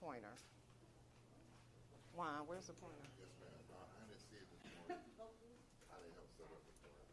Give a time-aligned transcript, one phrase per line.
[0.00, 0.36] pointer.
[2.14, 3.08] Juan, where's the pointer?
[3.18, 3.50] Yes, ma'am.
[3.72, 5.00] No, I didn't see it this morning.
[5.90, 7.08] How they help set up the class.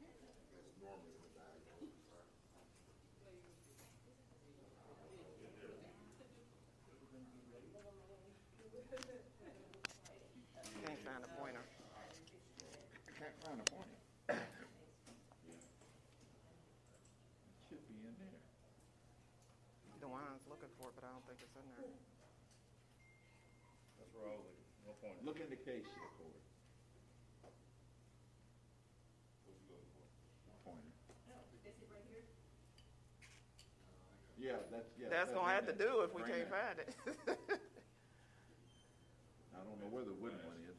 [0.00, 1.56] It's normally in the bag.
[1.64, 1.88] Sorry.
[10.84, 11.64] Can't find a pointer.
[13.18, 13.98] Can't find a pointer.
[17.68, 18.40] Should be in there.
[20.00, 21.84] DeWine's looking for it, but I don't think it's in there.
[24.00, 25.20] That's where I was looking, no point.
[25.24, 26.40] Look in the case here for Pointer.
[27.44, 27.52] Oh,
[29.52, 29.84] is it.
[30.64, 30.88] Pointer.
[34.40, 35.08] Yeah, that's, yeah.
[35.12, 36.64] That's gonna have to do if we Bring can't that.
[36.64, 36.96] find it.
[39.52, 40.69] I don't know where the wooden one is.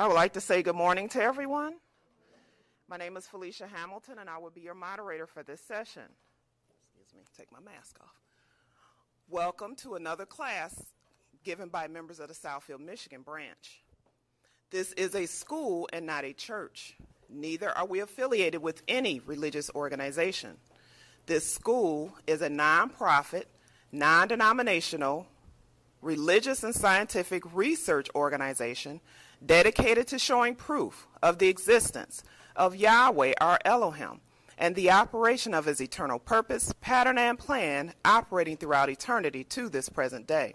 [0.00, 1.74] I would like to say good morning to everyone.
[2.88, 6.04] My name is Felicia Hamilton, and I will be your moderator for this session.
[6.94, 8.14] Excuse me, take my mask off.
[9.28, 10.74] Welcome to another class
[11.44, 13.82] given by members of the Southfield, Michigan branch.
[14.70, 16.96] This is a school and not a church.
[17.28, 20.56] Neither are we affiliated with any religious organization.
[21.26, 23.44] This school is a nonprofit,
[23.92, 25.26] non denominational,
[26.00, 29.02] religious and scientific research organization
[29.44, 32.22] dedicated to showing proof of the existence
[32.56, 34.20] of Yahweh our Elohim
[34.58, 39.88] and the operation of his eternal purpose, pattern, and plan operating throughout eternity to this
[39.88, 40.54] present day.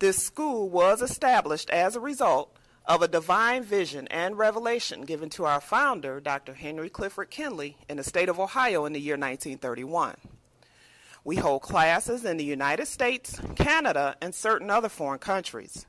[0.00, 2.54] This school was established as a result
[2.84, 6.54] of a divine vision and revelation given to our founder, Dr.
[6.54, 10.16] Henry Clifford Kinley, in the state of Ohio in the year 1931.
[11.24, 15.86] We hold classes in the United States, Canada, and certain other foreign countries.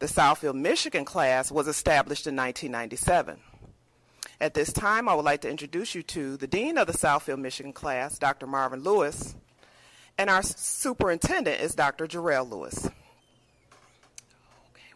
[0.00, 3.36] The Southfield, Michigan class was established in 1997.
[4.40, 7.38] At this time, I would like to introduce you to the Dean of the Southfield,
[7.38, 8.46] Michigan class, Dr.
[8.46, 9.36] Marvin Lewis,
[10.16, 12.06] and our superintendent is Dr.
[12.06, 12.86] Jarrell Lewis.
[12.86, 12.94] Okay,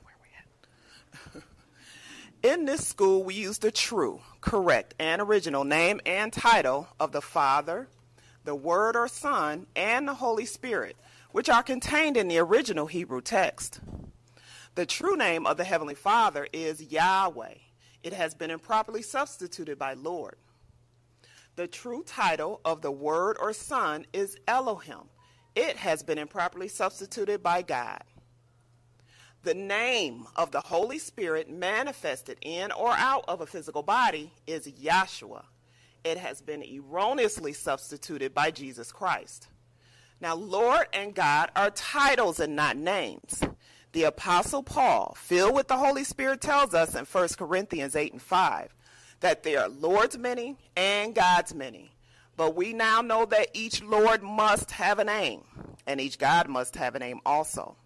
[0.05, 0.29] where we
[1.39, 1.43] at?
[2.59, 7.21] In this school, we use the true, correct, and original name and title of the
[7.21, 7.89] Father,
[8.45, 10.97] the Word or Son, and the Holy Spirit,
[11.31, 13.81] which are contained in the original Hebrew text.
[14.75, 17.55] The true name of the Heavenly Father is Yahweh.
[18.03, 20.37] It has been improperly substituted by Lord.
[21.55, 25.09] The true title of the Word or Son is Elohim.
[25.55, 28.03] It has been improperly substituted by God.
[29.45, 34.67] The name of the Holy Spirit manifested in or out of a physical body is
[34.67, 35.45] Yahshua.
[36.03, 39.47] It has been erroneously substituted by Jesus Christ.
[40.21, 43.43] Now, Lord and God are titles and not names.
[43.95, 48.21] The Apostle Paul, filled with the Holy Spirit, tells us in 1 Corinthians 8 and
[48.21, 48.75] 5
[49.21, 51.93] that there are Lord's many and God's many.
[52.37, 55.43] But we now know that each Lord must have a name,
[55.87, 57.77] and each God must have a name also.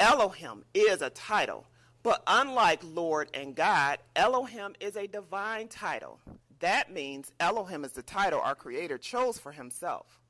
[0.00, 1.66] Elohim is a title,
[2.02, 6.20] but unlike Lord and God, Elohim is a divine title.
[6.60, 10.22] That means Elohim is the title our Creator chose for Himself.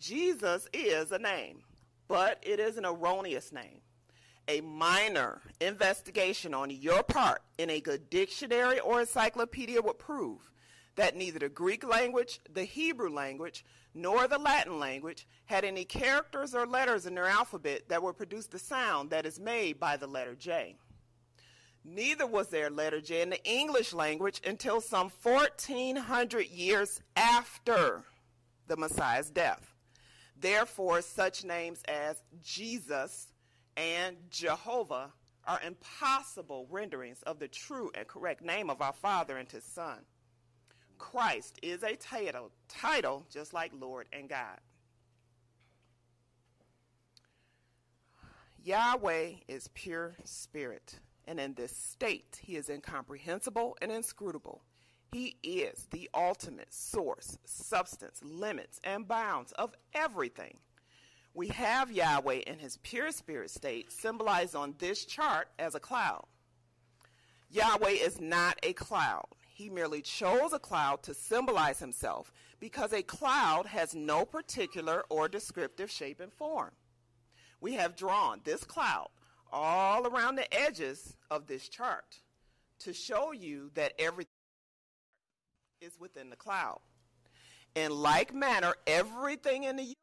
[0.00, 1.62] Jesus is a name,
[2.08, 3.80] but it is an erroneous name.
[4.46, 10.50] A minor investigation on your part in a good dictionary or encyclopedia would prove
[10.96, 13.64] that neither the Greek language, the Hebrew language,
[13.94, 18.46] nor the Latin language had any characters or letters in their alphabet that would produce
[18.46, 20.76] the sound that is made by the letter J.
[21.84, 28.04] Neither was there letter J in the English language until some 1400 years after
[28.66, 29.73] the Messiah's death.
[30.44, 33.28] Therefore, such names as Jesus
[33.78, 35.10] and Jehovah
[35.46, 40.00] are impossible renderings of the true and correct name of our Father and His Son.
[40.98, 44.58] Christ is a title, title just like Lord and God.
[48.62, 54.60] Yahweh is pure spirit, and in this state he is incomprehensible and inscrutable.
[55.14, 60.56] He is the ultimate source, substance, limits, and bounds of everything.
[61.34, 66.24] We have Yahweh in his pure spirit state, symbolized on this chart as a cloud.
[67.48, 69.26] Yahweh is not a cloud.
[69.46, 75.28] He merely chose a cloud to symbolize himself because a cloud has no particular or
[75.28, 76.72] descriptive shape and form.
[77.60, 79.10] We have drawn this cloud
[79.52, 82.18] all around the edges of this chart
[82.80, 84.33] to show you that everything
[85.84, 86.80] is within the cloud.
[87.74, 89.94] In like manner, everything in the universe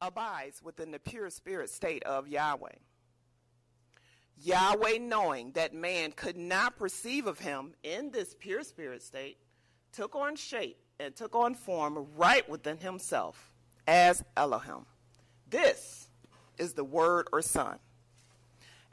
[0.00, 2.76] abides within the pure spirit state of Yahweh.
[4.40, 9.38] Yahweh, knowing that man could not perceive of him in this pure spirit state,
[9.92, 13.52] took on shape and took on form right within himself
[13.88, 14.86] as Elohim.
[15.50, 16.08] This
[16.58, 17.78] is the Word or Son,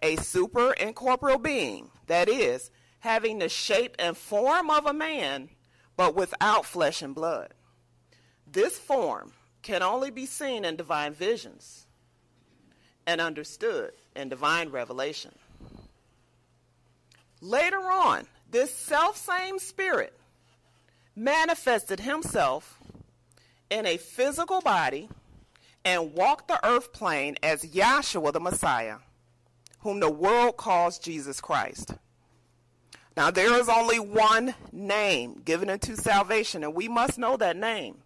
[0.01, 2.71] a super incorporeal being, that is,
[3.05, 5.47] having the shape and form of a man,
[5.95, 7.53] but without flesh and blood.
[8.51, 9.31] This form
[9.61, 11.85] can only be seen in divine visions
[13.05, 15.31] and understood in divine revelation.
[17.41, 20.17] Later on, this self same spirit
[21.15, 22.79] manifested himself
[23.69, 25.09] in a physical body
[25.85, 28.97] and walked the earth plane as Yahshua the Messiah,
[29.81, 31.93] whom the world calls Jesus Christ.
[33.17, 37.99] Now, there is only one name given into salvation, and we must know that name.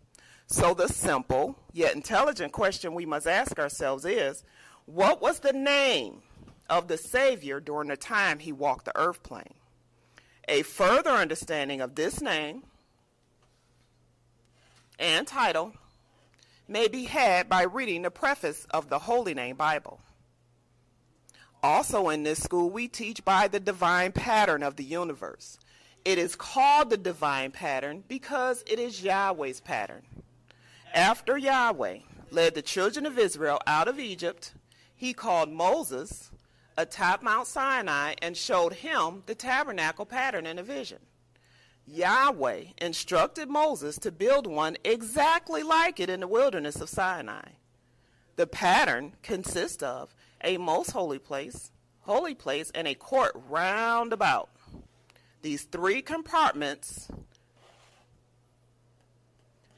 [0.46, 4.44] So, the simple yet intelligent question we must ask ourselves is
[4.86, 6.22] what was the name
[6.70, 9.56] of the Savior during the time he walked the earth plane?
[10.48, 12.63] A further understanding of this name
[15.00, 15.74] and title
[16.68, 20.00] may be had by reading the preface of the Holy Name Bible.
[21.62, 25.60] Also, in this school, we teach by the divine pattern of the universe.
[26.06, 30.04] It is called the divine pattern because it is Yahweh's pattern.
[30.94, 32.00] After Yahweh
[32.32, 34.54] led the children of Israel out of Egypt,
[34.96, 36.32] he called Moses
[36.78, 41.00] atop Mount Sinai and showed him the tabernacle pattern in a vision.
[41.86, 47.50] Yahweh instructed Moses to build one exactly like it in the wilderness of Sinai.
[48.36, 54.50] The pattern consists of a most holy place, holy place, and a court round about.
[55.41, 57.10] These three compartments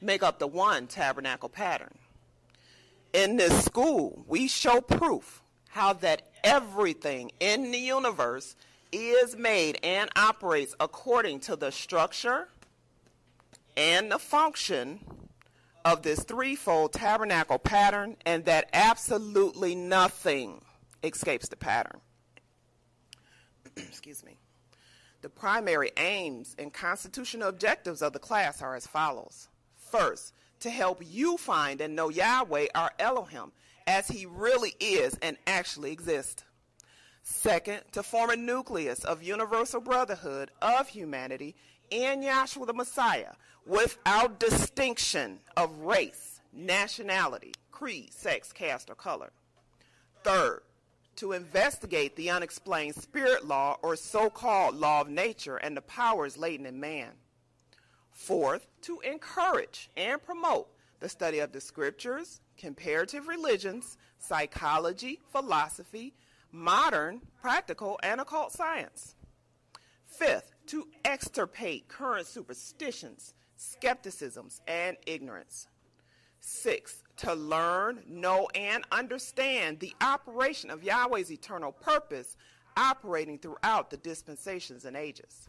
[0.00, 1.94] make up the one tabernacle pattern.
[3.12, 8.56] In this school, we show proof how that everything in the universe
[8.90, 12.48] is made and operates according to the structure
[13.76, 15.00] and the function
[15.84, 20.62] of this threefold tabernacle pattern, and that absolutely nothing
[21.02, 22.00] escapes the pattern.
[23.76, 24.38] Excuse me.
[25.22, 29.48] The primary aims and constitutional objectives of the class are as follows.
[29.76, 33.52] First, to help you find and know Yahweh, our Elohim,
[33.86, 36.44] as he really is and actually exists.
[37.22, 41.54] Second, to form a nucleus of universal brotherhood of humanity
[41.90, 43.32] in Yahshua the Messiah
[43.66, 49.32] without distinction of race, nationality, creed, sex, caste, or color.
[50.24, 50.62] Third,
[51.16, 56.36] to investigate the unexplained spirit law or so called law of nature and the powers
[56.36, 57.10] latent in man.
[58.10, 60.68] Fourth, to encourage and promote
[61.00, 66.14] the study of the scriptures, comparative religions, psychology, philosophy,
[66.52, 69.14] modern, practical, and occult science.
[70.06, 75.68] Fifth, to extirpate current superstitions, skepticisms, and ignorance.
[76.40, 82.36] Sixth, to learn, know, and understand the operation of Yahweh's eternal purpose
[82.76, 85.48] operating throughout the dispensations and ages.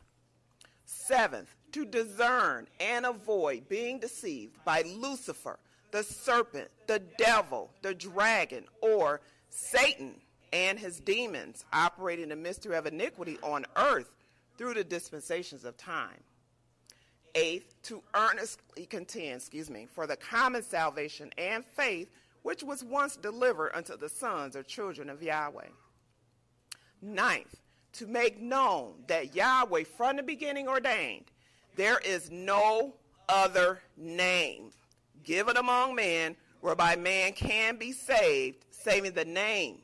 [0.85, 5.57] Seventh, to discern and avoid being deceived by Lucifer,
[5.91, 10.15] the serpent, the devil, the dragon, or Satan
[10.51, 14.11] and his demons operating the mystery of iniquity on earth
[14.57, 16.21] through the dispensations of time.
[17.35, 22.09] Eighth, to earnestly contend, excuse me, for the common salvation and faith
[22.43, 25.67] which was once delivered unto the sons or children of Yahweh.
[27.01, 27.61] Ninth,
[27.93, 31.31] to make known that Yahweh from the beginning ordained
[31.75, 32.93] there is no
[33.27, 34.71] other name
[35.23, 39.79] given among men whereby man can be saved, saving the name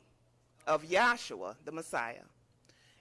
[0.66, 2.22] of Yahshua, the Messiah.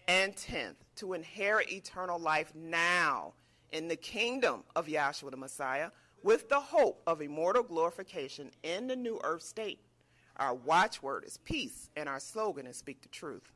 [0.08, 3.34] And tenth, to inherit eternal life now
[3.72, 5.90] in the kingdom of Yahshua, the Messiah,
[6.24, 9.80] with the hope of immortal glorification in the new earth state.
[10.38, 13.52] Our watchword is peace, and our slogan is speak the truth.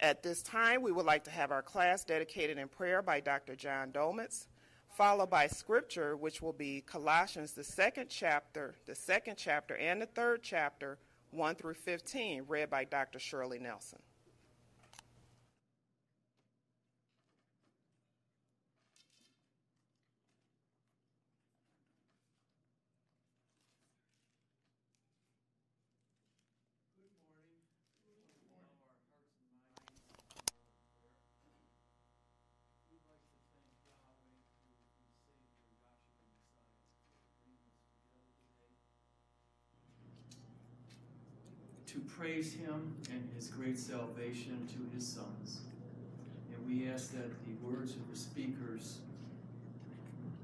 [0.00, 3.54] At this time, we would like to have our class dedicated in prayer by Dr.
[3.54, 4.48] John Domitz,
[4.96, 10.06] followed by scripture, which will be Colossians, the second chapter, the second chapter, and the
[10.06, 10.98] third chapter,
[11.30, 13.18] 1 through 15, read by Dr.
[13.18, 13.98] Shirley Nelson.
[41.94, 45.60] to praise him and his great salvation to his sons.
[46.50, 49.00] And we ask that the words of the speakers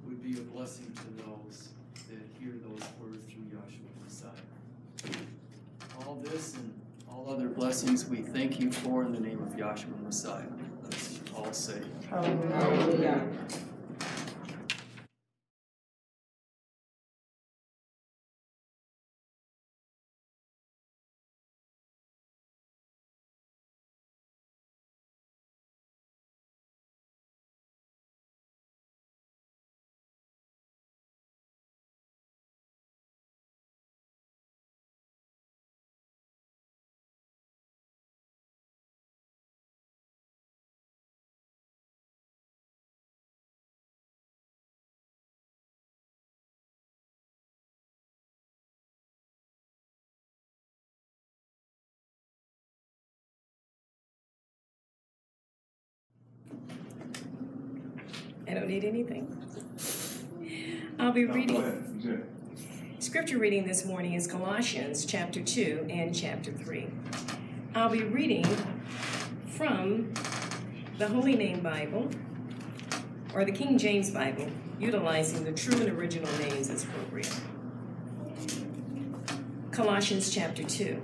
[0.05, 1.71] would be a blessing to those
[2.11, 5.25] that hear those words through Yahshua Messiah.
[6.07, 6.71] All this and
[7.09, 10.45] all other blessings we thank you for in the name of Yahshua Messiah.
[10.83, 13.27] Let's all say, Hallelujah.
[58.51, 59.29] I don't need anything.
[60.99, 62.27] I'll be reading.
[62.99, 66.89] Scripture reading this morning is Colossians chapter 2 and chapter 3.
[67.77, 68.45] I'll be reading
[69.47, 70.13] from
[70.99, 72.11] the Holy Name Bible
[73.35, 74.49] or the King James Bible,
[74.81, 77.33] utilizing the true and original names as appropriate.
[79.71, 81.01] Colossians chapter 2.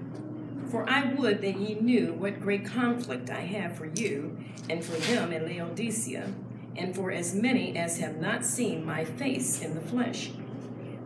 [0.69, 4.37] For I would that ye knew what great conflict I have for you
[4.69, 6.33] and for them in Laodicea,
[6.77, 10.31] and for as many as have not seen my face in the flesh,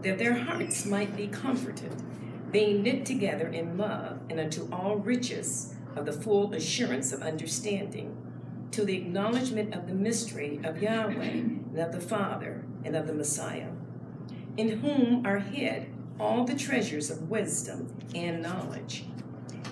[0.02, 1.92] that their hearts might be comforted,
[2.50, 8.16] being knit together in love and unto all riches of the full assurance of understanding,
[8.70, 13.12] to the acknowledgement of the mystery of Yahweh and of the Father and of the
[13.12, 13.70] Messiah,
[14.56, 19.04] in whom are hid all the treasures of wisdom and knowledge.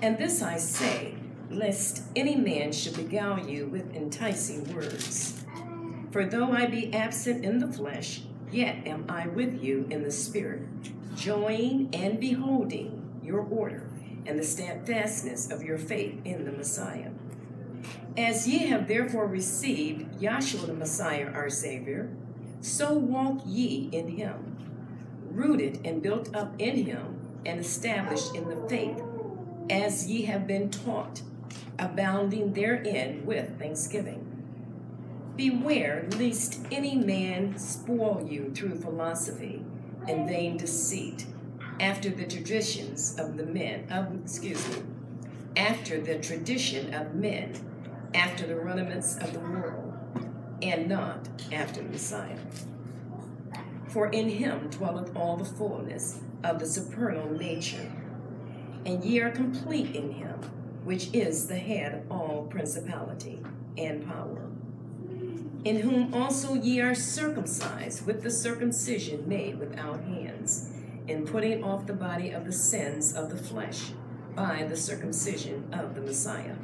[0.02, 1.14] And this I say,
[1.50, 5.44] lest any man should beguile you with enticing words.
[6.10, 10.10] For though I be absent in the flesh, yet am I with you in the
[10.10, 10.62] spirit,
[11.14, 13.90] joying and beholding your order
[14.26, 17.10] and the steadfastness of your faith in the Messiah.
[18.16, 22.10] As ye have therefore received Yahshua the Messiah our Savior,
[22.60, 24.56] so walk ye in him,
[25.30, 29.00] rooted and built up in him, and established in the faith,
[29.70, 31.22] as ye have been taught,
[31.78, 34.37] abounding therein with thanksgiving.
[35.38, 39.64] Beware lest any man spoil you through philosophy
[40.08, 41.26] and vain deceit,
[41.78, 44.82] after the traditions of the men, of, excuse me,
[45.56, 47.54] after the tradition of men,
[48.14, 49.94] after the rudiments of the world,
[50.60, 52.40] and not after the Messiah.
[53.86, 57.92] For in him dwelleth all the fullness of the supernal nature,
[58.84, 60.34] and ye are complete in him,
[60.82, 63.40] which is the head of all principality
[63.76, 64.47] and power
[65.68, 70.72] in whom also ye are circumcised with the circumcision made without hands,
[71.06, 73.90] in putting off the body of the sins of the flesh
[74.34, 76.56] by the circumcision of the Messiah,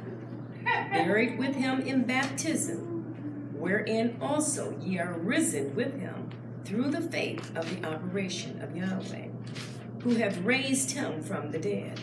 [0.63, 6.31] buried with him in baptism, wherein also ye are risen with him
[6.63, 9.27] through the faith of the operation of Yahweh,
[10.01, 12.01] who hath raised him from the dead.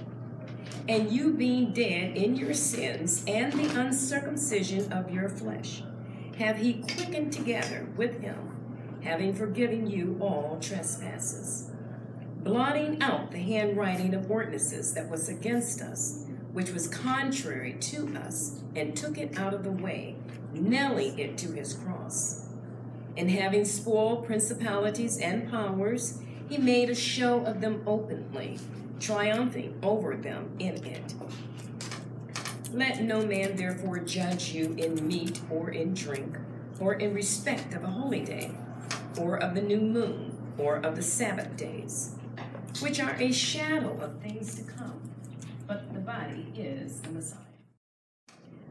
[0.88, 5.82] And you being dead in your sins and the uncircumcision of your flesh,
[6.38, 11.70] have he quickened together with him, having forgiven you all trespasses,
[12.38, 18.60] blotting out the handwriting of ordinances that was against us, which was contrary to us,
[18.74, 20.16] and took it out of the way,
[20.52, 22.46] nailing it to his cross.
[23.16, 28.58] And having spoiled principalities and powers, he made a show of them openly,
[29.00, 31.14] triumphing over them in it.
[32.74, 36.38] Let no man therefore judge you in meat or in drink,
[36.80, 38.50] or in respect of a holy day,
[39.18, 42.14] or of the new moon, or of the Sabbath days,
[42.80, 45.10] which are a shadow of things to come,
[45.66, 47.40] but the body is the Messiah.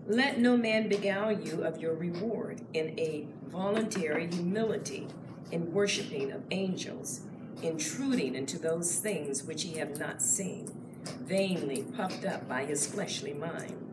[0.08, 5.10] Let no man beguile you of your reward in a voluntary humility
[5.52, 7.22] in worshiping of angels,
[7.62, 10.72] intruding into those things which ye have not seen,
[11.20, 13.91] vainly puffed up by his fleshly mind,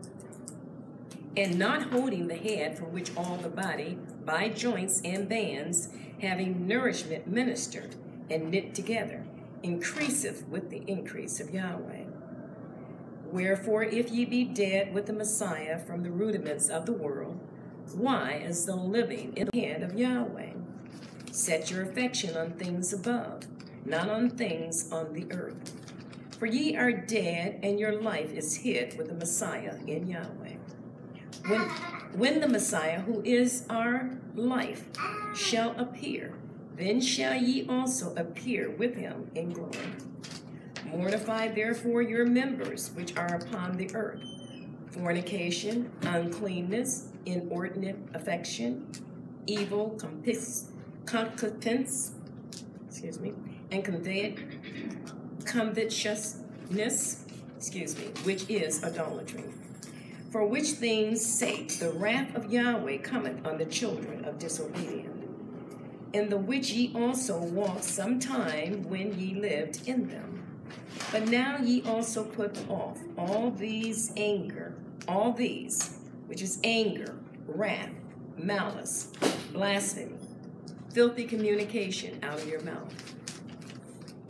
[1.39, 5.89] and not holding the head from which all the body, by joints and bands,
[6.21, 7.95] having nourishment ministered
[8.29, 9.25] and knit together,
[9.63, 12.03] increaseth with the increase of Yahweh.
[13.27, 17.39] Wherefore, if ye be dead with the Messiah from the rudiments of the world,
[17.95, 20.55] why, as though living in the hand of Yahweh,
[21.31, 23.45] set your affection on things above,
[23.85, 25.73] not on things on the earth.
[26.37, 30.58] For ye are dead, and your life is hid with the Messiah in Yahweh.
[31.49, 31.61] When,
[32.13, 34.85] when the Messiah, who is our life,
[35.35, 36.35] shall appear,
[36.77, 39.79] then shall ye also appear with him in glory.
[40.85, 44.21] Mortify therefore your members which are upon the earth
[44.91, 48.87] fornication, uncleanness, inordinate affection,
[49.47, 49.99] evil
[51.07, 52.13] concupence,
[52.87, 53.33] excuse me,
[53.71, 53.85] and
[55.45, 57.25] covetousness,
[57.57, 59.45] excuse me, which is idolatry.
[60.31, 65.25] For which things' sake the wrath of Yahweh cometh on the children of disobedience,
[66.13, 70.43] in the which ye also walked some time when ye lived in them.
[71.11, 74.75] But now ye also put off all these anger,
[75.07, 77.89] all these, which is anger, wrath,
[78.37, 79.11] malice,
[79.55, 80.19] blasphemy,
[80.93, 82.93] filthy communication out of your mouth.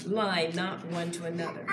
[0.07, 1.67] Lie not one to another,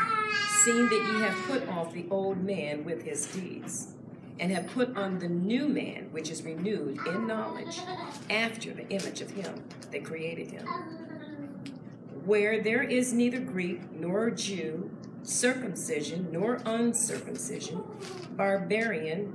[0.64, 3.95] seeing that ye have put off the old man with his deeds,
[4.40, 7.80] and have put on the new man, which is renewed in knowledge,
[8.30, 10.68] after the image of him that created him
[12.26, 14.90] where there is neither Greek nor Jew,
[15.22, 17.84] circumcision nor uncircumcision,
[18.32, 19.34] barbarian,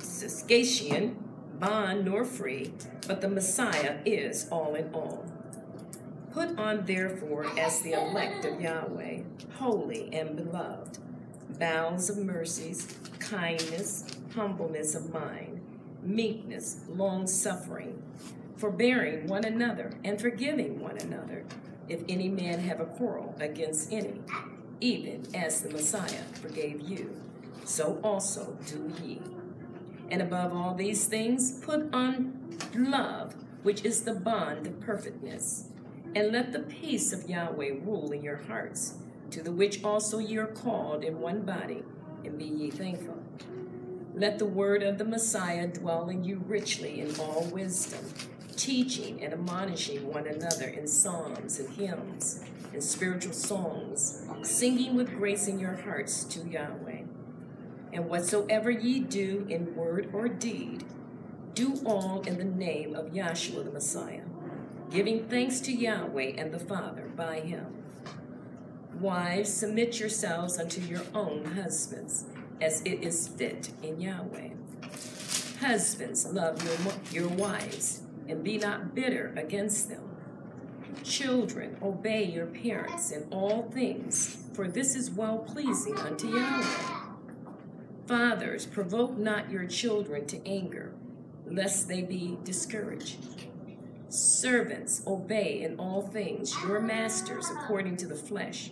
[0.00, 1.16] Scythian,
[1.58, 2.72] bond nor free,
[3.06, 5.26] but the Messiah is all in all.
[6.32, 9.22] Put on, therefore, as the elect of Yahweh,
[9.54, 10.98] holy and beloved,
[11.58, 15.60] bowels of mercies, kindness, humbleness of mind,
[16.02, 18.02] meekness, long suffering
[18.58, 21.44] forbearing one another and forgiving one another,
[21.88, 24.20] if any man have a quarrel against any,
[24.80, 27.14] even as the Messiah forgave you,
[27.64, 29.20] so also do ye.
[30.10, 35.68] And above all these things, put on love, which is the bond of perfectness.
[36.14, 38.94] And let the peace of Yahweh rule in your hearts,
[39.30, 41.82] to the which also ye are called in one body,
[42.24, 43.22] and be ye thankful.
[44.14, 48.04] Let the word of the Messiah dwell in you richly in all wisdom
[48.58, 55.46] teaching and admonishing one another in psalms and hymns and spiritual songs, singing with grace
[55.46, 57.02] in your hearts to Yahweh.
[57.92, 60.84] And whatsoever ye do in word or deed,
[61.54, 64.24] do all in the name of Yahshua the Messiah,
[64.90, 67.77] giving thanks to Yahweh and the Father by him.
[69.00, 72.24] Wives, submit yourselves unto your own husbands,
[72.60, 74.48] as it is fit in Yahweh.
[75.60, 80.02] Husbands, love your, your wives and be not bitter against them.
[81.04, 86.98] Children, obey your parents in all things, for this is well pleasing unto Yahweh.
[88.06, 90.92] Fathers, provoke not your children to anger,
[91.46, 93.18] lest they be discouraged.
[94.08, 98.70] Servants, obey in all things your masters according to the flesh,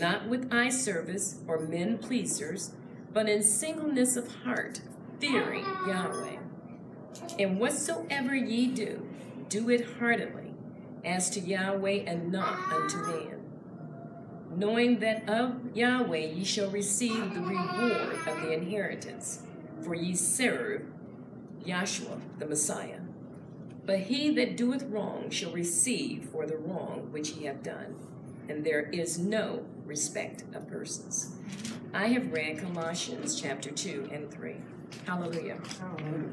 [0.00, 2.72] not with eye service or men pleasers,
[3.12, 4.80] but in singleness of heart,
[5.20, 6.38] fearing Yahweh.
[7.38, 9.06] And whatsoever ye do,
[9.48, 10.54] do it heartily,
[11.04, 13.38] as to Yahweh and not unto man.
[14.54, 19.42] Knowing that of Yahweh ye shall receive the reward of the inheritance,
[19.82, 20.82] for ye serve
[21.64, 23.00] Yahshua the Messiah.
[23.84, 27.96] But he that doeth wrong shall receive for the wrong which he hath done,
[28.52, 31.36] and there is no respect of persons.
[31.94, 34.56] I have read Colossians chapter 2 and 3.
[35.06, 35.58] Hallelujah.
[35.80, 36.28] Hallelujah.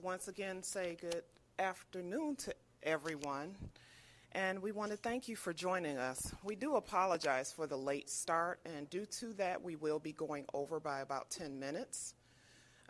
[0.00, 1.24] once again say good
[1.58, 3.56] afternoon to everyone.
[4.36, 6.34] And we want to thank you for joining us.
[6.44, 10.44] We do apologize for the late start, and due to that, we will be going
[10.52, 12.12] over by about 10 minutes.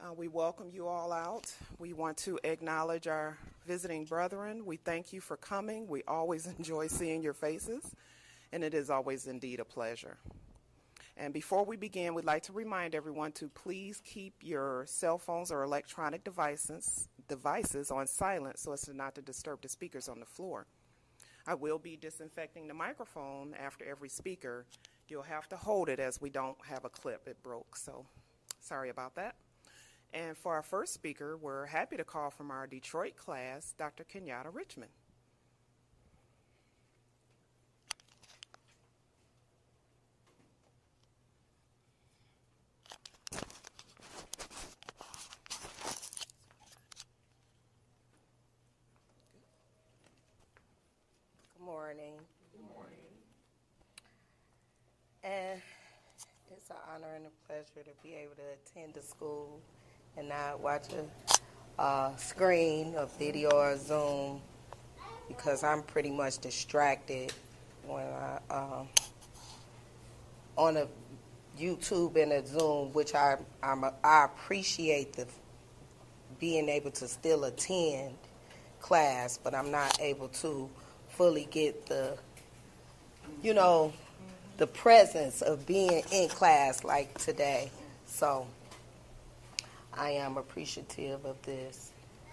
[0.00, 1.54] Uh, we welcome you all out.
[1.78, 4.66] We want to acknowledge our visiting brethren.
[4.66, 5.86] We thank you for coming.
[5.86, 7.94] We always enjoy seeing your faces.
[8.52, 10.16] and it is always indeed a pleasure.
[11.16, 15.52] And before we begin, we'd like to remind everyone to please keep your cell phones
[15.52, 20.18] or electronic devices, devices on silent so as to not to disturb the speakers on
[20.18, 20.66] the floor.
[21.46, 24.66] I will be disinfecting the microphone after every speaker.
[25.08, 27.28] You'll have to hold it as we don't have a clip.
[27.28, 28.04] It broke, so
[28.60, 29.36] sorry about that.
[30.12, 34.04] And for our first speaker, we're happy to call from our Detroit class, Dr.
[34.04, 34.90] Kenyatta Richmond.
[51.56, 52.14] Good morning.
[55.24, 55.60] And
[56.50, 59.60] it's an honor and a pleasure to be able to attend the school
[60.16, 64.40] and not watch a uh, screen, a video, or Zoom
[65.28, 67.32] because I'm pretty much distracted
[67.86, 68.88] when I um,
[70.56, 70.88] on a
[71.56, 75.28] YouTube and a Zoom, which I I'm a, I appreciate the
[76.40, 78.16] being able to still attend
[78.80, 80.68] class, but I'm not able to
[81.10, 82.18] fully get the
[83.40, 83.92] you know
[84.56, 87.70] the presence of being in class like today.
[88.06, 88.46] So
[89.92, 91.90] I am appreciative of this.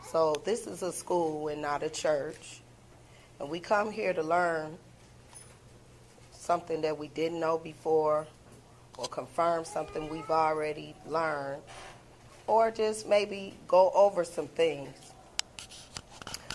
[0.08, 2.62] So this is a school and not a church.
[3.40, 4.78] And we come here to learn
[6.32, 8.28] something that we didn't know before
[8.98, 11.62] or confirm something we've already learned
[12.48, 14.94] or just maybe go over some things.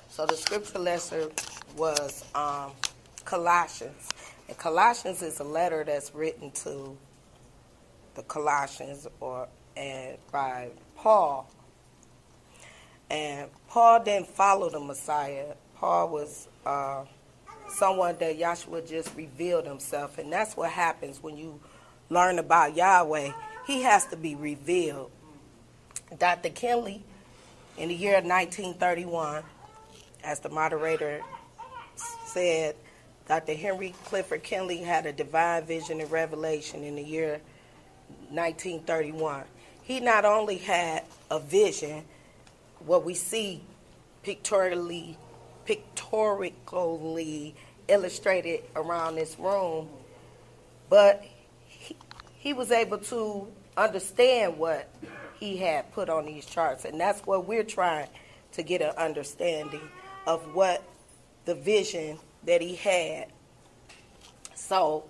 [0.08, 1.30] So the scripture lesson
[1.76, 2.72] was um,
[3.24, 4.08] Colossians.
[4.48, 6.96] And Colossians is a letter that's written to
[8.14, 11.48] the Colossians or and by Paul.
[13.10, 15.54] And Paul didn't follow the Messiah.
[15.76, 17.04] Paul was uh,
[17.68, 21.60] someone that Yahshua just revealed himself, and that's what happens when you
[22.10, 23.30] learn about Yahweh.
[23.66, 25.10] He has to be revealed.
[26.18, 26.50] Dr.
[26.50, 27.04] Kinley,
[27.76, 29.42] in the year 1931,
[30.24, 31.22] as the moderator
[32.26, 32.74] said,
[33.28, 33.54] Dr.
[33.54, 37.40] Henry Clifford Kinley had a divine vision and revelation in the year
[38.30, 39.44] 1931.
[39.82, 42.04] He not only had a vision,
[42.80, 43.60] what we see
[44.22, 45.18] pictorially,
[45.66, 47.54] pictorially
[47.86, 49.90] illustrated around this room,
[50.88, 51.22] but
[51.66, 51.96] he,
[52.38, 54.88] he was able to understand what
[55.38, 58.08] he had put on these charts, and that's what we're trying
[58.52, 59.82] to get an understanding
[60.26, 60.82] of what
[61.44, 63.26] the vision that he had.
[64.54, 65.04] So,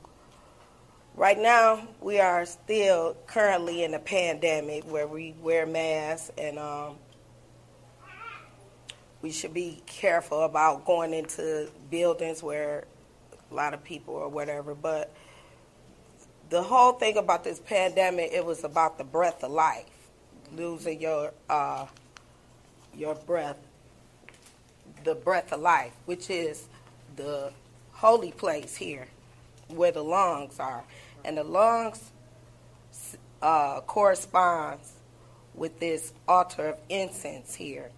[1.15, 6.97] right now, we are still currently in a pandemic where we wear masks and um,
[9.23, 12.85] we should be careful about going into buildings where
[13.53, 14.75] a lot of people or whatever.
[14.75, 15.15] But
[16.51, 19.87] the whole thing about this pandemic, it was about the breath of life,
[20.57, 21.87] losing your uh,
[22.97, 23.59] your breath,
[25.05, 26.67] the breath of life, which is
[27.19, 27.53] the
[27.93, 29.09] holy place here,
[29.69, 30.85] where the lungs are,
[31.25, 32.11] and the lungs
[33.43, 34.93] uh, corresponds
[35.55, 37.91] with this altar of incense here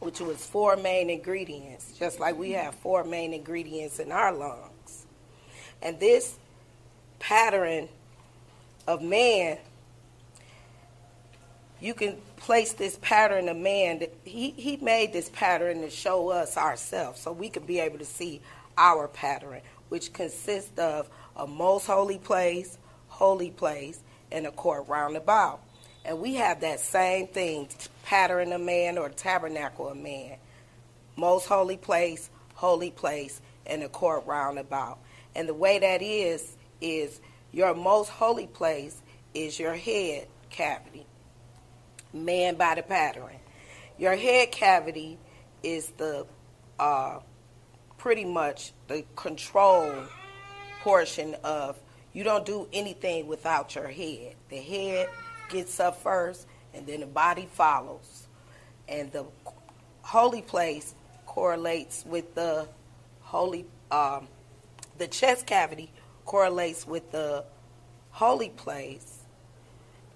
[0.00, 5.06] which was four main ingredients, just like we have four main ingredients in our lungs.
[5.82, 6.36] And this
[7.18, 7.88] pattern
[8.86, 9.58] of man,
[11.80, 14.02] you can place this pattern of man.
[14.24, 18.04] He, he made this pattern to show us ourselves so we can be able to
[18.04, 18.40] see
[18.78, 25.60] our pattern, which consists of a most holy place, holy place, and a court roundabout.
[26.04, 27.68] And we have that same thing
[28.04, 30.36] pattern of man or tabernacle of man.
[31.16, 34.98] Most holy place, holy place, and a court roundabout.
[35.34, 37.20] And the way that is, is
[37.52, 39.02] your most holy place
[39.34, 41.05] is your head cavity,
[42.16, 43.36] man the pattern.
[43.98, 45.18] Your head cavity
[45.62, 46.26] is the
[46.78, 47.20] uh,
[47.98, 49.92] pretty much the control
[50.82, 51.78] portion of
[52.12, 54.36] you don't do anything without your head.
[54.48, 55.08] The head
[55.50, 58.26] gets up first, and then the body follows.
[58.88, 59.26] And the
[60.02, 60.94] holy place
[61.26, 62.68] correlates with the
[63.20, 64.28] holy, um,
[64.96, 65.90] the chest cavity
[66.24, 67.44] correlates with the
[68.12, 69.18] holy place,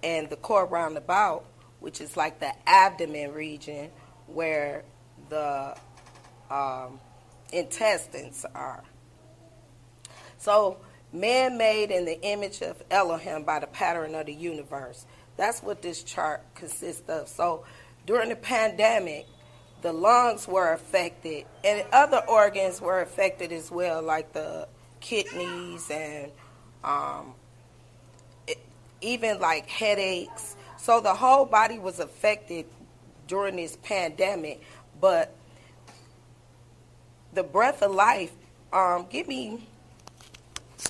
[0.03, 1.45] and the court roundabout,
[1.81, 3.91] which is like the abdomen region
[4.27, 4.85] where
[5.29, 5.77] the
[6.51, 7.01] um,
[7.53, 8.85] intestines are.
[10.39, 10.79] So,
[11.13, 15.05] man made in the image of Elohim by the pattern of the universe.
[15.37, 17.29] That's what this chart consists of.
[17.29, 17.65] So
[18.07, 19.27] during the pandemic,
[19.83, 24.69] the lungs were affected and other organs were affected as well, like the
[25.01, 26.31] kidneys and
[26.85, 27.35] um,
[28.47, 28.59] it,
[29.01, 30.57] even like headaches.
[30.81, 32.65] So the whole body was affected
[33.29, 34.63] during this pandemic.
[34.99, 35.35] But
[37.35, 38.33] the breath of life,
[38.73, 39.67] um, give me,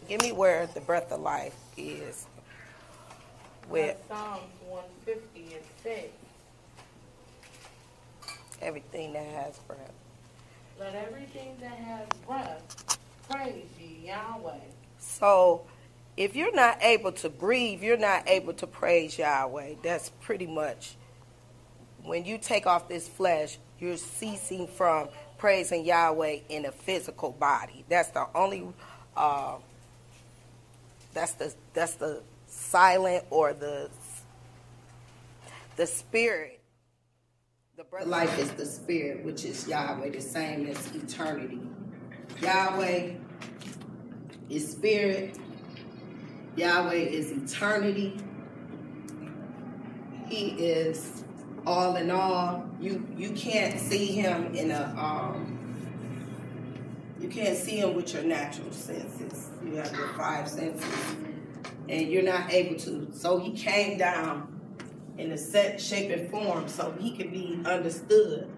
[0.08, 2.26] give me where the breath of life is.
[3.68, 6.10] With Psalms one fifty and six,
[8.62, 9.92] everything that has breath.
[10.80, 12.98] let everything that has breath
[13.28, 14.54] praise ye Yahweh.
[14.98, 15.62] So
[16.20, 19.76] if you're not able to breathe, you're not able to praise Yahweh.
[19.82, 20.96] That's pretty much
[22.04, 27.86] when you take off this flesh, you're ceasing from praising Yahweh in a physical body.
[27.88, 28.68] That's the only
[29.16, 29.56] uh,
[31.14, 33.88] that's the that's the silent or the
[35.76, 36.60] the spirit.
[37.78, 41.60] The breath life is the spirit, which is Yahweh, the same as eternity.
[42.42, 43.12] Yahweh
[44.50, 45.38] is spirit.
[46.60, 48.20] Yahweh is eternity.
[50.28, 51.24] He is
[51.66, 52.68] all in all.
[52.78, 55.58] You you can't see him in a um
[57.18, 59.48] you can't see him with your natural senses.
[59.64, 60.86] You have your five senses.
[61.88, 63.08] And you're not able to.
[63.12, 64.60] So he came down
[65.18, 68.50] in a set shape and form so he could be understood.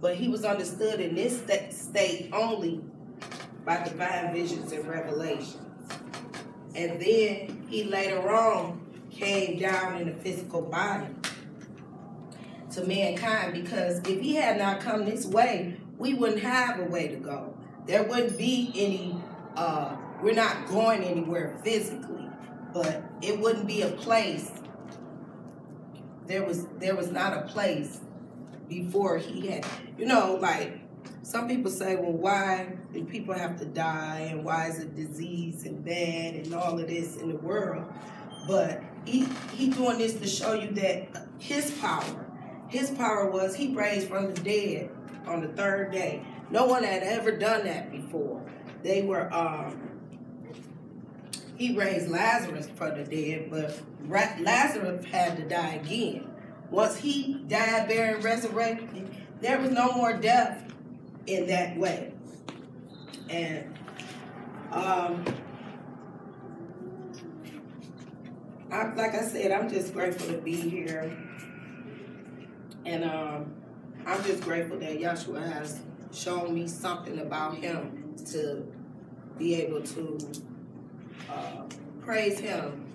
[0.00, 2.80] But he was understood in this state only
[3.64, 5.69] by divine visions and revelations.
[6.74, 8.80] And then he later on
[9.10, 11.08] came down in a physical body
[12.72, 17.08] to mankind because if he had not come this way, we wouldn't have a way
[17.08, 17.54] to go.
[17.86, 19.16] There wouldn't be any,
[19.56, 22.28] uh, we're not going anywhere physically,
[22.72, 24.50] but it wouldn't be a place.
[26.26, 28.00] There was there was not a place
[28.68, 29.66] before he had,
[29.98, 30.79] you know, like
[31.22, 35.64] some people say, well, why do people have to die and why is it disease
[35.64, 37.84] and bad and all of this in the world?
[38.48, 41.08] But he he doing this to show you that
[41.38, 42.26] his power,
[42.68, 44.90] his power was he raised from the dead
[45.26, 46.22] on the third day.
[46.50, 48.44] No one had ever done that before.
[48.82, 49.88] They were um
[51.56, 56.26] he raised Lazarus from the dead, but Lazarus had to die again.
[56.70, 60.69] Once he died, buried, resurrected, there was no more death
[61.30, 62.12] in that way.
[63.28, 63.78] And
[64.72, 65.24] um,
[68.70, 71.16] I, like I said, I'm just grateful to be here.
[72.84, 73.54] And um,
[74.06, 75.80] I'm just grateful that Yahshua has
[76.12, 78.66] shown me something about him to
[79.38, 80.18] be able to
[81.30, 81.62] uh,
[82.00, 82.86] praise him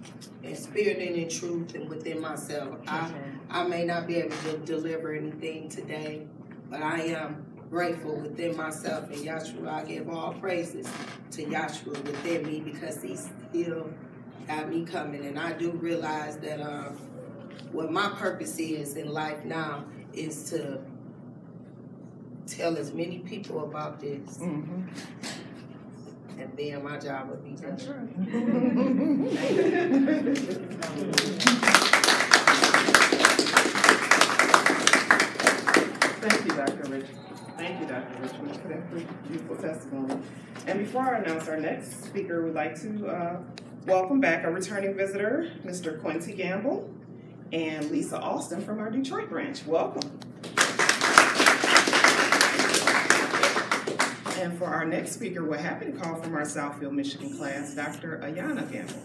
[0.44, 2.78] in spirit and in truth and within myself.
[2.88, 3.12] I,
[3.50, 6.28] I may not be able to deliver anything today,
[6.70, 7.45] but I am
[7.76, 9.68] grateful within myself and Yahshua.
[9.68, 10.88] I give all praises
[11.32, 13.90] to Yahshua within me because he still
[14.48, 15.26] got me coming.
[15.26, 16.92] And I do realize that uh,
[17.74, 19.84] what my purpose is in life now
[20.14, 20.80] is to
[22.48, 24.38] tell as many people about this.
[24.38, 24.90] And
[26.58, 27.76] then my job would be done.
[36.22, 36.90] Thank you, Dr.
[36.90, 37.35] Rich.
[37.58, 38.22] Thank you, Dr.
[38.22, 40.18] Richmond, for that beautiful testimony.
[40.68, 43.38] And before I announce our next speaker, we'd like to uh,
[43.86, 46.02] welcome back a returning visitor, Mr.
[46.02, 46.94] Quincy Gamble
[47.54, 49.66] and Lisa Austin from our Detroit branch.
[49.66, 50.20] Welcome.
[54.38, 58.20] And for our next speaker, we're happy to call from our Southfield, Michigan class, Dr.
[58.22, 59.02] Ayana Gamble.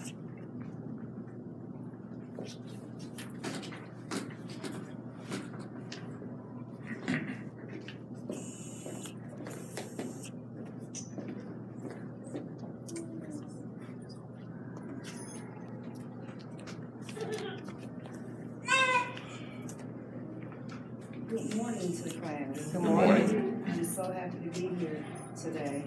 [21.30, 22.72] Good morning to the class.
[22.72, 23.64] Good morning.
[23.66, 25.04] I'm so happy to be here
[25.40, 25.84] today.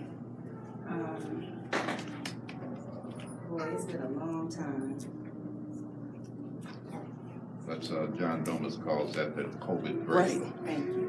[0.87, 1.53] Um,
[3.49, 4.62] boy, it's been a long time.
[7.67, 10.41] That's, uh, John Domas calls that the COVID break.
[10.65, 11.03] Thank you.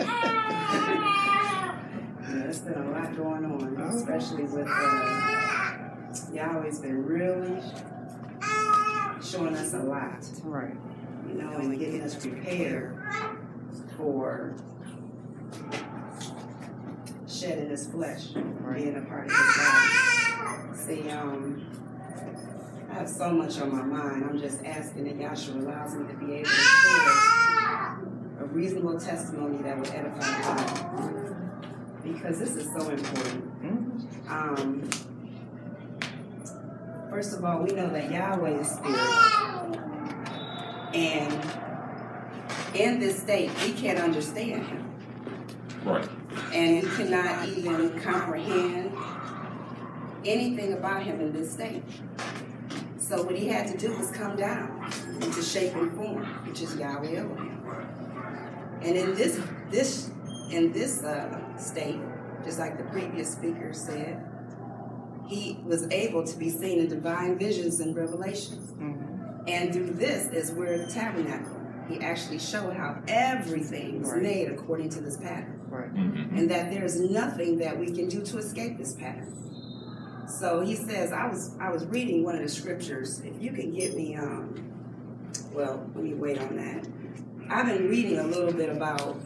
[2.30, 7.60] Yeah, it's been a lot going on, especially with uh, Yahweh's been really
[9.20, 10.24] showing us a lot.
[10.44, 10.76] Right.
[11.26, 12.96] you know, and getting us prepared
[13.96, 14.54] for
[17.28, 19.99] shedding his flesh, being a part of his body.
[20.74, 21.66] See, um,
[22.90, 24.24] I have so much on my mind.
[24.24, 27.98] I'm just asking that Yahshua allows me to be able to share
[28.40, 31.36] a reasonable testimony that will edify God.
[32.02, 33.44] because this is so important.
[34.28, 34.88] Um,
[37.10, 39.78] first of all, we know that Yahweh is spirit.
[40.94, 41.50] And
[42.74, 44.90] in this state, we can't understand him.
[45.84, 46.08] Right.
[46.52, 48.96] And we cannot even comprehend
[50.24, 51.82] anything about him in this state.
[52.98, 56.76] So what he had to do was come down into shape and form, which is
[56.76, 57.62] Yahweh Elohim.
[58.82, 60.10] And in this this
[60.50, 62.00] in this uh, state,
[62.44, 64.24] just like the previous speaker said,
[65.28, 68.72] he was able to be seen in divine visions and revelations.
[69.48, 74.22] And through this is where the tabernacle, he actually showed how everything was Right.
[74.22, 75.60] made according to this pattern.
[75.68, 75.90] Right.
[75.92, 79.32] And that there's nothing that we can do to escape this pattern.
[80.30, 83.20] So he says, I was I was reading one of the scriptures.
[83.20, 84.54] If you can get me um
[85.52, 86.86] well, let me wait on that.
[87.48, 89.16] I've been reading a little bit about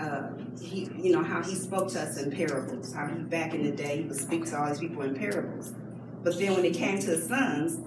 [0.00, 2.92] uh, he, you know, how he spoke to us in parables.
[2.92, 5.72] How he, back in the day, he would speak to all these people in parables.
[6.24, 7.78] But then when it came to his sons,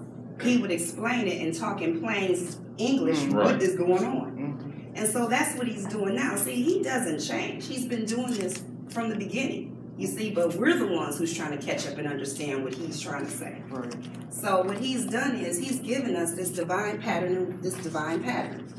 [0.42, 2.38] he would explain it and talk in plain
[2.78, 3.62] English what Right.
[3.62, 4.92] is going on.
[4.94, 6.36] And so that's what he's doing now.
[6.36, 7.66] See, he doesn't change.
[7.66, 9.74] He's been doing this from the beginning.
[9.98, 13.00] You see, but we're the ones who's trying to catch up and understand what he's
[13.00, 13.60] trying to say.
[13.68, 13.92] Right.
[14.30, 18.72] So what he's done is he's given us this divine pattern, this divine pattern.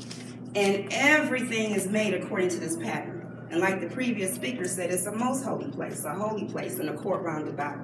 [0.54, 3.46] And everything is made according to this pattern.
[3.50, 6.88] And like the previous speaker said, it's a most holy place, a holy place in
[6.88, 7.76] a court round about.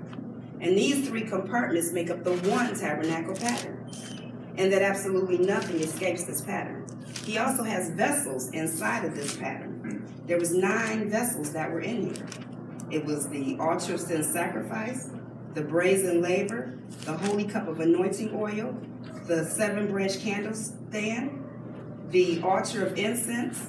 [0.60, 4.54] And these three compartments make up the one tabernacle pattern.
[4.56, 6.86] And that absolutely nothing escapes this pattern.
[7.26, 10.10] He also has vessels inside of this pattern.
[10.24, 12.26] There was nine vessels that were in here.
[12.90, 15.10] It was the altar of sin sacrifice,
[15.54, 18.76] the brazen laver, the holy cup of anointing oil,
[19.26, 21.42] the seven branch candle stand,
[22.10, 23.68] the altar of incense.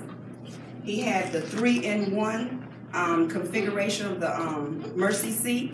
[0.83, 5.73] He had the three in one um, configuration of the um, mercy seat.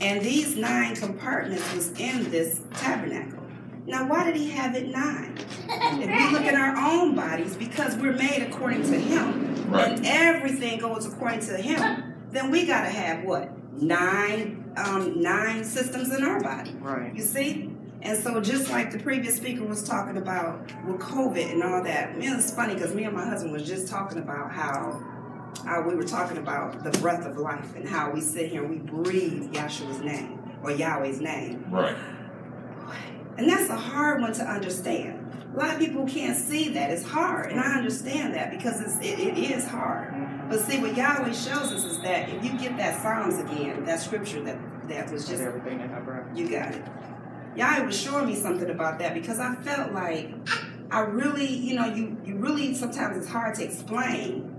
[0.00, 3.42] And these nine compartments was in this tabernacle.
[3.86, 5.36] Now, why did he have it nine?
[5.66, 9.88] If we look at our own bodies, because we're made according to him, Right.
[9.98, 13.50] and everything goes according to him, then we gotta have what?
[13.80, 16.72] Nine um, nine systems in our body.
[16.80, 17.14] Right.
[17.14, 17.70] You see?
[18.00, 22.16] And so just like the previous speaker was talking about with COVID and all that,
[22.16, 25.02] man, it's funny because me and my husband was just talking about how
[25.64, 28.70] how we were talking about the breath of life and how we sit here and
[28.70, 31.64] we breathe Yahshua's name or Yahweh's name.
[31.70, 31.96] Right.
[33.38, 35.17] And that's a hard one to understand.
[35.58, 36.92] A lot of people can't see that.
[36.92, 37.50] It's hard.
[37.50, 40.12] And I understand that because it's, it, it is hard.
[40.14, 40.50] Mm-hmm.
[40.50, 43.98] But see, what Yahweh shows us is that if you get that Psalms again, that
[44.00, 44.56] scripture that,
[44.88, 46.28] that was Just everything in breath.
[46.32, 46.84] you got it.
[47.56, 50.32] Yahweh was showing me something about that because I felt like
[50.92, 54.54] I really, you know, you, you really sometimes it's hard to explain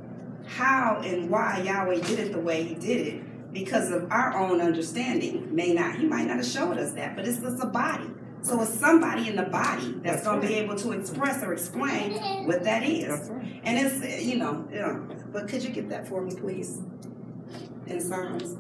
[0.47, 4.59] how and why Yahweh did it the way he did it because of our own
[4.59, 5.55] understanding.
[5.55, 8.09] May not, he might not have showed us that, but it's just a body.
[8.41, 11.53] So it's somebody in the body that's, That's going to be able to express or
[11.53, 13.29] explain what that is.
[13.29, 13.61] Right.
[13.63, 16.81] And it's, you know, know, but could you get that for me, please?
[17.87, 18.57] In Psalms.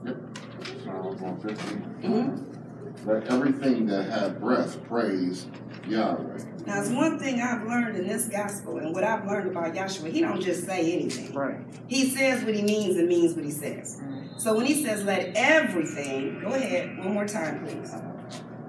[0.83, 1.95] Psalms one fifteen.
[2.01, 3.05] Mhm.
[3.05, 5.47] Let everything that hath breath praise
[5.87, 6.37] Yahweh.
[6.65, 10.11] Now, it's one thing I've learned in this gospel and what I've learned about Yahshua,
[10.11, 11.33] he don't just say anything.
[11.33, 11.57] Right.
[11.87, 14.01] He says what he means and means what he says.
[14.37, 17.93] So when he says let everything, go ahead, one more time, please.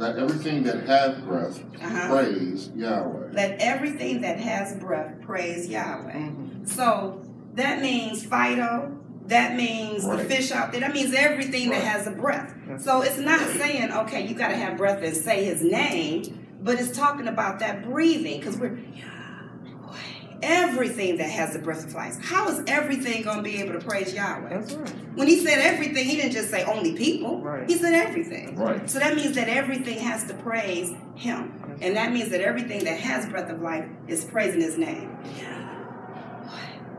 [0.00, 2.08] Let everything that hath breath Uh-huh.
[2.08, 3.32] praise Yahweh.
[3.32, 6.12] Let everything that has breath praise Yahweh.
[6.14, 6.64] Mm-hmm.
[6.64, 7.22] So
[7.54, 8.96] that means Fido,
[9.26, 12.54] that means the fish out there, that means everything that has a breath.
[12.78, 16.80] So it's not saying, okay, you got to have breath and say his name, but
[16.80, 18.78] it's talking about that breathing because we're
[20.42, 22.18] everything that has the breath of life.
[22.22, 24.48] How is everything going to be able to praise Yahweh?
[24.48, 24.88] That's right.
[25.14, 27.40] When he said everything, he didn't just say only people.
[27.40, 27.68] Right.
[27.68, 28.56] He said everything.
[28.56, 28.88] Right.
[28.88, 31.78] So that means that everything has to praise him.
[31.80, 35.16] And that means that everything that has breath of life is praising his name.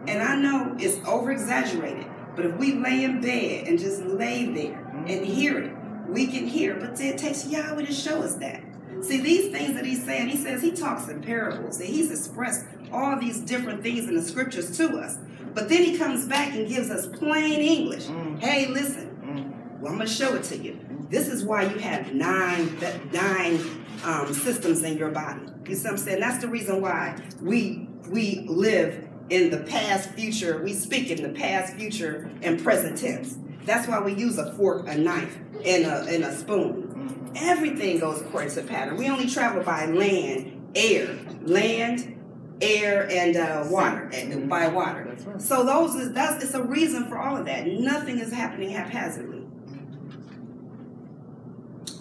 [0.08, 4.46] And I know it's over exaggerated, but if we lay in bed and just lay
[4.46, 5.24] there and mm-hmm.
[5.24, 5.72] hear it,
[6.08, 6.76] we can hear.
[6.76, 8.64] But it takes Yahweh to show us that.
[9.02, 12.66] See, these things that he's saying, he says he talks in parables and he's expressed
[12.92, 15.18] all these different things in the scriptures to us.
[15.54, 18.06] But then he comes back and gives us plain English.
[18.06, 18.40] Mm.
[18.40, 19.80] Hey, listen, mm.
[19.80, 20.80] well, I'm going to show it to you.
[21.10, 22.78] This is why you have nine
[23.12, 23.60] nine
[24.06, 25.42] um, systems in your body.
[25.68, 26.22] You see what I'm saying?
[26.22, 30.62] That's the reason why we we live in the past, future.
[30.64, 33.38] We speak in the past, future, and present tense.
[33.66, 37.32] That's why we use a fork, a knife, and a and a spoon.
[37.34, 37.42] Mm.
[37.42, 38.96] Everything goes according to pattern.
[38.98, 42.21] We only travel by land, air, land,
[42.62, 44.48] air and uh, water, and mm-hmm.
[44.48, 45.06] by water.
[45.08, 45.42] That's right.
[45.42, 47.68] So those is that's it's a reason for all of that.
[47.68, 49.40] Nothing is happening haphazardly.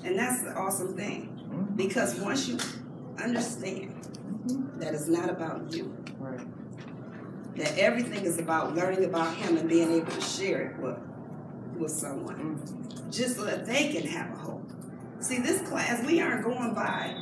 [0.05, 1.29] And that's the awesome thing.
[1.51, 1.77] Mm-hmm.
[1.77, 2.59] Because once you
[3.23, 4.79] understand mm-hmm.
[4.81, 6.41] that it's not about you, Right.
[7.57, 10.99] that everything is about learning about him and being able to share it with
[11.79, 12.63] with someone.
[13.11, 14.71] Just so that they can have a hope.
[15.21, 17.17] See, this class, we aren't going by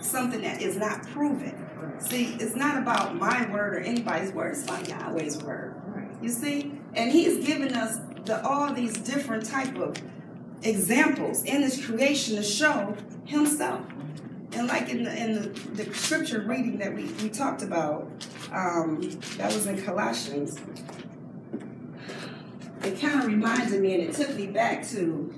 [0.00, 1.59] something that is not proven.
[1.98, 5.74] See, it's not about my word or anybody's word, it's about Yahweh's word.
[6.22, 6.72] You see?
[6.94, 9.96] And he's given us the, all these different type of
[10.62, 13.84] examples in his creation to show himself.
[14.52, 15.48] And like in the in the,
[15.84, 18.10] the scripture reading that we, we talked about,
[18.52, 19.00] um,
[19.36, 20.58] that was in Colossians,
[22.82, 25.32] it kind of reminded me and it took me back to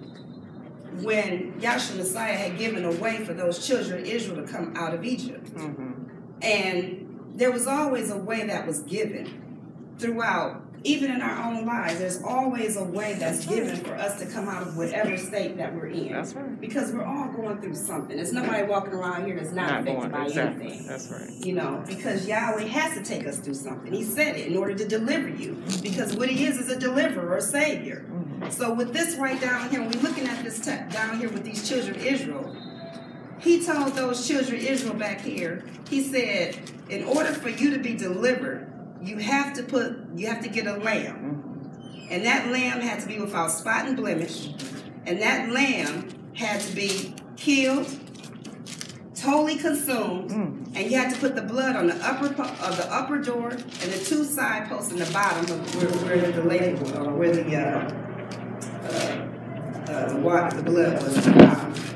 [1.01, 4.95] when Yahshua Messiah had given a way for those children of Israel to come out
[4.95, 5.49] of Egypt.
[6.43, 11.99] And there was always a way that was given throughout, even in our own lives.
[12.01, 15.73] There's always a way that's given for us to come out of whatever state that
[15.75, 16.13] we're in.
[16.13, 16.61] That's right.
[16.61, 18.17] Because we're all going through something.
[18.17, 20.67] There's nobody walking around here that's not, Not affected going by exactly.
[20.67, 20.87] anything.
[20.89, 21.31] That's right.
[21.47, 23.93] You know, because Yahweh has to take us through something.
[23.93, 25.63] He said it in order to deliver you.
[25.83, 28.05] Because what he is is a deliverer, a savior.
[28.11, 28.51] Mm-hmm.
[28.51, 31.69] So with this right down here, we're looking at this te- down here with these
[31.69, 32.57] children of Israel.
[33.43, 36.57] He told those children Israel back here, he said,
[36.89, 38.73] in order for you to be delivered,
[39.03, 42.09] you have to put, you have to get a lamb.
[42.09, 44.49] And that lamb had to be without spot and blemish.
[45.07, 47.89] And that lamb had to be killed,
[49.17, 50.31] totally consumed,
[50.75, 53.61] and you had to put the blood on the upper of the upper door and
[53.61, 57.57] the two side posts in the bottom of where, where the label or where the
[57.57, 57.91] uh,
[58.85, 59.23] uh,
[59.91, 61.92] uh, the water, the blood was at the bottom.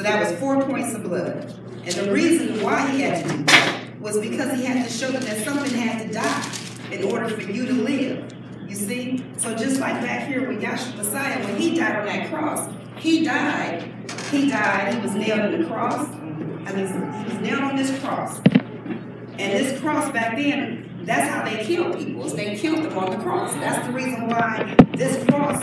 [0.00, 1.54] So that was four points of blood.
[1.84, 5.10] And the reason why he had to do that was because he had to show
[5.10, 6.50] them that something had to die
[6.90, 8.32] in order for you to live.
[8.66, 9.22] You see?
[9.36, 13.26] So just like back here with Yahshua Messiah, when he died on that cross, he
[13.26, 13.92] died.
[14.30, 14.94] He died.
[14.94, 16.08] He was nailed on the cross.
[16.08, 18.40] I mean, he was nailed on this cross.
[18.48, 22.24] And this cross back then, that's how they killed people.
[22.24, 23.52] They killed them on the cross.
[23.52, 25.62] That's the reason why this cross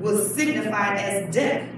[0.00, 1.68] was signified as death.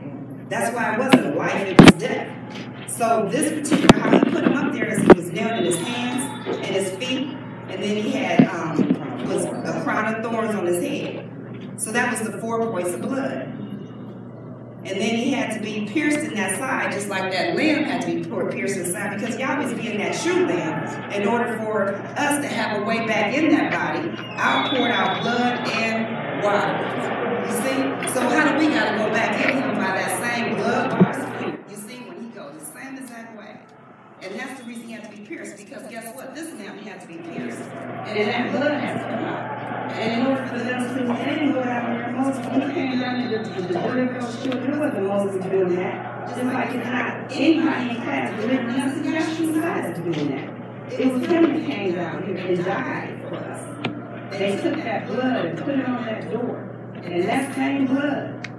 [0.49, 2.91] That's why it wasn't life, it was death.
[2.91, 5.77] So this particular, how he put him up there is he was nailed in his
[5.77, 7.29] hands and his feet,
[7.69, 11.29] and then he had um, was a crown of thorns on his head.
[11.77, 13.55] So that was the four points of blood.
[14.85, 18.01] And then he had to be pierced in that side, just like that lamb had
[18.03, 22.41] to be pierced in side, because Yahweh's being that true lamb in order for us
[22.41, 27.18] to have a way back in that body, outpoured out blood and water.
[27.49, 28.13] You see?
[28.13, 31.61] So how do we gotta go back in him by that same blood, water, spirit?
[31.71, 33.61] You see, when he goes the same exact way.
[34.21, 36.35] And that's the reason he had to be pierced, because guess what?
[36.35, 37.61] This lamb had to be pierced.
[37.61, 39.93] And that blood has to come out.
[39.93, 42.75] And in order for them to, and they didn't go down there, Moses, when he
[42.75, 46.29] came down to, to deliver those children, it wasn't Moses doing that.
[46.29, 51.01] Just like it's not anybody in class delivering us, it's Messiah that's doing that.
[51.01, 53.65] It was him that came down here and died for us.
[54.33, 56.68] They took that blood and put it on that door.
[57.05, 58.51] And that same blood,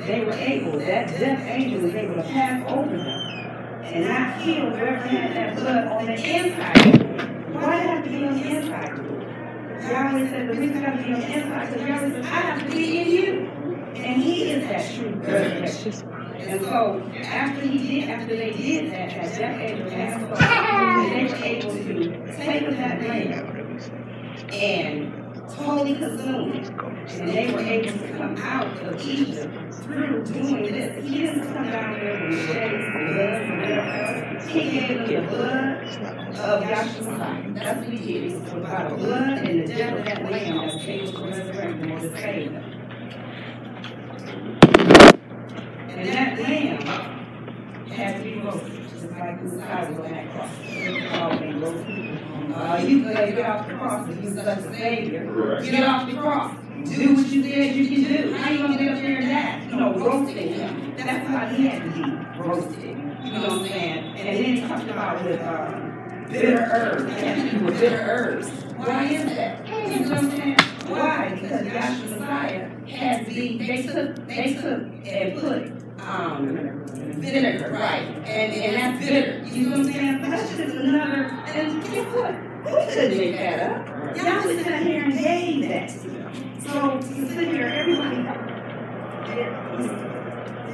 [0.00, 3.32] they were able, that death angel was able to pass over them
[3.84, 7.54] and not kill whoever had that blood on the inside.
[7.54, 9.12] Why did it have to be on the inside?
[9.90, 12.26] Yahweh said the reason I have to be on the inside because Yahweh said I
[12.26, 13.48] have to be in you.
[13.94, 16.08] And he is that true resurrection.
[16.38, 21.24] And so after he did, after they did that, that death angel passed over, they
[21.26, 23.78] were able to take that lamb
[24.52, 25.21] and
[25.64, 26.68] totally consume it.
[26.68, 31.04] And they were able to come out of Egypt through doing this.
[31.04, 34.48] He didn't come down there and shed his blood for them.
[34.48, 35.76] He gave them the blood
[36.36, 37.54] of Yahshua.
[37.54, 38.30] That's what he did.
[38.30, 41.80] He was the blood and the death of that lamb that was able to resurrect
[41.80, 42.52] them or to save.
[45.88, 46.80] And that lamb
[47.88, 50.50] had to be roasted, just like the was on that cross.
[51.12, 52.31] All being roasted.
[52.50, 55.62] Uh, you gotta get off the cross if you're such a savior.
[55.62, 56.56] Get off the cross.
[56.84, 58.32] Do what you said you can do.
[58.34, 59.70] How you gonna get up there and die?
[59.70, 60.94] You know, roasting him.
[60.96, 62.02] That's how he had to be
[62.40, 62.82] roasted.
[62.82, 64.16] You know what I'm saying?
[64.16, 67.12] And then he talked about with um, bitter herbs.
[67.12, 68.48] Had to with bitter herbs.
[68.76, 69.66] Why is that?
[69.68, 70.56] You know what I'm saying?
[70.88, 71.38] Why?
[71.40, 76.84] Because Yahshua Messiah had to be, they took, they took and put um,
[77.16, 78.02] vinegar, right?
[78.26, 79.44] And, and that's bitter.
[79.54, 80.22] You know what I'm saying?
[80.22, 82.34] That's just another, and guess what?
[82.64, 84.16] We couldn't make that up.
[84.16, 86.10] Y'all was sitting here and gave that you.
[86.64, 88.22] So to sit here, everybody,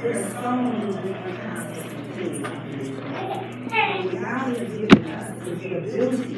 [0.01, 1.83] there's so many different kinds of
[2.15, 2.47] things.
[4.13, 6.35] God has given us the ability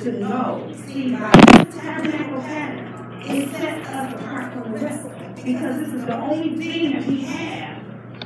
[0.00, 5.12] to know, see, by this tabernacle pattern, it sets us apart from the rest of
[5.12, 5.36] it.
[5.36, 7.75] Because this is the only thing that we have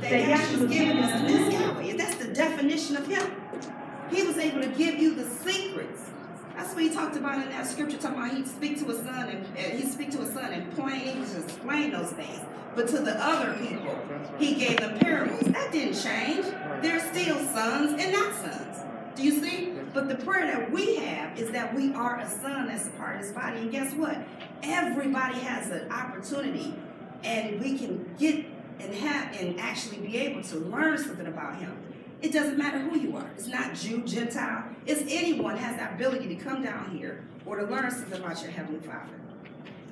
[0.01, 1.97] that Yahshua's given us, and that's Yahweh.
[1.97, 3.31] That's the definition of Him.
[4.09, 6.09] He was able to give you the secrets.
[6.55, 9.29] That's what he talked about in that scripture, talking about he'd speak to his son
[9.29, 12.39] and, and he'd speak to his son in plain English and explain those things.
[12.75, 13.97] But to the other people,
[14.37, 15.41] he gave them parables.
[15.41, 16.45] That didn't change.
[16.81, 18.77] They're still sons and not sons.
[19.15, 19.73] Do you see?
[19.93, 23.15] But the prayer that we have is that we are a son that's a part
[23.17, 23.57] of his body.
[23.57, 24.17] And guess what?
[24.63, 26.73] Everybody has an opportunity,
[27.23, 28.45] and we can get
[28.81, 31.77] and have and actually be able to learn something about him.
[32.21, 33.29] It doesn't matter who you are.
[33.35, 34.63] It's not Jew, Gentile.
[34.85, 38.51] It's anyone has the ability to come down here or to learn something about your
[38.51, 39.13] Heavenly Father.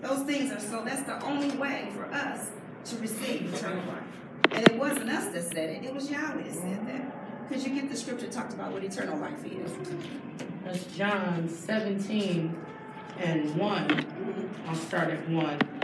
[0.02, 2.50] Those things are so, that's the only way for us
[2.86, 4.04] to receive eternal life.
[4.52, 7.48] And it wasn't us that said it, it was Yahweh that said that.
[7.48, 9.72] Because you get the scripture talked about what eternal life is.
[10.64, 12.56] That's John 17
[13.18, 14.06] and 1.
[14.68, 15.79] I'll start at 1.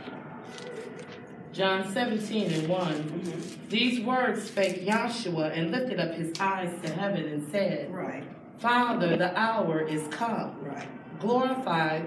[1.55, 3.69] John 17 and one mm-hmm.
[3.69, 8.23] These words spake Yahshua and lifted up his eyes to heaven and said, Right,
[8.57, 10.57] Father, the hour is come.
[10.61, 10.87] right.
[11.19, 12.01] Glorify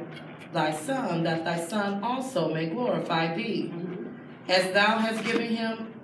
[0.53, 3.71] thy Son, that thy Son also may glorify thee.
[3.73, 4.51] Mm-hmm.
[4.51, 5.95] As thou hast given him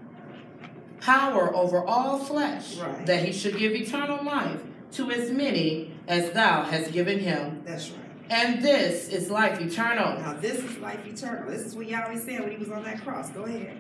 [1.00, 3.04] power over all flesh, Right.
[3.06, 7.62] that he should give eternal life to as many as thou hast given him.
[7.64, 8.03] That's right.
[8.30, 11.50] And this is life eternal, Now this is life eternal.
[11.50, 13.30] This is what Yahweh said when he was on that cross.
[13.30, 13.76] Go ahead.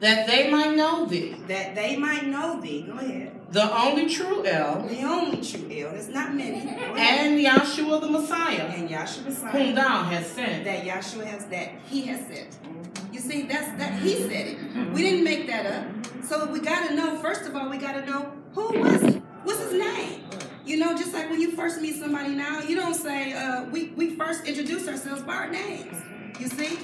[0.00, 2.82] that they might know thee, That they might know thee.
[2.82, 3.32] Go ahead.
[3.50, 5.90] the only true El, The only true El.
[5.92, 6.60] There's not many.
[6.68, 9.74] And Yahshua the Messiah, And Yahshua whom Messiah.
[9.74, 10.64] thou hast sent.
[10.64, 12.50] That Yahshua has that he has sent.
[12.62, 13.12] Mm-hmm.
[13.14, 14.92] You see, that's that he said it.
[14.92, 16.24] We didn't make that up.
[16.24, 19.20] So we gotta know, first of all, we gotta know who was he?
[19.42, 20.20] What's his name?
[20.68, 23.88] You know, just like when you first meet somebody now, you don't say, uh, we,
[23.96, 25.96] we first introduce ourselves by our names.
[26.38, 26.78] You see?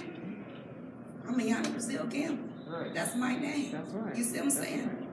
[1.28, 2.48] I'm Ayana Brazil Gamble.
[2.94, 3.72] That's my name.
[3.72, 4.16] That's right.
[4.16, 5.06] You see what I'm saying?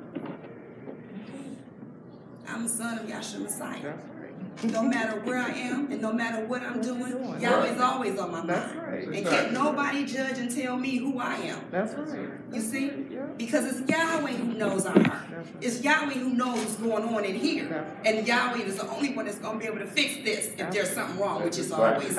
[2.48, 3.94] I'm the son of Yahshua Messiah.
[4.64, 8.38] No matter where I am and no matter what I'm doing, Yahweh's always on my
[8.38, 8.50] mind.
[8.50, 9.08] That's right.
[9.08, 11.60] And can't nobody judge and tell me who I am.
[11.72, 12.30] That's right.
[12.54, 12.90] You see?
[13.38, 15.31] Because it's Yahweh who knows our heart.
[15.62, 17.86] It's Yahweh who knows what's going on in here.
[18.06, 20.72] And Yahweh is the only one that's going to be able to fix this if
[20.72, 22.16] there's something wrong, which is always.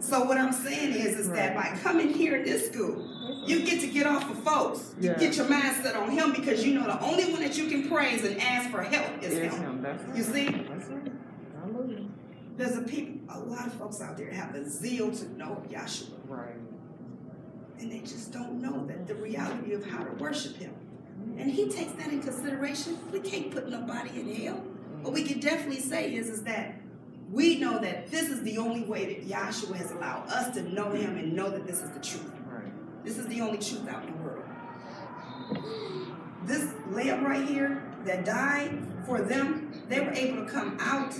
[0.00, 3.02] So what I'm saying is, is that by coming here in this school,
[3.46, 4.94] you get to get off of folks.
[5.00, 5.18] You Yeah.
[5.18, 8.24] get your mindset on him because you know the only one that you can praise
[8.24, 9.62] and ask for help is Is him.
[9.62, 9.82] him.
[9.82, 10.16] That's right.
[10.16, 10.44] You see?
[10.48, 11.12] That's right.
[12.56, 16.14] There's a people, a lot of folks out there have a zeal to know Yahshua.
[16.28, 16.54] Right.
[17.78, 20.72] and they just don't know that the reality of how to worship him.
[21.38, 22.98] And he takes that in consideration.
[23.12, 24.62] We can't put nobody in hell.
[25.02, 26.74] What we can definitely say is, is that
[27.30, 30.90] we know that this is the only way that Yahshua has allowed us to know
[30.90, 32.32] him and know that this is the truth.
[33.06, 34.42] This is the only truth out in the world.
[36.44, 41.14] This lamb right here that died for them, they were able to come out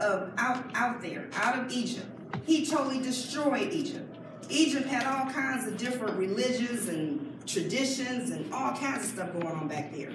[0.00, 2.06] of out out there, out of Egypt.
[2.46, 4.16] He totally destroyed Egypt.
[4.48, 9.46] Egypt had all kinds of different religions and traditions and all kinds of stuff going
[9.46, 10.12] on back there.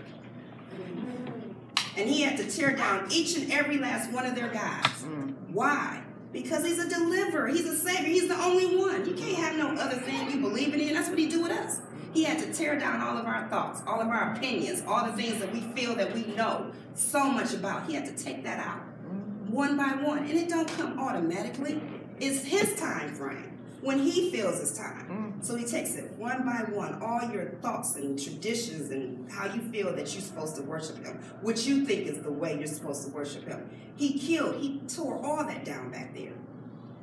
[1.97, 5.03] And he had to tear down each and every last one of their gods.
[5.03, 5.34] Mm.
[5.51, 6.01] Why?
[6.32, 7.47] Because he's a deliverer.
[7.47, 8.07] He's a savior.
[8.07, 9.05] He's the only one.
[9.05, 10.93] You can't have no other thing you believe in.
[10.93, 11.82] That's what he do with us.
[12.13, 15.13] He had to tear down all of our thoughts, all of our opinions, all the
[15.13, 17.88] things that we feel that we know so much about.
[17.88, 19.49] He had to take that out mm.
[19.49, 20.19] one by one.
[20.19, 21.82] And it don't come automatically.
[22.19, 25.18] It's his time frame when he feels his time.
[25.41, 29.61] So he takes it one by one, all your thoughts and traditions and how you
[29.61, 33.05] feel that you're supposed to worship him, what you think is the way you're supposed
[33.05, 33.69] to worship him.
[33.95, 36.33] He killed, he tore all that down back there.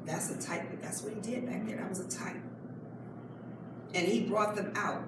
[0.05, 1.76] That's a type, that's what he did back there.
[1.78, 2.37] That was a type.
[3.95, 5.03] And he brought them out.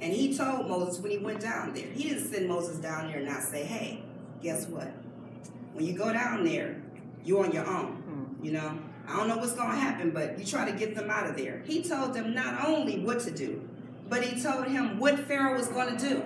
[0.00, 3.18] And he told Moses when he went down there, he didn't send Moses down there
[3.18, 4.02] and not say, hey,
[4.42, 4.92] guess what?
[5.72, 6.82] When you go down there,
[7.24, 7.96] you're on your own.
[7.96, 8.44] Hmm.
[8.44, 8.78] You know,
[9.08, 11.36] I don't know what's going to happen, but you try to get them out of
[11.36, 11.62] there.
[11.64, 13.68] He told them not only what to do,
[14.08, 16.24] but he told him what Pharaoh was going to do.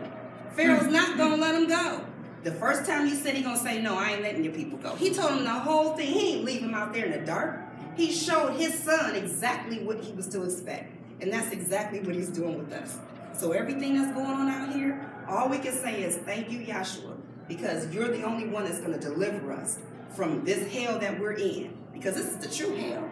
[0.52, 0.92] Pharaoh's hmm.
[0.92, 2.04] not going to let him go.
[2.42, 4.78] The first time he said he going to say, no, I ain't letting your people
[4.78, 4.94] go.
[4.94, 6.12] He told him the whole thing.
[6.12, 7.60] He ain't leave him out there in the dark.
[7.96, 10.96] He showed his son exactly what he was to expect.
[11.20, 12.98] And that's exactly what he's doing with us.
[13.34, 17.14] So everything that's going on out here, all we can say is thank you, Yahshua,
[17.46, 19.78] because you're the only one that's going to deliver us
[20.14, 21.76] from this hell that we're in.
[22.01, 23.07] Because this is the true hell.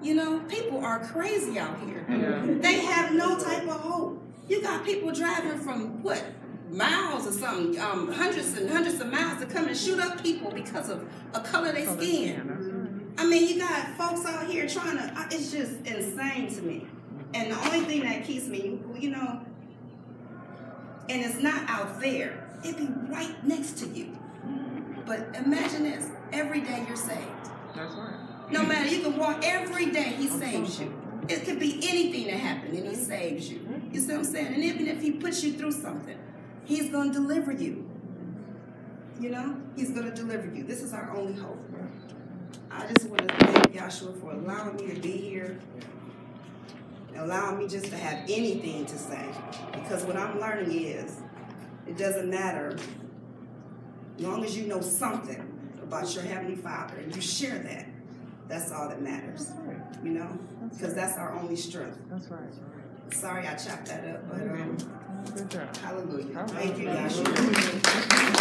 [0.00, 2.06] You know, people are crazy out here.
[2.08, 2.58] Yeah.
[2.58, 4.22] They have no type of hope.
[4.48, 6.24] You got people driving from what
[6.70, 10.50] miles or something, um, hundreds and hundreds of miles to come and shoot up people
[10.50, 13.14] because of a color they their skin.
[13.18, 15.26] I mean, you got folks out here trying to.
[15.30, 16.86] It's just insane to me.
[17.34, 19.42] And the only thing that keeps me, you know,
[21.10, 22.48] and it's not out there.
[22.64, 24.16] It'd be right next to you.
[25.04, 27.50] But imagine this: every day you're saved.
[27.78, 28.50] That's right.
[28.50, 30.92] No matter you can walk every day, he saves you.
[31.28, 33.60] It could be anything that happened, and he saves you.
[33.92, 34.54] You see what I'm saying?
[34.54, 36.18] And even if he puts you through something,
[36.64, 37.88] he's gonna deliver you.
[39.20, 40.64] You know, he's gonna deliver you.
[40.64, 41.58] This is our only hope.
[42.70, 45.58] I just want to thank Yahshua for allowing me to be here,
[47.16, 49.24] allowing me just to have anything to say.
[49.72, 51.20] Because what I'm learning is,
[51.86, 52.76] it doesn't matter,
[54.16, 55.47] as long as you know something
[55.88, 57.86] about your heavenly Father and you share that.
[58.46, 59.50] That's all that matters.
[60.02, 60.38] You know,
[60.70, 61.98] because that's our only strength.
[62.10, 62.40] That's right.
[63.10, 64.76] Sorry, I chopped that up, but um,
[65.34, 65.76] Good job.
[65.78, 66.44] hallelujah.
[66.48, 68.38] Thank you, Yahshua.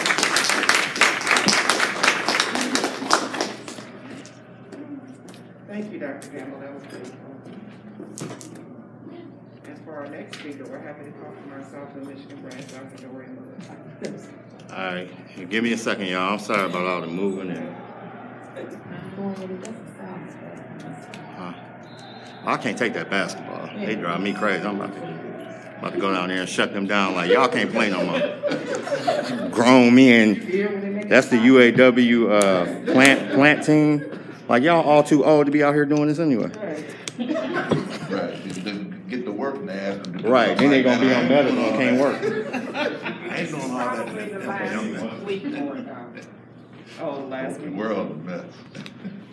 [5.67, 6.29] Thank you, Dr.
[6.29, 6.59] Gamble.
[6.59, 8.66] That was good.
[9.87, 13.07] And for our next speaker, we're happy to call from our Southern Michigan branch, Dr.
[13.07, 13.37] Dorian
[14.01, 14.27] Lewis.
[14.69, 16.33] All right, give me a second, y'all.
[16.33, 17.75] I'm sorry about all the moving and.
[21.37, 21.53] Huh?
[22.45, 23.69] I can't take that basketball.
[23.77, 24.65] They drive me crazy.
[24.65, 27.13] I'm about to, about to go down there and shut them down.
[27.13, 29.49] Like y'all can't play no more.
[29.49, 31.07] Grown men.
[31.07, 34.03] That's the UAW uh, plant plant team.
[34.49, 36.51] Like y'all all too old to be out here doing this anyway.
[40.27, 40.57] Right.
[40.57, 41.29] Then they're gonna be on something.
[41.29, 42.15] better and can't work.
[42.75, 43.95] I ain't doing all that.
[43.95, 46.15] Probably the that- last week or, um,
[47.01, 47.73] oh, last The week.
[47.75, 48.45] world a mess.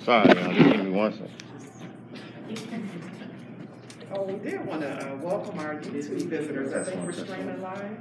[0.05, 0.53] Sorry, y'all.
[0.53, 1.31] Just give me one second.
[4.13, 6.73] Oh, we did want to uh, welcome our YouTube visitors.
[6.73, 7.97] I think we're streaming live.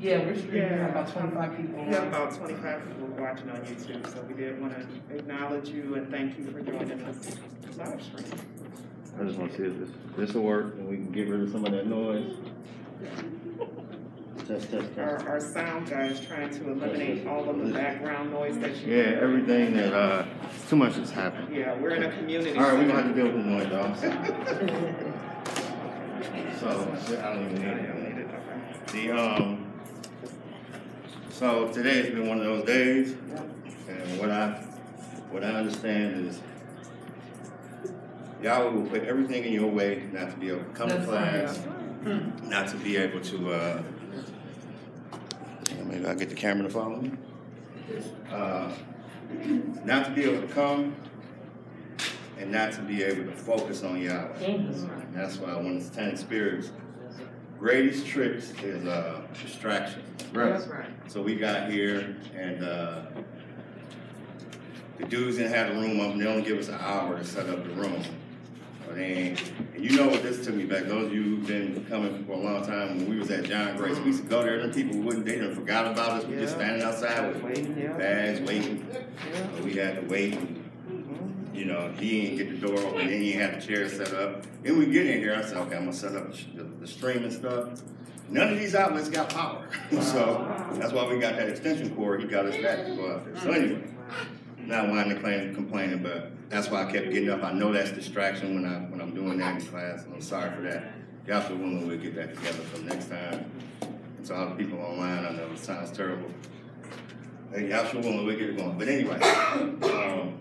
[0.00, 0.88] Yeah, we're streaming, we have Yeah.
[0.88, 1.84] about twenty-five people.
[1.84, 5.94] We have about twenty-five people watching on YouTube, so we did want to acknowledge you
[5.96, 7.36] and thank you for joining us
[7.76, 8.24] live stream.
[9.20, 11.50] I just wanna see if this, this will work and we can get rid of
[11.50, 12.34] some of that noise.
[14.48, 15.26] Test, test, Our, test.
[15.26, 18.94] our sound guy is trying to eliminate all of the background noise that you.
[18.96, 20.24] Yeah, everything that, uh,
[20.68, 21.54] too much has happened.
[21.54, 22.56] Yeah, we're in a community.
[22.58, 23.94] All right, we're gonna have to deal with the noise, y'all.
[26.60, 27.86] So, I don't even need I it.
[27.88, 28.28] don't need it,
[28.92, 29.08] okay.
[29.08, 29.72] The, um,
[31.30, 33.16] so today has been one of those days,
[33.88, 34.50] and what I,
[35.32, 36.40] what I understand is
[38.42, 41.08] Yahweh will put everything in your way not to be able to come to That's
[41.08, 41.64] right.
[42.04, 43.82] class, not to be able to, uh,
[45.84, 47.12] maybe I'll get the camera to follow me.
[48.30, 48.72] Uh,
[49.84, 50.94] not to be able to come,
[52.38, 54.72] and not to be able to focus on Yahweh.
[55.14, 56.70] That's why one of the ten spirits
[57.62, 60.02] greatest tricks is uh, distraction.
[60.32, 60.88] That's right.
[61.06, 63.02] So we got here and uh,
[64.98, 67.24] the dudes didn't have the room up and they only give us an hour to
[67.24, 68.02] set up the room.
[68.96, 69.40] And
[69.76, 70.84] you know what this took me back.
[70.84, 73.76] Those of you who've been coming for a long time when we was at John
[73.76, 76.24] Grace, we used to go there, them people wouldn't, they done forgot about us.
[76.24, 77.92] We just standing outside with Waiting, yeah.
[77.96, 78.86] bags, waiting.
[78.92, 79.62] Yeah.
[79.62, 81.54] We had to wait and mm-hmm.
[81.54, 84.44] you know, he didn't get the door open, then he had the chair set up.
[84.62, 87.32] Then we get in here, I said, okay, I'm gonna set up the, the and
[87.32, 87.82] stuff.
[88.28, 89.68] None of these outlets got power.
[90.00, 93.24] so that's why we got that extension cord, he got us that to go out
[93.24, 93.36] there.
[93.40, 93.82] So anyway,
[94.58, 97.42] not whining and complaining, complaining, but that's why I kept getting up.
[97.42, 100.54] I know that's distraction when I, when I'm doing that in class, and I'm sorry
[100.54, 100.92] for that.
[101.26, 103.50] Should willing we'll get that together for next time.
[103.80, 106.28] And to all the people online, I know it sounds terrible.
[107.54, 108.76] Hey, should willing we'll get it going.
[108.76, 110.38] But anyway, um,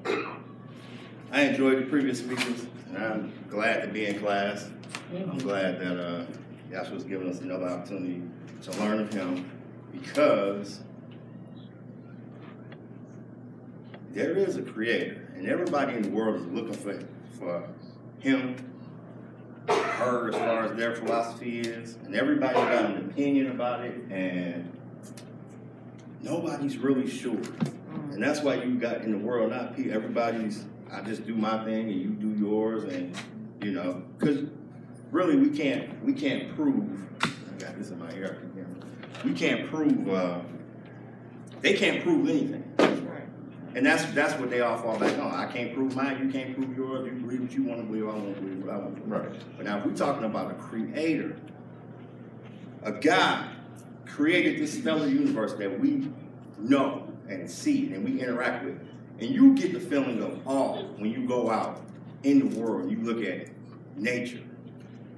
[1.31, 4.69] I enjoyed the previous speakers, and I'm glad to be in class.
[5.13, 6.25] I'm glad that uh,
[6.69, 8.21] Yahshua's giving us another opportunity
[8.63, 9.49] to learn of him
[9.93, 10.81] because
[14.13, 17.03] there is a creator, and everybody in the world is looking for,
[17.39, 17.67] for
[18.19, 18.55] him,
[19.67, 24.71] her, as far as their philosophy is, and everybody got an opinion about it, and
[26.21, 27.41] nobody's really sure.
[28.11, 31.65] And that's why you got in the world, not pe- everybody's, I just do my
[31.65, 33.17] thing and you do yours, and,
[33.63, 34.43] you know, because
[35.09, 36.87] really we can't, we can't prove,
[37.23, 38.67] I got this in my ear, I can hear
[39.25, 40.39] we can't prove, uh,
[41.61, 42.63] they can't prove anything.
[43.73, 45.33] And that's, that's what they all fall back on.
[45.33, 48.03] I can't prove mine, you can't prove yours, you believe what you want to believe,
[48.03, 49.23] I want to believe what I want to believe.
[49.23, 49.57] Right.
[49.57, 51.37] But now if we're talking about a creator,
[52.83, 53.49] a God
[54.05, 56.09] created this stellar universe that we
[56.59, 58.79] know and see and we interact with.
[59.19, 61.81] And you get the feeling of awe when you go out
[62.23, 63.47] in the world, you look at
[63.95, 64.41] nature,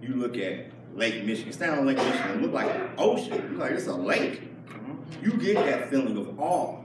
[0.01, 3.57] you look at Lake Michigan, stand on Lake Michigan, it look like an ocean, you
[3.57, 4.41] like it's a lake.
[4.67, 5.25] Mm-hmm.
[5.25, 6.82] You get that feeling of awe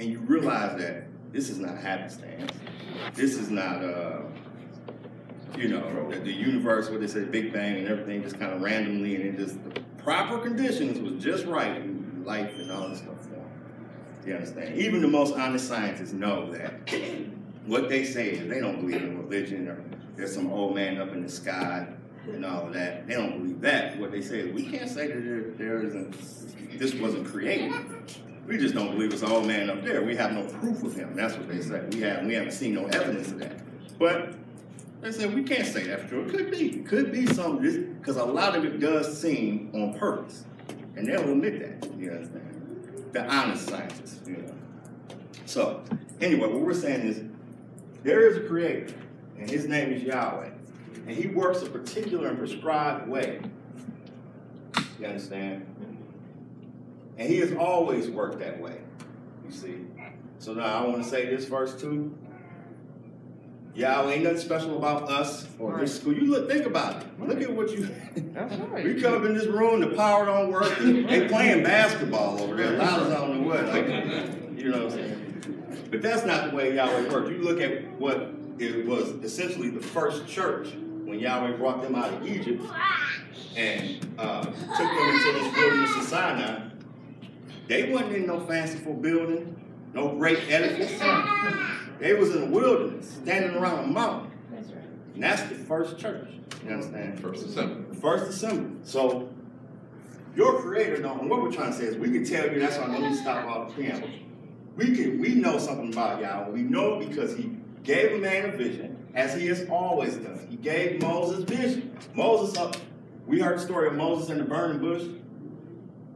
[0.00, 2.50] and you realize that this is not happenstance.
[3.14, 4.22] This is not, uh,
[5.56, 8.62] you know, the, the universe, what they say, Big Bang and everything just kind of
[8.62, 12.98] randomly, and it just, the proper conditions was just right in life and all this
[12.98, 13.16] stuff.
[14.26, 14.78] You understand?
[14.78, 16.72] Even the most honest scientists know that
[17.66, 19.82] what they say is they don't believe in religion or
[20.14, 21.86] there's some old man up in the sky
[22.26, 23.06] and all of that.
[23.06, 23.98] They don't believe that.
[23.98, 27.72] What they say is we can't say that there, there isn't, this wasn't created.
[28.50, 30.02] We just don't believe it's an old man up there.
[30.02, 31.14] We have no proof of him.
[31.14, 31.84] That's what they say.
[31.92, 33.60] We have we haven't seen no evidence of that.
[33.96, 34.34] But
[35.00, 36.24] they said we can't say that's true.
[36.24, 36.70] It could be.
[36.78, 40.46] Could be something because a lot of it does seem on purpose.
[40.96, 41.96] And they'll admit that.
[41.96, 43.10] You understand?
[43.12, 44.54] The honest scientists, you know.
[45.46, 45.84] So
[46.20, 47.22] anyway, what we're saying is
[48.02, 48.92] there is a creator,
[49.38, 50.50] and his name is Yahweh.
[51.06, 53.42] And he works a particular and prescribed way.
[54.98, 55.69] You understand?
[57.20, 58.78] And he has always worked that way.
[59.44, 59.74] You see?
[60.38, 62.16] So now I want to say this verse too.
[63.74, 66.14] Yahweh ain't nothing special about us or this school.
[66.14, 67.20] You look, think about it.
[67.20, 67.88] Look at what you.
[68.16, 68.84] That's right.
[68.84, 70.78] we come up in this room, the power don't work.
[70.78, 73.66] They playing basketball over there, loud as I don't know what.
[73.66, 73.86] Like,
[74.58, 75.88] you know what I'm saying?
[75.90, 77.28] But that's not the way Yahweh worked.
[77.28, 80.68] You look at what it was essentially the first church
[81.04, 82.64] when Yahweh brought them out of Egypt
[83.56, 86.69] and uh, took them into this wilderness of Sinai.
[87.70, 89.54] They wasn't in no fanciful building,
[89.94, 90.90] no great edifice.
[92.00, 94.32] They was in the wilderness, standing around a mountain.
[94.50, 94.82] That's right.
[95.14, 96.30] And that's the first church.
[96.64, 97.20] You understand?
[97.20, 97.96] First assembly.
[97.96, 98.80] First assembly.
[98.82, 99.28] So
[100.34, 102.76] your creator don't and what we're trying to say is we can tell you that's
[102.76, 104.10] why let me stop all the preamble.
[104.74, 106.50] We can we know something about Yahweh.
[106.50, 110.44] We know it because he gave a man a vision, as he has always done.
[110.50, 111.96] He gave Moses vision.
[112.14, 112.74] Moses up,
[113.28, 115.04] we heard the story of Moses in the burning bush.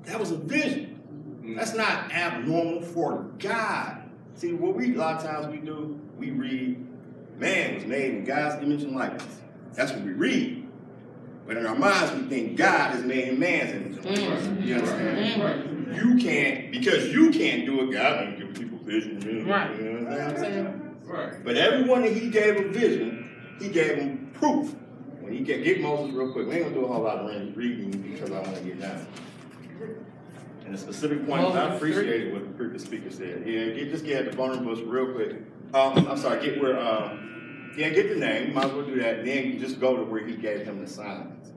[0.07, 0.93] That was a vision.
[1.47, 4.03] That's not abnormal for God.
[4.34, 6.84] See, what we a lot of times we do, we read,
[7.38, 9.40] man was made in God's image and likeness.
[9.74, 10.66] That's what we read.
[11.47, 14.47] But in our minds, we think God is made in man's image and likeness.
[14.47, 14.62] Mm-hmm.
[14.66, 15.42] You understand?
[15.42, 15.95] Mm-hmm.
[15.95, 19.20] You can't, because you can't do it, God ain't giving people vision.
[19.20, 19.76] You know, Right.
[19.76, 20.97] you know what I'm saying?
[21.05, 21.45] Right.
[21.45, 24.74] But everyone that he gave a vision, he gave them proof.
[25.20, 27.57] When he get, get Moses real quick, we ain't gonna do a whole lot of
[27.57, 29.07] reading because I want to get down.
[30.64, 33.42] And the specific point, I appreciated what the previous speaker said.
[33.46, 35.36] Yeah, get, just get at the burning bush real quick.
[35.74, 39.18] Um, I'm sorry, get where, um, yeah, get the name, might as well do that,
[39.18, 41.50] and then just go to where he gave him the signs.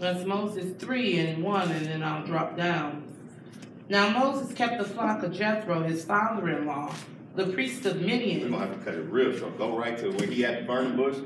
[0.00, 3.04] That's Moses 3 and 1, and then I'll drop down.
[3.88, 6.92] Now Moses kept the flock of Jethro, his father in law,
[7.36, 8.40] the priest of Midian.
[8.42, 9.58] We're gonna have to cut it real short.
[9.58, 11.18] Go right to where he had the burning bush.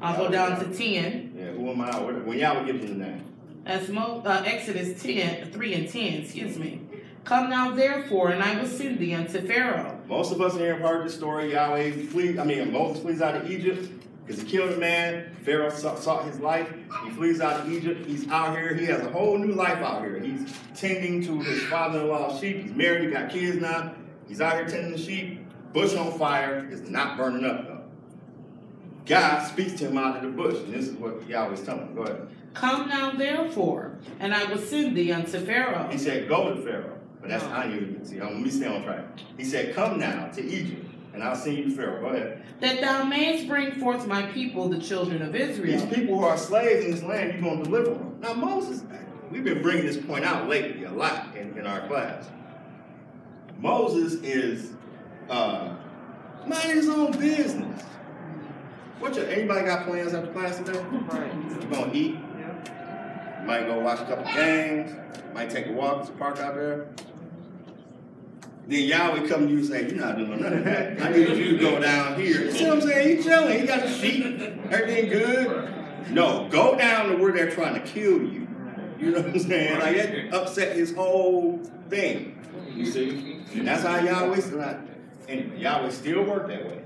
[0.00, 1.32] I'll go down to 10.
[1.36, 1.98] Yeah, who am I?
[1.98, 3.25] When y'all would give him the name.
[3.66, 6.82] That's Mo, uh, Exodus 10, 3 and 10, excuse me.
[7.24, 10.00] Come now therefore, and I will send thee unto Pharaoh.
[10.06, 11.52] Most of us here have heard the story.
[11.52, 13.90] Yahweh flees, I mean, Moses flees out of Egypt
[14.24, 15.34] because he killed a man.
[15.42, 16.72] Pharaoh sought, his life.
[17.04, 18.06] He flees out of Egypt.
[18.06, 18.72] He's out here.
[18.72, 20.20] He has a whole new life out here.
[20.20, 22.62] He's tending to his father in law's sheep.
[22.62, 23.02] He's married.
[23.02, 23.94] He got kids now.
[24.28, 25.44] He's out here tending the sheep.
[25.72, 26.68] Bush on fire.
[26.70, 27.82] is not burning up, though.
[29.06, 30.58] God speaks to him out of the bush.
[30.58, 31.94] And this is what Yahweh's telling him.
[31.96, 32.28] Go ahead.
[32.56, 35.88] Come now therefore, and I will send thee unto Pharaoh.
[35.90, 36.98] He said, Go to Pharaoh.
[37.20, 38.18] But that's how you see.
[38.18, 39.04] Let me stay on track.
[39.36, 42.00] He said, Come now to Egypt, and I'll send you to Pharaoh.
[42.00, 42.42] Go ahead.
[42.60, 45.78] that thou mayest bring forth my people, the children of Israel.
[45.78, 48.16] These people who are slaves in this land, you're going to deliver them.
[48.20, 48.82] Now, Moses,
[49.30, 52.30] we've been bringing this point out lately a lot in, in our class.
[53.58, 54.72] Moses is
[55.28, 55.74] uh,
[56.46, 57.82] minding his own business.
[58.98, 60.78] What your, anybody got plans after class today?
[60.78, 61.34] Right.
[61.34, 62.16] You gonna eat?
[63.46, 63.58] Yeah.
[63.58, 64.92] You might go watch a couple games.
[65.34, 66.88] Might take a walk to the park out there.
[68.68, 71.00] Then Yahweh come to you and say, You're not doing none of that.
[71.00, 72.46] I need you to go down here.
[72.46, 73.18] You see what I'm saying?
[73.18, 73.60] He chilling.
[73.60, 74.24] He got a sheep.
[74.70, 75.72] Everything good.
[76.10, 78.48] No, go down to where they're trying to kill you.
[78.98, 79.78] You know what I'm saying?
[79.78, 82.38] Like that upset his whole thing.
[82.74, 83.42] You see?
[83.54, 84.80] And that's how Yahweh's not.
[85.28, 86.82] Anyway, Yahweh still work that way.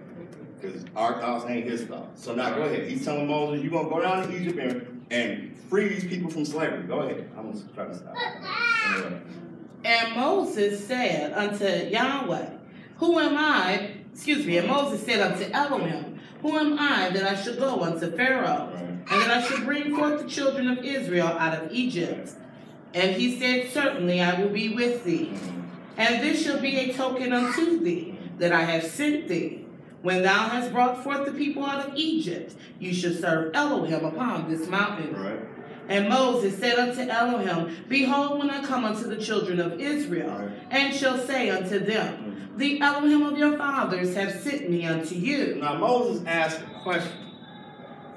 [0.61, 2.22] Because our thoughts ain't his thoughts.
[2.22, 2.88] So now go ahead.
[2.88, 6.30] He's telling Moses, you're going to go down to Egypt and, and free these people
[6.30, 6.82] from slavery.
[6.84, 7.30] Go ahead.
[7.36, 8.14] I'm going to try to stop.
[9.84, 12.50] And Moses said unto Yahweh,
[12.98, 13.92] Who am I?
[14.12, 14.58] Excuse me.
[14.58, 19.06] And Moses said unto Elohim, Who am I that I should go unto Pharaoh, and
[19.08, 22.30] that I should bring forth the children of Israel out of Egypt?
[22.92, 25.32] And he said, Certainly I will be with thee.
[25.96, 29.64] And this shall be a token unto thee that I have sent thee.
[30.03, 34.51] When thou hast brought forth the people out of Egypt, you shall serve Elohim upon
[34.51, 35.14] this mountain.
[35.14, 35.40] Right.
[35.88, 40.51] And Moses said unto Elohim, Behold, when I come unto the children of Israel, Right.
[40.70, 42.59] and shall say unto them, mm.
[42.59, 45.57] the Elohim of your fathers, have sent me unto you.
[45.57, 47.12] Now Moses asked a question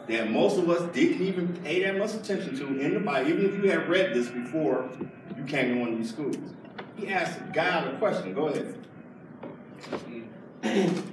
[0.07, 3.45] that most of us didn't even pay that much attention to in the Bible, even
[3.45, 4.89] if you had read this before
[5.35, 6.37] you came to one of these schools.
[6.95, 8.33] He asked God a question.
[8.33, 8.75] Go ahead.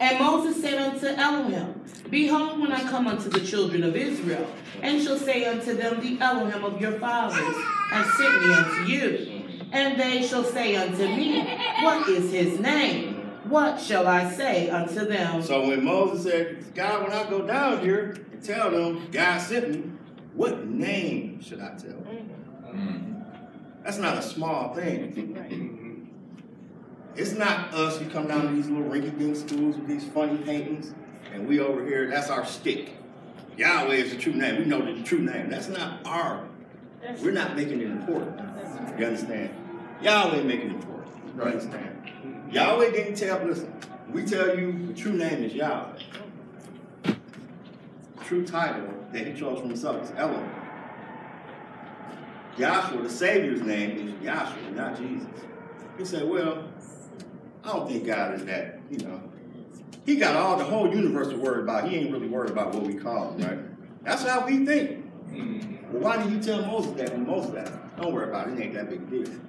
[0.00, 1.80] And Moses said unto Elohim,
[2.10, 4.46] Behold, when I come unto the children of Israel,
[4.80, 7.56] and shall say unto them, The Elohim of your fathers
[7.90, 9.42] hath sent me unto you.
[9.72, 11.40] And they shall say unto me,
[11.82, 13.14] What is his name?
[13.48, 15.42] What shall I say unto them?
[15.42, 19.70] So when Moses said, God, when I go down here and tell them God sent
[19.70, 19.90] me,
[20.34, 22.30] what name should I tell them?
[22.72, 23.24] Mm.
[23.82, 25.87] That's not a small thing.
[27.16, 30.94] It's not us who come down to these little rinky-dink schools with these funny paintings,
[31.32, 32.92] and we over here, that's our stick.
[33.56, 34.58] Yahweh is the true name.
[34.58, 35.50] We know the true name.
[35.50, 36.46] That's not our,
[37.20, 38.40] we're not making it important.
[38.98, 39.50] You understand?
[40.00, 41.36] Yahweh making it important.
[41.36, 42.12] You understand?
[42.52, 43.72] Yahweh didn't tell, listen,
[44.12, 45.98] we tell you the true name is Yahweh.
[48.24, 50.50] True title that he chose for himself is Elohim.
[52.56, 55.28] Yahshua, the Savior's name is Yahshua, not Jesus.
[55.98, 56.64] You say, well,
[57.64, 59.20] I don't think God is that, you know.
[60.06, 61.88] He got all the whole universe to worry about.
[61.88, 64.04] He ain't really worried about what we call him, right?
[64.04, 65.04] That's how we think.
[65.30, 65.92] Mm-hmm.
[65.92, 67.96] Well, why did you tell Moses that when Moses asked?
[67.98, 68.58] Don't worry about it.
[68.58, 69.40] It ain't that big a deal.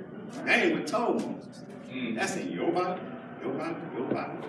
[0.46, 1.64] That ain't what told Moses.
[1.90, 2.16] Mm.
[2.16, 3.00] That's in your Bible,
[3.42, 4.48] your Bible, your Bible.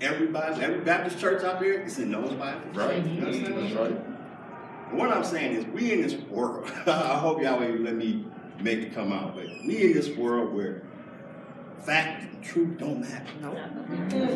[0.00, 2.76] Everybody, every Baptist church out there, it's in those Bibles.
[2.76, 2.96] Right.
[2.96, 3.24] You mm-hmm.
[3.24, 3.62] understand?
[3.62, 4.92] That's right.
[4.92, 6.70] What I'm saying is, we in this world.
[6.86, 8.24] I hope y'all will let me
[8.60, 10.82] make it come out, but we in this world where
[11.80, 13.24] fact and truth don't matter.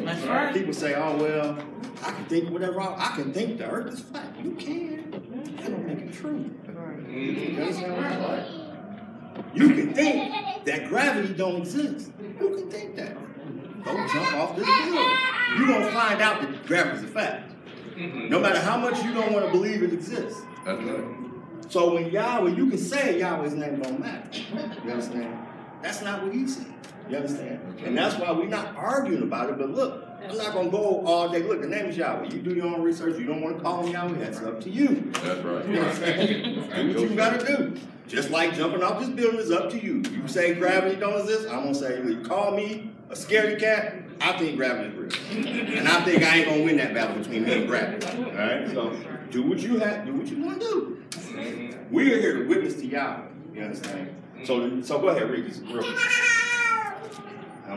[0.05, 0.55] That's uh, right.
[0.55, 1.59] People say, "Oh well,
[2.03, 5.11] I can think whatever I, I can think the earth is flat." You can.
[5.57, 6.51] That don't make it true.
[7.09, 8.73] You understand what I'm saying?
[9.55, 12.13] You can think that gravity don't exist.
[12.21, 13.17] You can think that.
[13.85, 15.17] Don't jump off this building.
[15.59, 17.53] You're gonna find out that gravity's a fact.
[17.95, 18.29] Mm-hmm.
[18.29, 20.41] No matter how much you don't want to believe it exists.
[20.65, 21.05] That's right.
[21.69, 24.29] So when Yahweh, you can say Yahweh's name don't matter.
[24.85, 25.39] You understand?
[25.83, 26.73] That's not what he said.
[27.09, 27.61] You understand?
[27.85, 29.59] And that's why we're not arguing about it.
[29.59, 31.43] But look, I'm not gonna go all day.
[31.43, 32.31] Look, the name is Yahweh.
[32.31, 33.19] You do your own research.
[33.19, 34.19] You don't want to call him Yahweh.
[34.19, 35.11] That's up to you.
[35.13, 35.69] That's right.
[35.69, 36.73] You understand?
[36.95, 37.81] do what you gotta do.
[38.09, 40.03] Just like jumping off this building is up to you.
[40.11, 41.49] You say gravity don't exist.
[41.49, 43.97] I'm gonna say, you call me a scaredy cat.
[44.21, 47.45] I think gravity is real, and I think I ain't gonna win that battle between
[47.45, 48.07] me and gravity.
[48.07, 48.71] All right.
[48.71, 48.97] So
[49.31, 50.07] do what you have.
[50.07, 51.03] Do what you want to do.
[51.91, 53.27] We are here to witness to Yahweh.
[53.55, 54.15] You understand?
[54.45, 55.97] So, so go ahead, read this real quick.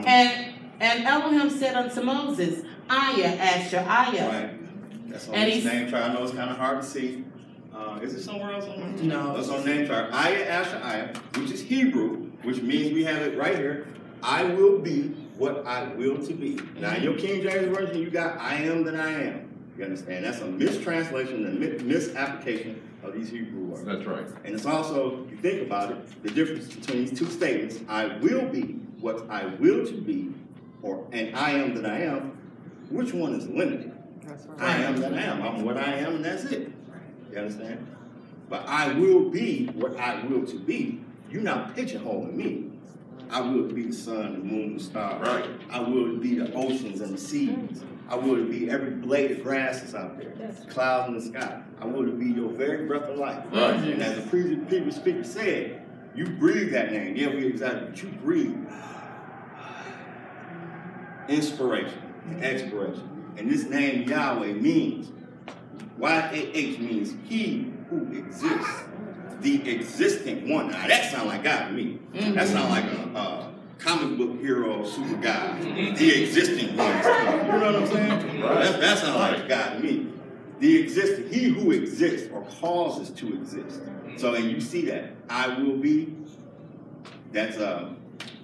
[0.06, 4.28] And and Elohim said unto Moses, Aya, Asher, Aya.
[4.30, 5.10] Right.
[5.10, 6.04] That's on And this name chart.
[6.10, 7.24] I know it's kind of hard to see.
[7.74, 9.06] Uh, is it somewhere else on there?
[9.06, 9.36] No.
[9.36, 10.12] That's on name chart.
[10.14, 13.88] Aya Asher Aya, which is Hebrew, which means we have it right here.
[14.22, 16.60] I will be what I will to be.
[16.80, 19.50] Now in your King James Version, you got I am that I am.
[19.78, 20.26] You understand?
[20.26, 23.84] That's a mistranslation and mi- misapplication of these Hebrew words.
[23.84, 24.28] That's right.
[24.44, 28.18] And it's also, if you think about it, the difference between these two statements, I
[28.18, 30.34] will be what I will to be,
[30.82, 32.38] or and I am that I am,
[32.90, 33.92] which one is limited?
[34.58, 35.42] I am that I am.
[35.42, 36.72] I'm what I am, and that's it.
[37.32, 37.86] You understand?
[38.50, 41.02] But I will be what I will to be.
[41.30, 42.72] You're not pigeonholing me.
[43.30, 45.28] I will be the sun, the moon, the stars.
[45.28, 45.50] Right.
[45.72, 47.84] I will be the oceans and the seas.
[48.08, 50.34] I will be every blade of grass that's out there,
[50.70, 51.62] clouds in the sky.
[51.82, 53.44] I will be your very breath of life.
[53.52, 53.74] Right.
[53.76, 55.82] And as the previous, previous speaker said,
[56.16, 57.16] you breathe that name.
[57.16, 58.56] Yeah, we exactly, but you breathe.
[61.28, 63.34] Inspiration, and expiration.
[63.38, 65.12] And this name Yahweh means,
[65.98, 68.84] Y-A-H means he who exists,
[69.42, 70.70] the existing one.
[70.72, 72.00] Now that sounds like God to me.
[72.14, 73.35] That sounds like a, a
[73.78, 75.96] comic book hero, super guy, mm-hmm.
[75.96, 76.88] the existing one.
[76.88, 78.42] You know what I'm saying?
[78.42, 80.08] That, that sounds like God me.
[80.60, 83.82] The existing, he who exists or causes to exist.
[83.82, 84.18] Mm-hmm.
[84.18, 85.12] So, and you see that.
[85.30, 86.16] I will be,
[87.32, 87.90] that's, uh,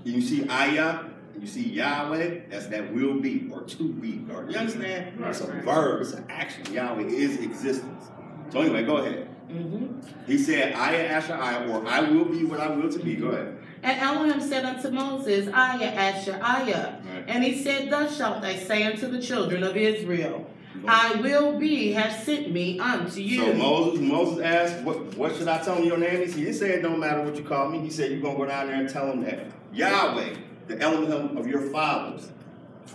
[0.04, 1.06] you see Ayah,
[1.40, 4.26] you see Yahweh, that's that will be or to be.
[4.34, 5.24] Or, you understand?
[5.24, 6.72] It's a verb, it's an action.
[6.74, 8.10] Yahweh is existence.
[8.50, 9.30] So anyway, go ahead.
[9.50, 10.28] Mm-hmm.
[10.28, 13.16] He said, I Asher I, or I will be what I will to be.
[13.16, 13.58] Go ahead.
[13.84, 16.96] And Elohim said unto Moses, Aya, Asher, Aya.
[17.04, 17.24] Right.
[17.28, 20.48] And he said, Thus shalt thou say unto the children of Israel,
[20.88, 23.46] I will be has sent me unto you.
[23.46, 26.36] So Moses, Moses asked, what, what should I tell him your name is?
[26.36, 27.80] He didn't say it don't matter what you call me.
[27.80, 30.36] He said you're gonna go down there and tell him that Yahweh,
[30.68, 32.32] the Elohim of your fathers,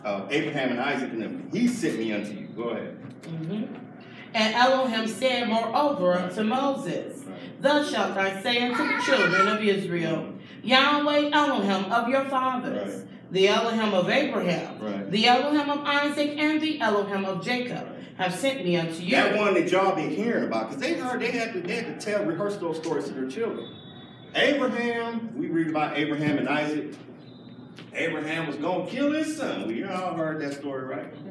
[0.05, 2.47] uh, Abraham and Isaac and them, he sent me unto you.
[2.57, 2.97] Go ahead.
[4.35, 7.25] And Elohim said moreover unto Moses,
[7.61, 10.33] Thus shalt thou say unto the children of Israel,
[10.67, 13.33] Yahweh Elohim of your fathers, Right.
[13.33, 15.11] the Elohim of Abraham, Right.
[15.11, 17.87] the Elohim of Isaac, and the Elohim of Jacob
[18.17, 19.11] have sent me unto you.
[19.13, 22.01] That one that y'all been hearing about, because they heard they had to they had
[22.01, 23.69] to tell, rehearse those stories to their children.
[24.35, 26.95] Abraham, we read about Abraham and Isaac.
[27.95, 29.67] Abraham was gonna kill his son.
[29.69, 31.13] We all heard that story, right?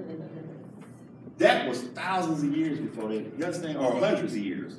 [1.37, 4.77] That was thousands of years before they, you understand, or hundreds of years,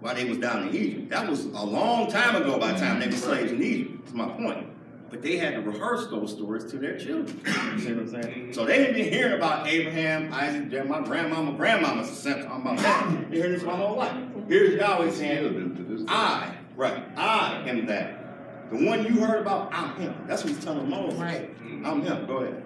[0.00, 1.10] while they was down in Egypt.
[1.10, 2.58] That was a long time ago.
[2.58, 4.68] By the time they were slaves in Egypt, that's my point.
[5.08, 7.40] But they had to rehearse those stories to their children.
[7.46, 8.52] You see what I'm saying?
[8.52, 13.30] So they had been hearing about Abraham, Isaac, Jacob, my grandmama, grandmama, talking about that.
[13.30, 14.16] They heard this my whole life.
[14.48, 18.70] Here's Yahweh saying, I, right, I am that.
[18.70, 20.14] The one you heard about, I'm him.
[20.26, 21.18] That's what he's telling Moses.
[21.20, 21.54] Right.
[21.84, 22.26] I'm him.
[22.26, 22.64] Go ahead.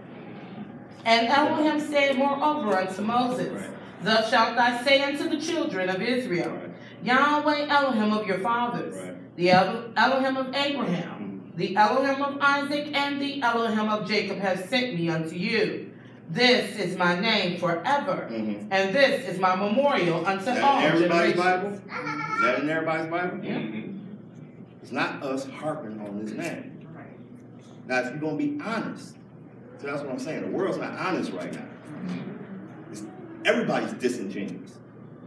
[1.04, 3.70] And Elohim said moreover unto Moses, Right.
[4.02, 6.69] Thus shalt thou say unto the children of Israel, Right.
[7.02, 9.36] Yahweh Elohim of your fathers, Right.
[9.36, 11.56] the El- Elohim of Abraham, Mhm.
[11.56, 15.86] the Elohim of Isaac, and the Elohim of Jacob have sent me unto you.
[16.28, 18.66] This is my name forever, Mhm.
[18.70, 21.34] and this is my memorial unto Is that all in everybody's.
[21.36, 21.70] Bible?
[21.70, 21.80] Is
[22.42, 23.38] that in everybody's Bible?
[23.44, 23.58] Yeah.
[24.82, 26.86] It's not us harping on this name.
[27.88, 29.16] Now, if you're gonna be honest,
[29.78, 30.42] so that's what I'm saying.
[30.42, 31.64] The world's not honest right now.
[32.92, 33.02] It's,
[33.44, 34.78] everybody's disingenuous.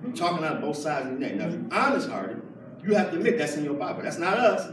[0.04, 1.36] You're talking out of both sides of the neck.
[1.36, 2.41] Now, if you're honest hearted,
[2.84, 4.01] you have to admit that's in your Bible.
[4.04, 4.70] That's not us.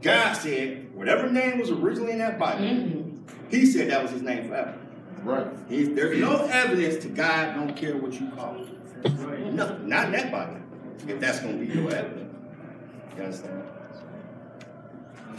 [0.00, 3.08] God said whatever name was originally in that Bible, Mhm.
[3.50, 4.74] He said that was His name forever.
[5.22, 5.46] Right.
[5.68, 9.52] He's, there's no evidence to God don't care what you call it.
[9.52, 9.88] Nothing.
[9.88, 10.56] Not in that Bible.
[11.06, 12.34] If that's going to be your evidence.
[13.16, 13.62] You understand?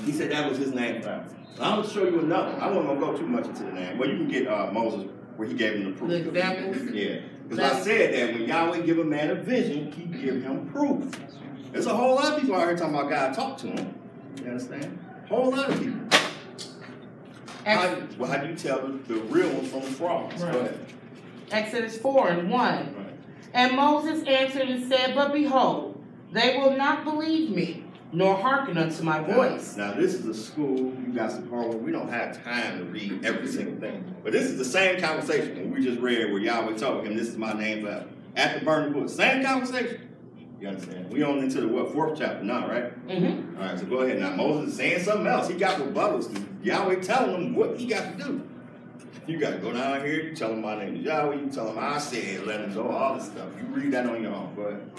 [0.06, 1.26] He said that was his name forever.
[1.60, 2.58] I'm going to show you another.
[2.62, 3.98] I wasn't going to go too much into the name.
[3.98, 6.10] Well, you can get uh, Moses where he gave him the proof.
[6.10, 6.78] The examples?
[6.94, 7.20] Yeah.
[7.56, 11.12] Because I said that when Yahweh give a man a vision, he give him proof.
[11.72, 13.94] There's a whole lot of people out here talking about God talk to him.
[14.44, 15.00] You understand?
[15.30, 16.00] Whole lot of people.
[17.66, 20.42] How, well, how do you tell the, the real ones from the frauds?
[20.42, 20.56] Go Right.
[20.56, 20.86] ahead.
[21.52, 22.96] Exodus 4 and 1.
[22.96, 23.06] Right.
[23.54, 27.83] And Moses answered and said, But behold, they will not believe me,
[28.14, 29.76] nor hearken unto my voice.
[29.76, 31.82] Now, this is a school, you got some homework.
[31.82, 34.16] We don't have time to read every single thing.
[34.24, 37.38] But this is the same conversation we just read where Yahweh told him, This is
[37.38, 38.06] my name forever.
[38.36, 39.12] At the burning bush.
[39.12, 40.10] Same conversation.
[40.62, 41.12] You understand?
[41.12, 43.08] We on into the what, fourth chapter now, right?
[43.08, 43.62] Mm-hmm.
[43.62, 44.20] All right, so go ahead.
[44.20, 45.50] Now, Moses is saying something else.
[45.50, 46.34] He got rebuttals.
[46.64, 48.50] Yahweh telling him what he got to do.
[49.28, 51.70] You got to go down here, you tell him my name is Yahweh, you tell
[51.70, 53.48] him I said, let him go, all this stuff.
[53.58, 54.54] You read that on your own.
[54.56, 54.92] Go ahead.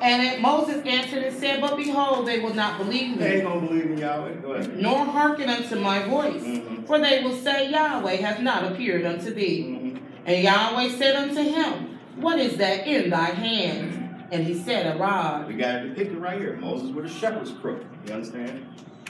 [0.00, 3.16] And it, Moses answered and said, But behold, they will not believe me.
[3.16, 4.34] They ain't me, to believe in Yahweh.
[4.42, 4.76] Go ahead.
[4.76, 6.42] nor hearken unto my voice.
[6.42, 6.86] Mhm.
[6.86, 9.64] For they will say, Yahweh hath not appeared unto thee.
[9.64, 9.98] Mhm.
[10.26, 14.00] And Yahweh said unto him, What is that in thy hand?
[14.30, 15.46] And he said, A rod.
[15.48, 16.56] We got it depicted right here.
[16.60, 17.84] Moses with a shepherd's crook.
[18.06, 18.66] You understand?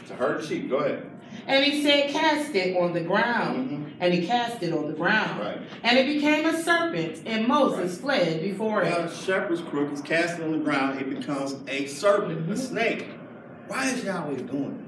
[0.08, 0.68] To herd sheep.
[0.68, 1.06] Go ahead.
[1.46, 3.70] And he said, Cast it on the ground.
[3.70, 3.84] Mhm.
[4.00, 5.40] And he cast it on the ground.
[5.40, 5.58] Right.
[5.82, 8.22] And it became a serpent, and Moses Right.
[8.22, 9.10] fled before Well, it.
[9.10, 11.00] a shepherd's crook is cast on the ground.
[11.00, 12.52] It becomes a serpent, Mhm.
[12.52, 13.06] a snake.
[13.68, 14.86] Why is Yahweh doing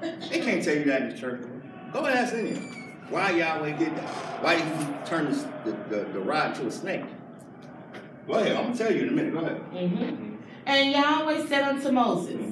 [0.00, 0.28] this?
[0.30, 1.40] They can't tell you that in the church.
[1.92, 2.94] Go ask any of them.
[3.10, 4.08] Why Yahweh did that?
[4.42, 7.02] Why did he turn this, the, the, the rod to a snake?
[8.26, 8.56] Go ahead.
[8.56, 9.32] I'm going to tell you in a minute.
[9.32, 9.60] Go ahead.
[9.74, 10.36] Mhm.
[10.66, 12.51] And Yahweh said unto Moses,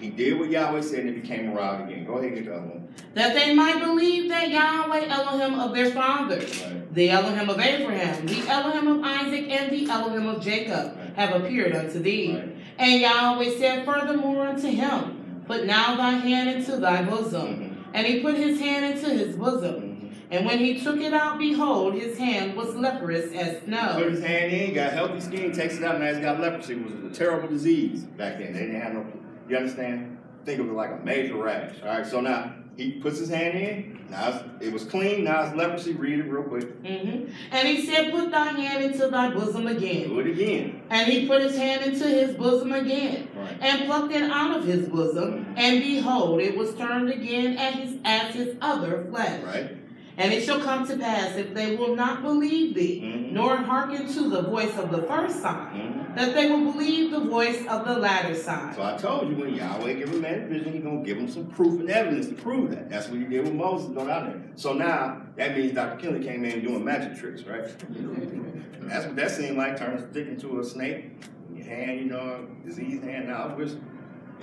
[0.00, 2.04] He did what Yahweh said and it became a rod again.
[2.04, 2.88] Go ahead and get the other one.
[3.14, 6.94] that they might believe that Yahweh Elohim of their fathers, Right.
[6.94, 11.12] the Elohim of Abraham, the Elohim of Isaac, and the Elohim of Jacob Right.
[11.16, 12.34] have appeared unto thee.
[12.34, 12.56] Right.
[12.78, 17.46] And Yahweh said furthermore unto him, Put now thy hand into thy bosom.
[17.46, 17.70] Mhm.
[17.94, 19.74] And he put his hand into his bosom.
[19.74, 20.08] Mhm.
[20.30, 23.94] And when he took it out, behold, his hand was leprous as snow.
[23.96, 26.74] Put his hand in, got healthy skin, takes it out, now he's got leprosy.
[26.74, 28.52] It was a terrible disease back then.
[28.52, 29.04] They didn't have no,
[29.52, 30.18] you understand?
[30.44, 31.74] Think of it like a major rash.
[31.82, 35.44] All right, so now he puts his hand in, now it's, it was clean, now
[35.44, 35.92] it's leprosy.
[35.92, 36.82] Read it real quick.
[36.82, 37.30] Mm-hmm.
[37.50, 40.08] And he said, Put thy hand into thy bosom again.
[40.08, 40.82] Do it again.
[40.90, 43.56] And he put his hand into his bosom again, Right.
[43.60, 47.96] and plucked it out of his bosom, and behold, it was turned again as his,
[48.04, 49.42] as his other flesh.
[49.44, 49.76] Right?
[50.18, 53.32] And it shall come to pass, if they will not believe thee, Mhm.
[53.32, 56.16] nor hearken to the voice of the first sign, Mhm.
[56.16, 58.74] that they will believe the voice of the latter sign.
[58.74, 61.28] So I told you when Yahweh give a man a vision, he's gonna give him
[61.28, 62.90] some proof and evidence to prove that.
[62.90, 64.40] That's what he did with Moses, go down there.
[64.56, 65.96] So now that means Dr.
[65.98, 67.64] Kinley came in doing magic tricks, right?
[68.82, 71.04] That's what that seemed like, turning a stick into a snake.
[71.50, 73.28] In your hand, you know, diseased hand.
[73.28, 73.70] Now I wish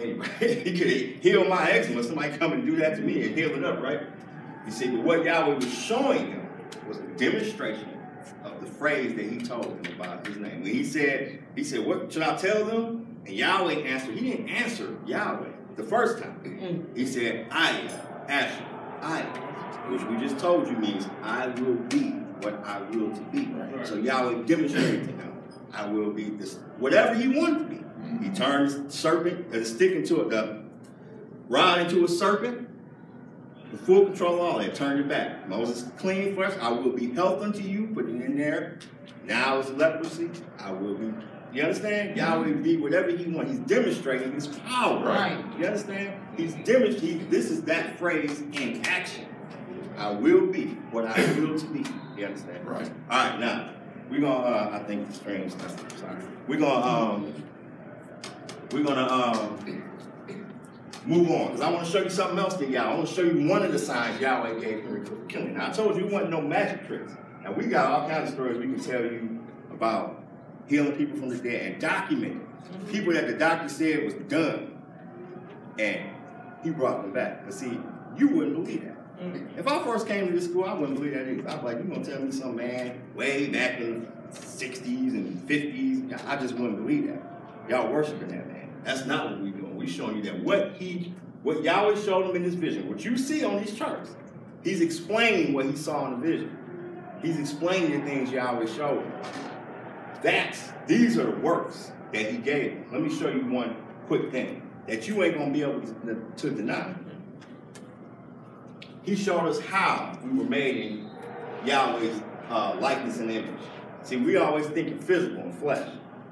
[0.01, 2.01] anyway he could heal my eczema.
[2.03, 4.01] Somebody come and do that to me and heal it up, right?
[4.69, 6.47] You see, but what Yahweh was showing him
[6.87, 7.89] was a demonstration
[8.43, 10.61] of the phrase that he told him about his name.
[10.61, 13.17] When he said, he said, What should I tell them?
[13.25, 16.39] And Yahweh answered, he didn't answer Yahweh the first time.
[16.43, 16.95] Mm.
[16.95, 17.87] He said, I am
[18.27, 18.65] Asher.
[19.01, 22.11] I, am, which we just told you means I will be
[22.43, 23.49] what I will to be.
[23.85, 25.33] So Yahweh demonstrated to him,
[25.73, 28.23] I will be this, whatever he wanted to be.
[28.23, 30.61] He turned the serpent, the stick into a,
[31.47, 32.68] rod into a serpent,
[33.71, 35.47] the full control of all that, turned it back.
[35.47, 38.79] Moses clean first, I will be health unto you, put it in there.
[39.25, 41.13] Now it's leprosy, I will be.
[41.51, 42.15] You understand?
[42.15, 43.51] Yahweh be whatever he wants.
[43.51, 45.03] He's demonstrating his power.
[45.03, 45.43] Right.
[45.57, 46.13] You understand?
[46.37, 49.25] He's demonstrating, this is that phrase in action.
[49.97, 51.83] I will be what I will to be.
[52.15, 52.67] You understand?
[52.67, 52.89] Right.
[53.09, 53.71] All right, now,
[54.09, 55.55] we're gonna, uh, I think the stream's,
[55.99, 56.21] sorry.
[56.47, 57.33] We're gonna, um,
[58.71, 59.83] we're gonna, um,
[61.05, 62.93] move on, because I want to show you something else to y'all.
[62.93, 65.51] I want to show you one of the signs Yahweh gave Henry Kinley.
[65.51, 67.11] Now, I told you it wasn't no magic tricks.
[67.43, 69.39] Now, we got all kinds of stories we can tell you
[69.71, 70.23] about
[70.67, 72.41] healing people from the dead and documented.
[72.91, 74.77] People that the doctor said was done,
[75.79, 76.11] and
[76.63, 77.45] he brought them back.
[77.45, 77.79] But see,
[78.17, 78.95] you wouldn't believe that.
[79.19, 79.57] Mm.
[79.57, 81.49] If I first came to this school, I wouldn't believe that either.
[81.49, 85.47] I'd be like, you're gonna tell me some man way back in the 60s and
[85.47, 86.27] 50s?
[86.27, 87.21] I just wouldn't believe that.
[87.69, 88.69] Y'all worshiping that man.
[88.83, 89.68] That's not what we doing.
[89.79, 93.17] We showing you that what he, what Yahweh showed him in this vision, what you
[93.17, 94.09] see on these charts,
[94.61, 96.57] he's explaining what he saw in the vision.
[97.21, 99.13] He's explaining the things Yahweh showed him.
[100.21, 102.85] That's, these are the works that he gave him.
[102.91, 103.77] Let me show you one
[104.07, 106.93] quick thing that you ain't gonna be able to, to deny.
[109.03, 111.09] He showed us how we were made in
[111.65, 113.61] Yahweh's uh, likeness and image.
[114.03, 115.89] See, we always think in physical and flesh.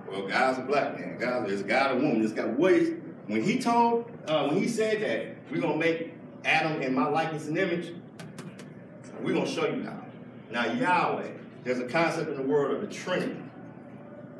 [0.10, 1.18] Well, God's a black man.
[1.18, 2.22] God is God a woman.
[2.22, 2.45] This guy.
[2.45, 6.14] What is when he told uh, when he said that we're gonna make
[6.45, 7.94] Adam in my likeness and image,
[9.22, 10.04] we're gonna show you how.
[10.52, 11.28] Now Yahweh,
[11.64, 13.36] there's a concept in the word of the Trinity.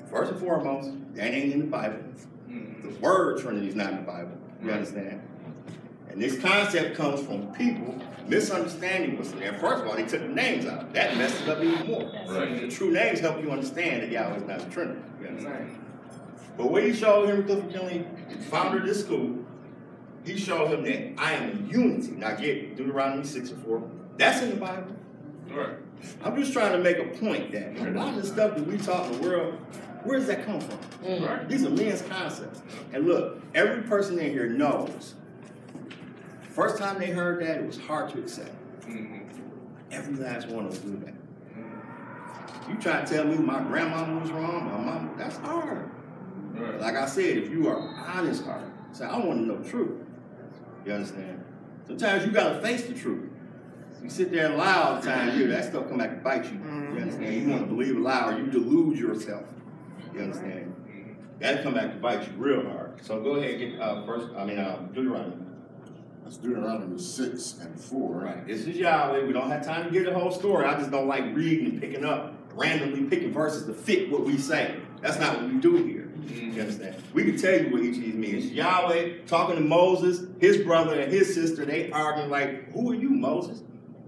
[0.10, 2.00] First and foremost, that ain't in the Bible.
[2.48, 4.38] The word Trinity is not in the Bible.
[4.64, 5.22] You understand?
[6.10, 7.94] And this concept comes from people
[8.28, 9.54] misunderstanding what's there.
[9.54, 10.94] First of all, they took the names out.
[10.94, 12.12] That messes it up even more.
[12.28, 12.62] Right.
[12.62, 15.02] The true names help you understand that Yahweh is not the Trinity.
[15.22, 15.87] You understand?
[16.58, 18.06] But when he showed Henry Clifford Kinley,
[18.50, 19.38] founder of this school,
[20.26, 22.12] he showed him that I am a unity.
[22.12, 23.90] Now get Deuteronomy 6 and 4.
[24.18, 24.96] That's in the Bible.
[25.50, 25.78] Right.
[26.24, 28.78] I'm just trying to make a point that a lot of the stuff that we
[28.78, 29.54] taught in the world,
[30.04, 30.78] where does that come from?
[31.04, 31.28] Mm.
[31.28, 31.48] Right.
[31.48, 32.62] These are men's concepts.
[32.92, 35.16] And look, every person in here knows.
[36.50, 38.52] First time they heard that, it was hard to accept.
[38.82, 39.20] Mm-hmm.
[39.92, 41.14] Every last one of them do that.
[42.70, 45.90] You try to tell me my grandmama was wrong, my mom, that's hard.
[46.58, 46.80] Right.
[46.82, 50.02] Like I said, if you are honest heart, say, I want to know the truth.
[50.86, 51.44] You understand?
[51.86, 53.30] Sometimes you gotta face the truth.
[54.04, 56.46] You sit there and lie all the time, you that stuff come back and bite
[56.46, 56.60] you.
[56.60, 57.34] You understand?
[57.34, 59.44] You want to believe a lie or you delude yourself.
[60.14, 60.74] You understand?
[61.40, 63.04] That'll come back to bite you real hard.
[63.04, 65.36] So go ahead and get uh, first, I mean, uh, Deuteronomy.
[66.24, 68.16] That's Deuteronomy six and four.
[68.22, 68.46] Right.
[68.46, 69.26] This is Yahweh.
[69.26, 70.66] We don't have time to get the whole story.
[70.66, 74.38] I just don't like reading and picking up, randomly picking verses to fit what we
[74.38, 74.76] say.
[75.02, 75.97] That's not what we do here.
[76.30, 76.96] You understand?
[77.14, 78.46] We can tell you what each of these means.
[78.52, 83.10] Yahweh talking to Moses, his brother and his sister, they arguing like, who are you,
[83.10, 83.64] Moses?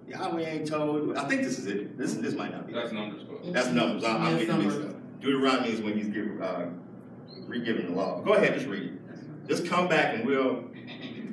[0.07, 1.15] Yahweh ain't told.
[1.17, 1.97] I think this is it.
[1.97, 2.73] This this might not be.
[2.73, 3.39] That's numbers, bro.
[3.51, 4.03] That's numbers.
[4.03, 4.95] I'm, I'm That's getting mixed Numbers.
[4.95, 5.21] up.
[5.21, 6.65] Deuteronomy is when he's give, uh,
[7.45, 8.21] re-giving the law.
[8.21, 9.47] Go ahead, just read it.
[9.47, 10.63] Just come back and we'll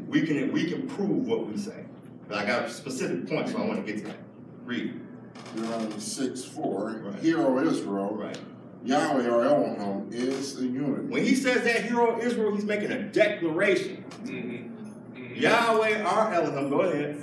[0.08, 1.84] we can we can prove what we say.
[2.28, 4.18] But I got specific points, so I want to get to that.
[4.64, 5.00] Read.
[5.54, 7.00] Deuteronomy six four.
[7.04, 7.22] Right.
[7.22, 8.38] Hear, O Israel, Right.
[8.86, 11.08] Yahweh our Elohim is a unity.
[11.08, 14.04] When he says that hero of Israel, he's making a declaration.
[15.34, 17.20] Yahweh, our Elohim, go ahead,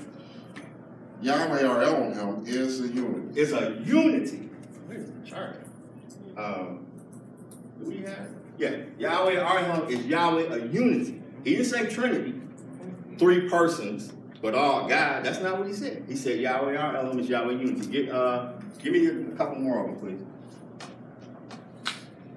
[1.21, 3.39] Yahweh our Elohim is a unity.
[3.39, 4.49] It's a unity.
[4.87, 5.65] Where's the chart?
[6.35, 6.85] Um,
[7.79, 8.27] do we have?
[8.57, 11.21] Yeah, Yahweh, our Elohim is Yahweh, a unity.
[11.45, 12.41] He didn't say Trinity,
[13.17, 14.11] three persons,
[14.41, 15.23] but all God.
[15.23, 16.03] That's not what he said.
[16.09, 17.87] He said Yahweh, our Elohim is Yahweh, unity.
[17.89, 20.32] Get, uh, give me a couple more of them, please.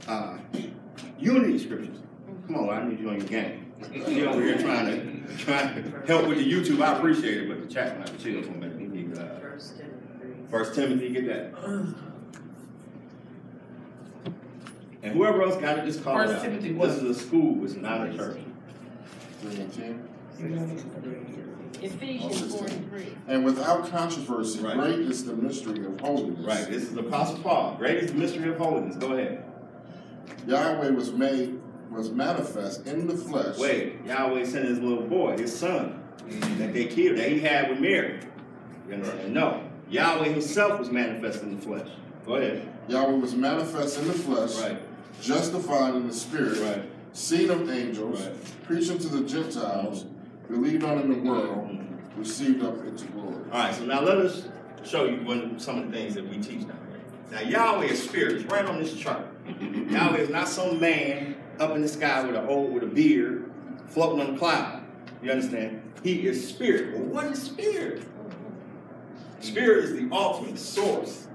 [0.06, 0.38] Uh,
[1.18, 1.96] unity scriptures.
[2.46, 3.72] Come on, I need you on your game.
[4.06, 6.82] You over here trying to trying to help with the YouTube.
[6.82, 8.76] I appreciate it, but the chat might have to chill for a minute.
[8.78, 9.26] We need uh,
[10.50, 11.52] First Timothy, get that.
[15.02, 16.42] And whoever else got it, just call First it out.
[16.42, 16.88] Timothy this what?
[16.90, 18.40] is a school, it's not a church.
[19.40, 19.96] Three and.
[21.82, 23.06] Ephesians 4 and 3.
[23.28, 24.76] And without controversy, Right.
[24.76, 26.44] great is the mystery of holiness.
[26.44, 27.76] Right, this is the Apostle Paul.
[27.78, 28.96] Great is the mystery of holiness.
[28.96, 29.44] Go ahead.
[30.46, 31.60] Yahweh was made
[31.90, 33.56] was manifest in the flesh.
[33.58, 36.02] Wait, Yahweh sent his little boy, his son,
[36.58, 38.20] that they killed, that he had with Mary.
[38.88, 39.32] You understand?
[39.32, 39.62] No.
[39.88, 41.88] Yahweh himself was manifest in the flesh.
[42.26, 42.68] Go ahead.
[42.88, 44.80] Yahweh was manifest in the flesh, Right,
[45.20, 46.82] justified in the spirit, right.
[47.12, 48.64] seen of angels, Right.
[48.64, 50.06] preaching to the Gentiles,
[50.48, 52.18] believed on in the world, mm-hmm.
[52.18, 53.36] received up into glory.
[53.52, 54.48] All right, so now let us
[54.84, 57.00] show you one, some of the things that we teach down here.
[57.30, 58.36] Now, Yahweh is spirit.
[58.36, 59.26] It's right on this chart.
[59.90, 63.50] Yahweh is not some man up in the sky with a old with a beard
[63.88, 64.82] floating on a cloud.
[65.22, 65.82] You understand?
[66.02, 66.94] He is spirit.
[66.94, 68.04] Well, what is spirit?
[69.40, 71.28] Spirit is the ultimate source.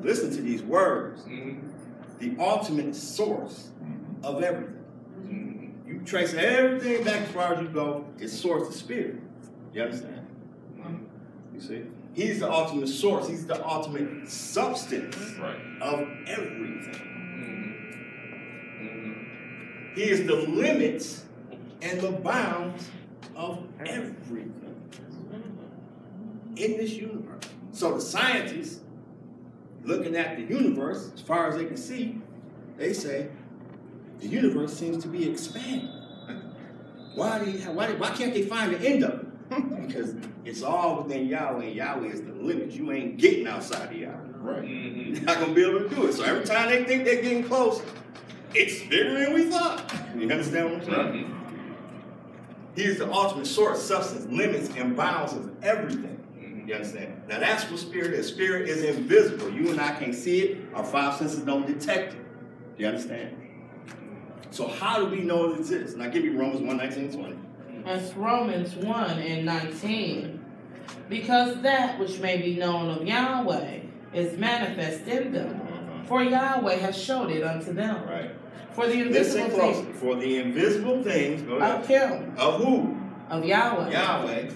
[0.00, 1.22] Listen to these words.
[2.18, 3.70] The ultimate source
[4.22, 4.78] of everything.
[5.86, 9.16] You trace everything back as far as you go, its source is spirit.
[9.72, 10.26] You understand?
[11.54, 11.82] You see?
[12.14, 13.28] He's the ultimate source.
[13.28, 15.16] He's the ultimate substance
[15.80, 16.94] of everything.
[17.40, 18.86] Mm-hmm.
[18.86, 19.94] Mm-hmm.
[19.94, 21.24] He is the limits
[21.80, 22.88] and the bounds
[23.34, 24.54] of everything
[26.56, 27.44] in this universe.
[27.72, 28.80] So the scientists,
[29.84, 32.20] looking at the universe as far as they can see,
[32.76, 33.28] they say
[34.20, 35.88] the universe seems to be expanding.
[37.14, 39.26] Why, do you, why, why can't they find the end of it?
[39.86, 40.14] Because
[40.44, 42.72] it's all within Yahweh, and Yahweh is the limit.
[42.72, 44.16] You ain't getting outside of Yahweh.
[44.36, 44.62] Right.
[44.62, 45.14] Mm-hmm.
[45.14, 46.14] You're not gonna be able to do it.
[46.14, 47.82] So every time they think they're getting close,
[48.54, 49.92] it's bigger than we thought.
[50.16, 51.38] You understand what I'm saying?
[52.74, 56.18] He is the ultimate source, substance, limits, and bounds of everything.
[56.38, 56.68] Mm-hmm.
[56.68, 57.22] You understand?
[57.28, 58.26] Now that's what spirit is.
[58.26, 59.50] Spirit is invisible.
[59.50, 60.58] You and I can't see it.
[60.74, 62.20] Our five senses don't detect it.
[62.78, 63.36] You understand?
[64.50, 65.94] So how do we know it exists?
[65.94, 67.36] And I give you Romans 1, 19, 20.
[67.84, 70.44] That's Romans 1 and 19.
[71.08, 73.80] Because that which may be known of Yahweh
[74.14, 75.60] is manifest in them.
[76.06, 78.04] For Yahweh has showed it unto them.
[78.08, 78.30] Right.
[78.72, 79.84] For the Listen invisible closely.
[79.84, 82.96] things For the invisible things go of him, of who?
[83.28, 84.50] of Yahweh, Yahweh.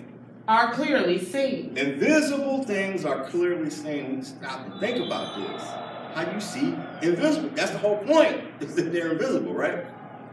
[0.48, 1.76] are clearly seen.
[1.76, 4.22] Invisible things are clearly seen.
[4.22, 5.62] Stop and think about this.
[6.14, 7.50] How you see invisible.
[7.54, 9.84] That's the whole point, is that they're invisible, right?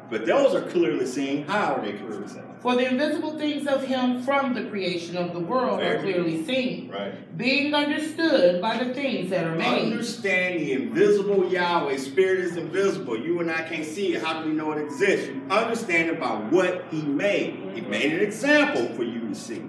[0.10, 1.46] But those are clearly seen.
[1.46, 2.44] How are they clearly seen?
[2.62, 6.46] For the invisible things of him from the creation of the world are Very clearly
[6.46, 7.38] seen, Right.
[7.38, 9.92] being understood by the things that are made.
[9.92, 11.98] Understand the invisible Yahweh.
[11.98, 13.18] Spirit is invisible.
[13.20, 14.24] You and I can't see it.
[14.24, 15.28] How do we know it exists?
[15.28, 17.60] You understand about what He made.
[17.74, 19.64] He made an example for you to see.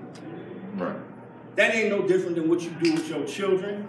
[0.77, 0.97] Right.
[1.57, 3.89] That ain't no different than what you do with your children.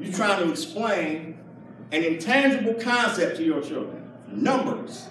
[0.00, 1.38] You're trying to explain
[1.92, 3.99] an intangible concept to your children.
[4.32, 5.08] Numbers.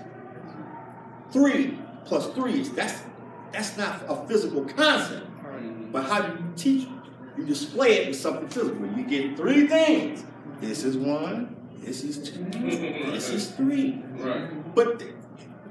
[1.31, 3.01] Three plus three is that's
[3.51, 5.27] that's not a physical concept.
[5.91, 6.89] But how do you teach it?
[7.37, 8.85] You display it with something physical.
[8.97, 10.23] You get three things.
[10.59, 12.43] This is one, this is two,
[13.11, 14.03] this is three.
[14.17, 14.75] Right.
[14.75, 15.03] But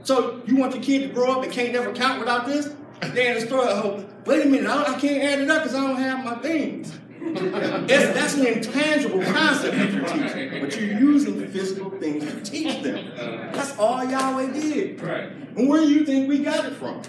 [0.03, 2.75] so you want your kid to grow up and can't never count without this?
[3.12, 5.77] They in the store, oh, wait a minute, I, I can't add it up because
[5.77, 6.99] I don't have my things.
[7.36, 12.82] It's, that's an intangible concept that you're teaching, but you're using physical things to teach
[12.82, 13.10] them.
[13.52, 15.00] That's all Yahweh did.
[15.00, 15.30] Right.
[15.56, 17.02] And where do you think we got it from?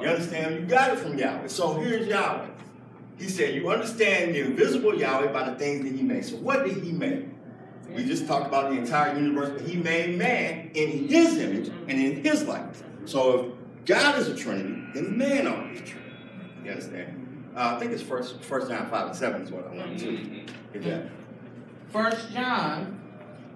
[0.00, 0.60] You understand?
[0.60, 1.48] You got it from Yahweh.
[1.48, 2.46] So here's Yahweh.
[3.18, 6.24] He said, You understand the invisible Yahweh by the things that He made.
[6.24, 7.26] So what did He make?
[7.94, 11.90] We just talked about the entire universe, but He made man in His image and
[11.90, 12.82] in His likeness.
[13.06, 16.12] So if God is a Trinity, then man ought to be a Trinity.
[16.64, 17.27] You understand?
[17.58, 20.16] Uh, I think it's first, first John 5 and 7 is what I wanted to
[20.72, 21.08] get that.
[21.88, 23.00] First John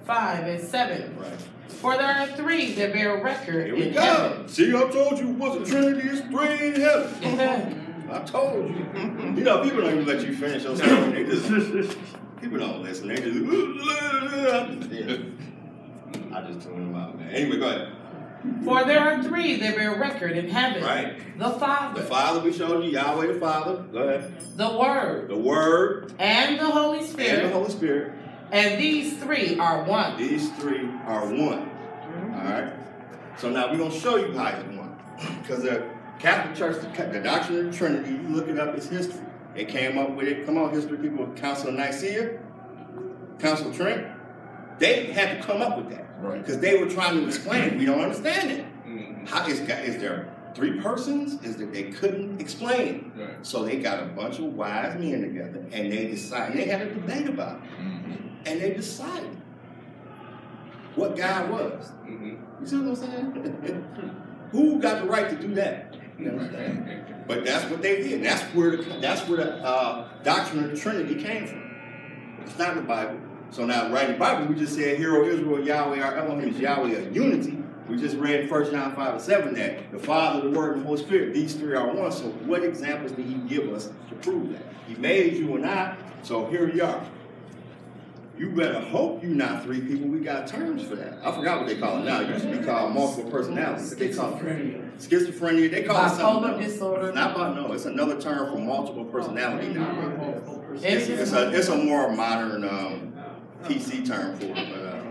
[0.04, 1.16] 5 and 7.
[1.16, 1.32] Right.
[1.68, 4.42] For there are three that bear record Here we in go.
[4.48, 7.38] See, I told you it was a Trinity, it's three in heaven.
[7.38, 8.08] heaven.
[8.12, 8.74] I told you.
[9.36, 11.12] You know, people don't even let you finish your story.
[11.12, 11.48] They just
[12.40, 13.06] people don't listen.
[13.06, 13.38] They just.
[16.34, 17.30] I just tune them out, man.
[17.30, 17.91] Anyway, go ahead.
[18.64, 21.38] For there are three that bear record in heaven Right.
[21.38, 23.76] the Father, The Father we showed you, Yahweh the Father.
[23.92, 24.32] Go ahead.
[24.56, 27.44] the Word, The Word and the Holy Spirit.
[27.44, 28.12] and the Holy Spirit.
[28.50, 30.16] And these three are one.
[30.18, 31.70] These three are one.
[32.34, 32.72] All right.
[33.38, 34.94] So now we're gonna show you how it's one,
[35.42, 35.84] because the
[36.18, 39.20] Catholic Church, the, the doctrine of the Trinity, you look it up, it's history.
[39.54, 40.44] They came up with it.
[40.46, 41.26] Come on, history people.
[41.34, 42.38] Council of Nicaea,
[43.38, 44.06] Council of Trent.
[44.78, 46.38] They had to come up with that Right.
[46.38, 47.78] because they were trying to explain it.
[47.78, 48.64] We don't understand it.
[48.86, 49.26] Mm-hmm.
[49.26, 51.42] How is is there three persons?
[51.42, 53.12] Is that they couldn't explain.
[53.16, 53.44] Right.
[53.44, 56.56] So they got a bunch of wise men together and they decided.
[56.56, 58.12] They had a debate about it, mm-hmm.
[58.46, 59.36] and they decided
[60.94, 61.90] what God was.
[62.04, 62.36] Mm-hmm.
[62.60, 64.20] You see what I'm saying?
[64.52, 65.96] Who got the right to do that?
[66.18, 67.24] You understand?
[67.26, 68.22] But that's what they did.
[68.22, 71.62] That's where the, that's where the uh, doctrine of the Trinity came from.
[72.42, 73.18] It's not in the Bible.
[73.52, 76.58] So now, right in the Bible, we just said, Hero Israel, Yahweh, our Elohim is
[76.58, 77.58] Yahweh of unity."
[77.88, 80.86] We just read 1 John 5 and 7 that the Father, the Word, and the
[80.86, 82.10] Holy Spirit, these three are one.
[82.10, 84.62] So what examples did he give us to prove that?
[84.88, 87.04] He made you and I, so here we are.
[88.38, 90.08] You better hope you're not three people.
[90.08, 91.18] We got terms for that.
[91.22, 92.22] I forgot what they call it now.
[92.22, 93.90] It used to be called multiple personalities.
[93.90, 95.70] but They call it schizophrenia.
[95.70, 96.50] They call it something.
[96.50, 97.12] Bipolar disorder.
[97.12, 97.72] Not about no.
[97.72, 100.40] It's another term for multiple personality now.
[100.72, 103.11] It's It's, it's a it's a more modern um,
[103.64, 104.54] PC term for it.
[104.54, 105.02] But uh,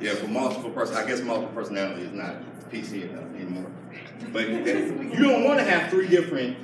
[0.00, 2.36] yeah, for multiple person, I guess multiple personality is not
[2.70, 3.70] PC enough anymore.
[4.32, 6.56] But you don't want to have three different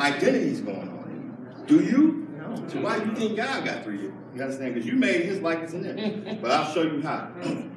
[0.00, 1.64] identities going on.
[1.66, 2.20] Do you?
[2.68, 4.00] So why do you think God got three?
[4.00, 4.74] You understand?
[4.74, 6.36] Because you made His likeness in there.
[6.40, 7.30] But I'll show you how.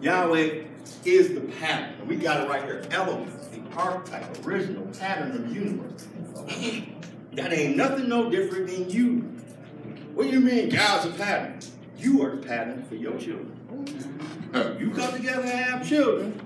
[0.00, 0.64] Yahweh
[1.04, 1.94] is the pattern.
[2.00, 2.84] And we got it right here.
[2.90, 6.06] Elohim, the archetype, original pattern of the universe.
[7.34, 9.28] That ain't nothing no different than you.
[10.14, 11.58] What do you mean God's a pattern?
[11.98, 13.52] You are the pattern for your children.
[14.52, 14.80] Mm-hmm.
[14.80, 16.40] You come together and have children,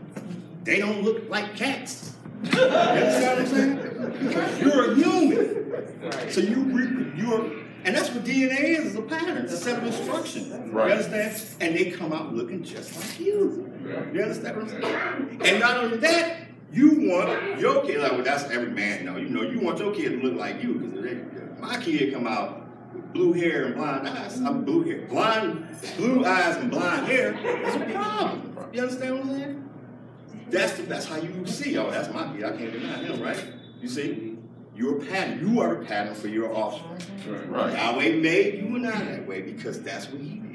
[0.65, 2.15] they don't look like cats.
[2.43, 4.61] you understand what I'm saying?
[4.61, 6.31] You're a human.
[6.31, 9.79] So you re- you're and that's what DNA is, is a pattern, it's a set
[9.79, 10.53] of instructions.
[10.73, 10.89] Right.
[10.89, 11.43] You understand?
[11.61, 13.73] And they come out looking just like you.
[14.13, 15.43] You understand what I'm saying?
[15.45, 19.29] And not only that, you want your kid, like well, that's every man know, you
[19.29, 22.58] know, you want your kid to look like you, because my kid come out
[23.13, 24.37] blue hair and blind eyes.
[24.41, 25.07] I'm blue hair.
[25.09, 25.67] Blind,
[25.97, 28.69] blue eyes and blind hair That's a problem.
[28.73, 29.71] You understand what I'm saying?
[30.51, 31.77] That's the, that's how you see.
[31.77, 32.45] Oh, that's my kid.
[32.45, 33.43] I can't deny him, right?
[33.81, 34.39] You see,
[34.75, 35.41] you're a pattern.
[35.41, 37.51] You are the pattern for your offspring.
[37.51, 37.73] Right.
[37.73, 40.49] Yahweh made you and I that way because that's what He did.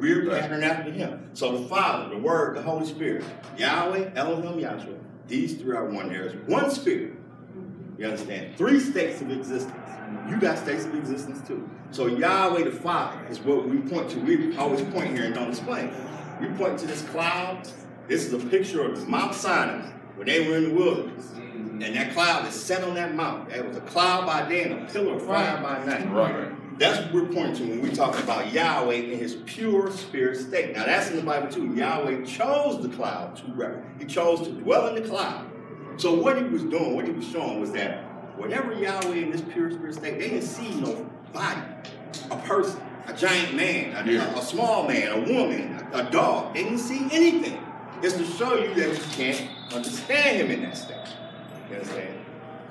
[0.00, 1.30] We're patterned after Him.
[1.32, 3.24] So the Father, the Word, the Holy Spirit,
[3.56, 4.98] Yahweh, Elohim, Yahshua.
[5.26, 6.08] These three are one.
[6.08, 7.14] There is one Spirit.
[7.98, 8.56] You understand?
[8.56, 9.81] Three states of existence.
[10.28, 11.68] You got states of existence too.
[11.90, 14.20] So Yahweh the Father is what we point to.
[14.20, 15.92] We always point here and don't explain.
[16.40, 17.68] We point to this cloud.
[18.08, 21.26] This is a picture of Mount Sinai when they were in the wilderness.
[21.26, 21.82] Mm-hmm.
[21.82, 23.54] And that cloud is set on that mountain.
[23.54, 26.10] It was a cloud by day and a pillar of fire by night.
[26.10, 26.78] Right.
[26.78, 30.74] That's what we're pointing to when we talk about Yahweh in his pure spirit state.
[30.74, 31.74] Now that's in the Bible too.
[31.74, 33.84] Yahweh chose the cloud to rep.
[33.98, 35.46] He chose to dwell in the cloud.
[35.96, 38.04] So what he was doing, what he was showing was that
[38.42, 41.60] whatever Yahweh in this pure spirit state, they didn't see no body,
[42.28, 44.36] a person, a giant man, a, Yeah.
[44.36, 46.52] a small man, a woman, a, a dog.
[46.52, 47.64] They didn't see anything.
[48.02, 50.96] It's to show you that you can't understand him in that state.
[51.70, 52.18] You understand?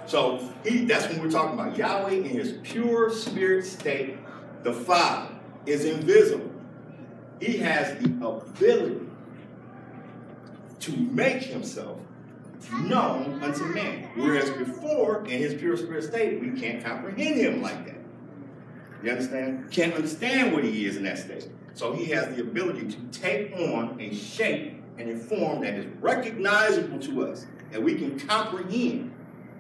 [0.07, 4.17] So he that's when we're talking about Yahweh in his pure spirit state.
[4.63, 5.33] The Father
[5.65, 6.51] is invisible.
[7.39, 9.07] He has the ability
[10.81, 11.97] to make himself
[12.71, 14.09] known unto man.
[14.15, 17.95] Whereas before, in his pure spirit state, we can't comprehend him like that.
[19.03, 19.71] You understand?
[19.71, 21.49] Can't understand what he is in that state.
[21.73, 25.85] So he has the ability to take on a shape and a form that is
[25.99, 29.13] recognizable to us, that we can comprehend.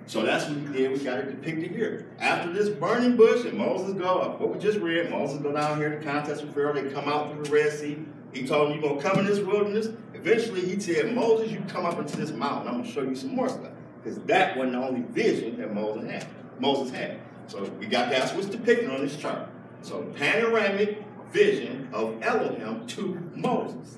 [0.05, 0.91] So that's what we did.
[0.91, 2.07] We got it depicted here.
[2.19, 5.77] After this burning bush and Moses go up, what we just read, Moses go down
[5.77, 6.73] here to contest with Pharaoh.
[6.73, 7.97] They come out through the Red Sea.
[8.33, 9.89] He told him, you're going to come in this wilderness.
[10.13, 12.67] Eventually, he said, Moses, you come up into this mountain.
[12.67, 13.71] I'm going to show you some more stuff.
[14.03, 16.27] Because that wasn't the only vision that Moses had.
[16.59, 17.19] Moses had.
[17.47, 19.49] So we got that's what's depicted on this chart.
[19.81, 23.97] So panoramic vision of Elohim to Moses.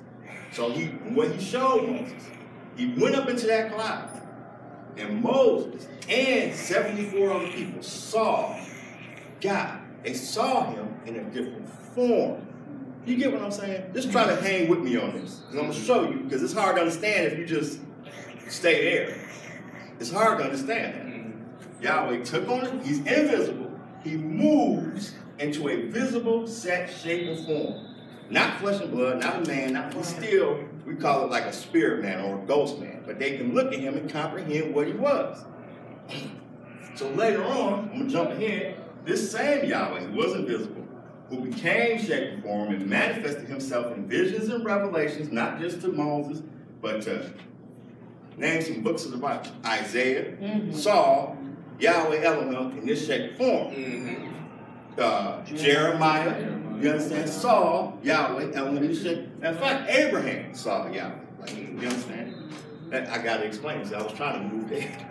[0.52, 2.24] So he, when he showed Moses,
[2.76, 4.10] he went up into that cloud.
[4.98, 8.60] And Moses and 74 other people saw
[9.42, 9.80] God.
[10.04, 12.48] They saw him in a different form.
[13.06, 13.92] You get what I'm saying?
[13.94, 15.36] Just try to hang with me on this.
[15.36, 17.80] Because I'm going to show you, because it's hard to understand if you just
[18.48, 19.18] stay there.
[20.00, 21.06] It's hard to understand that.
[21.06, 21.84] Mm-hmm.
[21.84, 22.86] Yahweh took on it.
[22.86, 23.72] He's invisible.
[24.04, 27.88] He moves into a visible, set, shape, and form.
[28.30, 31.54] Not flesh and blood, not a man, not he's still, we call it like a
[31.54, 33.04] spirit man or a ghost man.
[33.06, 35.44] But they can look at him and comprehend what he was.
[36.96, 40.83] So later on, I'm gonna jump ahead, this same Yahweh who was invisible,
[41.34, 45.88] who became shape and form and manifested himself in visions and revelations, not just to
[45.88, 46.44] Moses,
[46.82, 47.32] but to
[48.38, 49.50] name some books of the Bible.
[49.66, 50.36] Isaiah
[50.74, 51.38] Saul,
[51.80, 54.30] Yahweh Elohim in this shape form.
[54.98, 56.40] Uh, Jeremiah,
[56.80, 59.28] you understand, Saul, Yahweh Elohim in this shape.
[59.42, 61.16] In fact, Abraham saw Yahweh.
[61.40, 62.36] Like, you understand?
[62.90, 63.92] That- I gotta explain this.
[63.92, 65.08] I was trying to move ahead.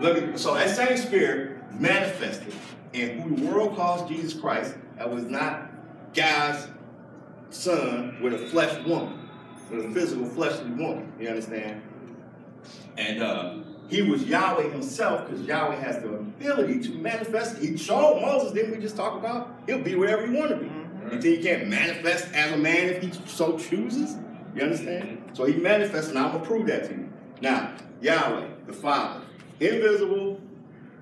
[0.00, 2.54] Look so that same spirit manifested
[2.92, 4.74] in who the world calls Jesus Christ.
[4.96, 5.70] That was not
[6.14, 6.68] God's
[7.50, 9.28] son with a flesh woman,
[9.70, 11.12] with a physical fleshly woman.
[11.20, 11.82] You understand?
[12.96, 13.54] And uh,
[13.88, 17.58] he was Yahweh himself because Yahweh has the ability to manifest.
[17.58, 19.54] He showed Moses, didn't we just talk about?
[19.66, 20.70] He'll be wherever he want to be.
[21.12, 24.16] You think he can't manifest as a man if he so chooses?
[24.54, 25.22] You understand?
[25.34, 27.08] So he manifests, and I'm going to prove that to you.
[27.40, 29.22] Now, Yahweh, the Father,
[29.60, 30.40] invisible,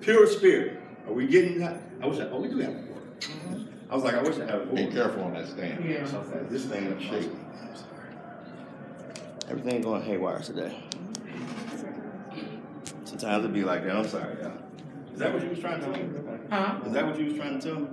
[0.05, 0.79] pure spirit.
[1.07, 1.81] Are we getting that?
[2.01, 3.67] I wish I, oh, we do have a word.
[3.89, 4.75] I was like, I wish I had a board.
[4.75, 4.93] Be board.
[4.93, 5.83] careful on that stand.
[5.83, 6.07] Yeah.
[6.13, 7.45] Okay, this thing is shaking.
[9.49, 10.77] Everything going haywire today.
[13.03, 13.95] Sometimes it be like that.
[13.95, 14.51] I'm sorry, y'all.
[15.13, 16.09] Is that what you was trying to tell me?
[16.49, 16.79] Huh?
[16.85, 17.87] Is that what you was trying to tell me?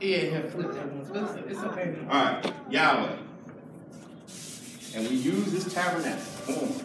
[0.00, 1.96] Yeah, it had that one, it's, it's okay.
[2.08, 3.16] All right, Yahweh.
[4.94, 6.22] And we use this tabernacle.
[6.46, 6.82] Boom.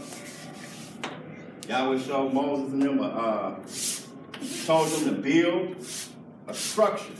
[1.67, 3.55] Yahweh showed Moses and them, uh,
[4.65, 5.75] told them to build
[6.47, 7.13] a structure.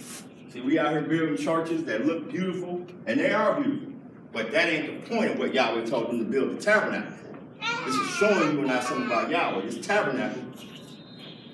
[0.52, 3.94] See, we out here building churches that look beautiful, and they are beautiful.
[4.32, 7.14] But that ain't the point of what Yahweh told them to build the tabernacle.
[7.86, 9.66] This is showing you and I something about Yahweh.
[9.66, 10.42] This tabernacle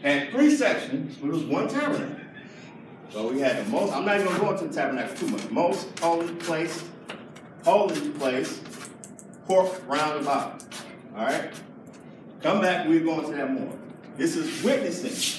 [0.02, 2.16] had three sections, but it was one tabernacle.
[3.11, 5.49] So we had the most, I'm not even gonna go into the tabernacle too much.
[5.49, 6.84] Most holy place,
[7.66, 8.61] holy place,
[9.48, 10.64] court round about.
[11.16, 11.52] All right?
[12.41, 13.74] Come back, we're going to that more.
[14.16, 15.39] This is witnessing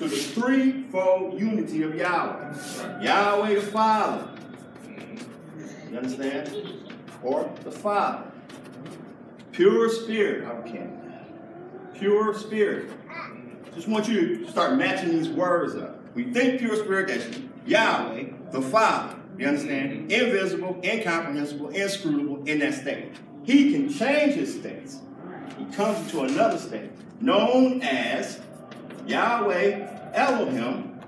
[0.00, 3.02] to the threefold unity of Yahweh.
[3.02, 4.30] Yahweh the Father.
[5.90, 6.88] You understand?
[7.22, 8.32] Or the Father.
[9.52, 10.64] Pure spirit.
[10.64, 11.92] Can't.
[11.92, 12.90] Pure spirit.
[13.74, 16.02] Just want you to start matching these words up.
[16.14, 19.16] We think pure spirit, that's Yahweh, the Father.
[19.36, 20.10] You understand?
[20.10, 23.12] Invisible, incomprehensible, inscrutable in that state.
[23.42, 25.00] He can change his states.
[25.58, 26.90] He comes into another state
[27.20, 28.40] known as
[29.06, 30.98] Yahweh Elohim,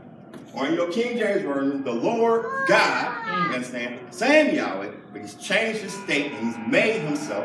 [0.55, 3.27] or in your King James Version, the Lord God.
[3.49, 4.01] You understand?
[4.15, 7.45] Same Yahweh, but he's changed his state and he's made himself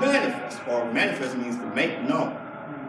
[0.00, 0.60] manifest.
[0.68, 2.36] Or manifest means to make known.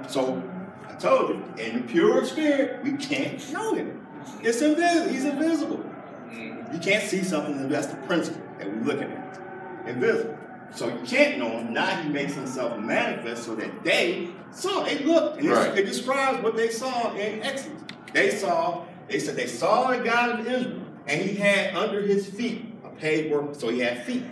[0.08, 0.42] So
[0.88, 4.06] I told you, in the pure spirit, we can't know him.
[4.42, 5.10] It's invisible.
[5.12, 5.84] He's invisible.
[6.32, 9.40] You can't see something that's the principle that we're looking at.
[9.88, 10.38] Invisible.
[10.72, 11.74] So you can't know him.
[11.74, 14.84] Now he makes himself manifest so that they saw.
[14.84, 15.40] They looked.
[15.40, 15.78] And Right.
[15.78, 17.82] it describes what they saw in Exodus.
[18.18, 22.28] They saw, they said they saw the God of Israel, and he had under his
[22.28, 24.24] feet a paved work, so he had feet.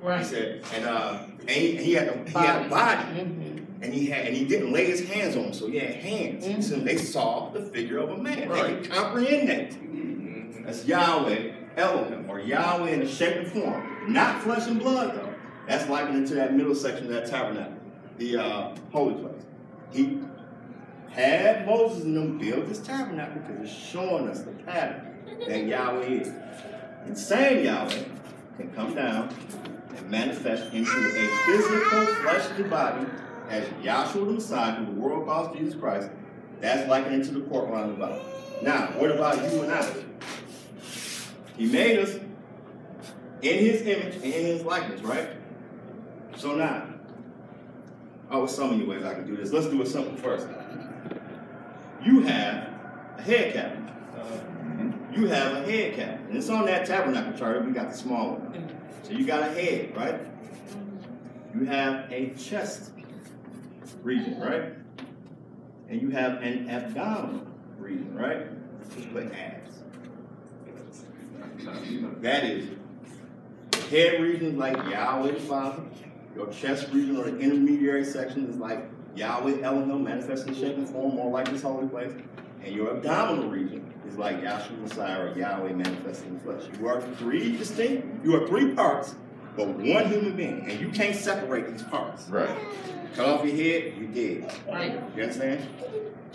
[0.00, 0.20] Right.
[0.20, 3.02] He said, and uh, and he, he had a, he had a body.
[3.20, 3.54] Mhm.
[3.80, 6.46] And he had, and he didn't lay his hands on him, so he had hands.
[6.46, 6.62] Mhm.
[6.64, 8.40] So they saw the figure of a man.
[8.40, 8.82] They Right.
[8.82, 10.64] could comprehend that.
[10.64, 14.06] That's Yahweh, Elohim, or Yahweh in a shape and form.
[14.08, 15.34] Not flesh and blood, though.
[15.68, 17.74] That's likened to that middle section of that tabernacle,
[18.16, 19.42] the uh, holy place.
[19.92, 20.18] He
[21.20, 26.06] had Moses and them build this tabernacle because it's showing us the pattern that Yahweh
[26.06, 26.32] is.
[27.04, 28.04] And same Yahweh
[28.56, 29.34] can come down
[29.96, 33.06] and manifest into a physical fleshly body
[33.48, 36.10] as Yahshua the Messiah, the world calls Jesus Christ.
[36.60, 38.22] That's likened into the court round about.
[38.62, 39.94] Now, what about you and I?
[41.56, 42.14] He made us
[43.42, 45.30] in his image and in his likeness, right?
[46.36, 46.86] So now,
[48.30, 49.52] oh, there's so many ways I can do this.
[49.52, 50.46] Let's do it simple first.
[52.04, 52.68] You have
[53.16, 53.76] a head cap.
[55.12, 56.20] You have a head cap.
[56.28, 57.64] And it's on that tabernacle chart.
[57.64, 58.70] We got the small one.
[59.02, 60.20] So you got a head, right?
[61.54, 62.92] You have a chest
[64.02, 64.74] region, right?
[65.88, 67.46] And you have an abdominal
[67.78, 68.46] region, right?
[69.12, 69.82] Put abs.
[72.20, 72.68] That is
[73.90, 75.82] head region like Yahweh the Father.
[76.36, 78.84] Your chest region or the intermediary section is like
[79.16, 82.12] Yahweh Elohim manifesting shape and form, more like this holy place.
[82.64, 86.62] And your abdominal region is like Yahshua Messiah or Yahweh manifesting in flesh.
[86.78, 89.14] You are three distinct, you are three parts,
[89.56, 90.68] but one human being.
[90.70, 92.28] And you can't separate these parts.
[92.28, 92.50] Right.
[93.14, 94.08] Cut off your head, you're
[94.42, 94.52] dead.
[94.68, 95.00] Right.
[95.16, 95.66] You understand?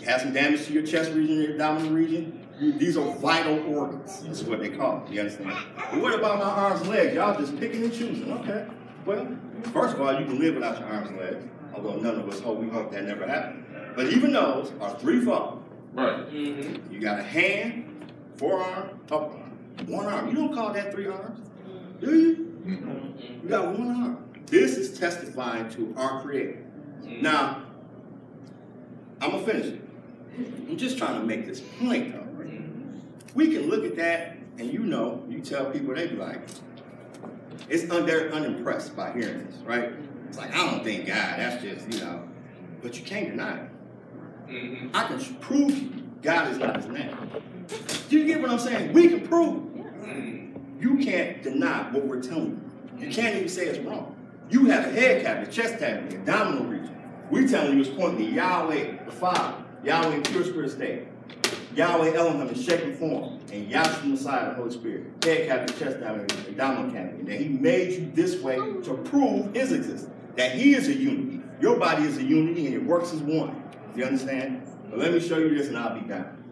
[0.00, 2.40] You have some damage to your chest region, your abdominal region.
[2.58, 4.20] you- These are vital organs.
[4.22, 5.12] This is what they call it.
[5.12, 5.52] You understand?
[5.76, 7.14] But what about my arms and legs?
[7.14, 8.32] Y'all just picking and choosing.
[8.32, 8.66] Okay.
[9.06, 9.26] Well,
[9.72, 11.44] first of all, you can live without your arms and legs.
[11.74, 13.66] Although none of us hope we hope that never happens.
[13.96, 15.62] But even those are threefold.
[15.92, 16.28] Right.
[16.30, 16.92] Mm-hmm.
[16.92, 19.52] You got a hand, forearm, upper arm.
[19.86, 20.28] One arm.
[20.28, 21.40] You don't call that three arms,
[22.00, 22.44] do you?
[22.66, 24.24] You got one arm.
[24.46, 26.64] This is testifying to our Creator.
[27.02, 27.22] Mm-hmm.
[27.22, 27.62] Now,
[29.20, 29.80] I'm gonna finish it.
[30.68, 32.44] I'm just trying to make this point though.
[32.44, 32.98] Mm-hmm.
[33.34, 36.40] We can look at that and you know, you tell people they be like,
[37.68, 39.92] it's un- they're unimpressed by hearing this, right?
[40.34, 41.38] It's like I don't think God.
[41.38, 42.28] That's just you know,
[42.82, 43.70] but you can't deny it.
[44.48, 44.88] Mm-hmm.
[44.92, 47.16] I can prove you God is not His name.
[48.08, 48.92] Do you get what I'm saying?
[48.92, 49.62] We can prove.
[49.62, 50.80] Mm-hmm.
[50.80, 52.98] You can't deny what we're telling you.
[52.98, 53.20] You mm-hmm.
[53.20, 54.16] can't even say it's wrong.
[54.50, 56.96] You have a head cavity, chest cavity, abdominal region.
[57.30, 61.06] We're telling you it's pointing to Yahweh, the Father, Yahweh in pure spirit state,
[61.76, 65.04] Yahweh Elohim in shape and form, and Yahshua Messiah, the Holy Spirit.
[65.22, 67.20] Head cavity, chest cavity, abdominal cavity.
[67.20, 70.10] And that He made you this way to prove His existence.
[70.36, 71.40] That He is a unity.
[71.60, 73.62] Your body is a unity and it works as one.
[73.94, 74.62] Do you understand?
[74.90, 76.42] But let me show you this and I'll be done.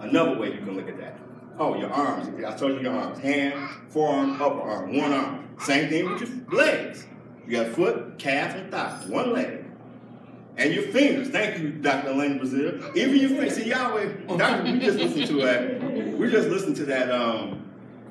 [0.00, 1.18] Another way you can look at that.
[1.58, 2.28] Oh, your arms.
[2.44, 3.18] I told you your arms.
[3.18, 3.54] Hand,
[3.88, 5.48] forearm, upper arm, one arm.
[5.60, 7.06] Same thing with your legs.
[7.46, 9.00] You got foot, calf, and thigh.
[9.08, 9.64] One leg.
[10.58, 11.28] And your fingers.
[11.28, 12.10] Thank you, Dr.
[12.10, 12.80] Elaine Brazil.
[12.96, 13.56] Even your fingers.
[13.56, 16.18] See, Yahweh, Doctor, we just listened to that.
[16.18, 17.55] We just listened to that, um,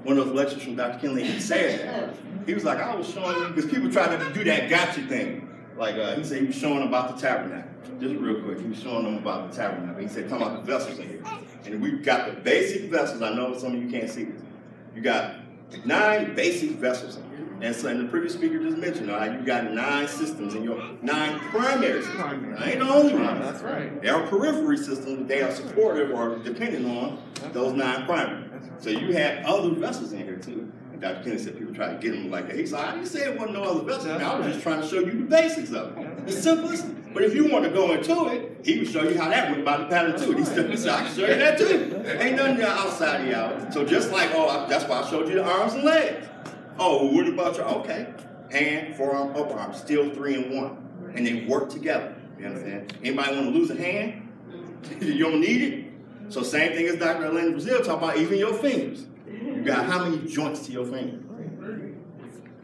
[0.05, 0.99] one of those lectures from Dr.
[0.99, 1.23] Kinley.
[1.23, 2.15] He said.
[2.45, 5.49] He was like, I was showing because people try to do that gotcha thing.
[5.75, 7.71] Like, uh, he said he was showing about the tabernacle.
[7.99, 10.01] Just real quick, he was showing them about the tabernacle.
[10.01, 11.23] He said, talking about the vessels in here.
[11.65, 13.21] And we got the basic vessels.
[13.21, 14.41] I know some of you can't see this.
[14.95, 15.35] You got
[15.85, 17.17] nine basic vessels.
[17.61, 20.63] And so, and the previous speaker just mentioned, all right, you got nine systems in
[20.63, 22.59] your nine primary systems.
[22.59, 23.39] I ain't the only one.
[23.39, 24.01] That's right.
[24.01, 25.27] There are periphery systems.
[25.27, 27.21] They are supportive or dependent on
[27.53, 28.49] those nine primary.
[28.79, 30.71] So you have other vessels in here too.
[30.91, 31.23] And Dr.
[31.23, 33.53] Kinley said people try to get them like, hey, so I didn't say it wasn't
[33.53, 34.07] no other vessels.
[34.07, 36.07] I was just trying to show you the basics of it.
[36.27, 36.85] It's simplest.
[37.13, 39.63] But if you want to go into it, he would show you how that went
[39.63, 40.33] by the pattern too.
[40.33, 42.03] He said, he said, I can show you that too.
[42.19, 43.71] Ain't nothing outside of y'all.
[43.71, 46.27] So just like, oh, I, that's why I showed you the arms and legs.
[46.77, 48.13] Oh, what about your, okay.
[48.51, 51.11] Hand, forearm, upper arm, still three and one.
[51.15, 52.15] And they work together.
[52.39, 52.93] You understand?
[53.03, 54.27] Anybody want to lose a hand?
[55.01, 55.85] you don't need it?
[56.29, 57.25] So same thing as Dr.
[57.25, 59.05] Elaine Brazil talk about even your fingers.
[59.27, 61.19] You got how many joints to your finger?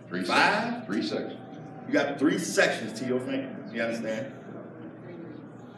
[0.10, 0.64] Three Five?
[0.64, 0.86] sections.
[0.88, 1.40] Three sections.
[1.88, 3.56] You got three sections to your finger.
[3.74, 4.34] You understand?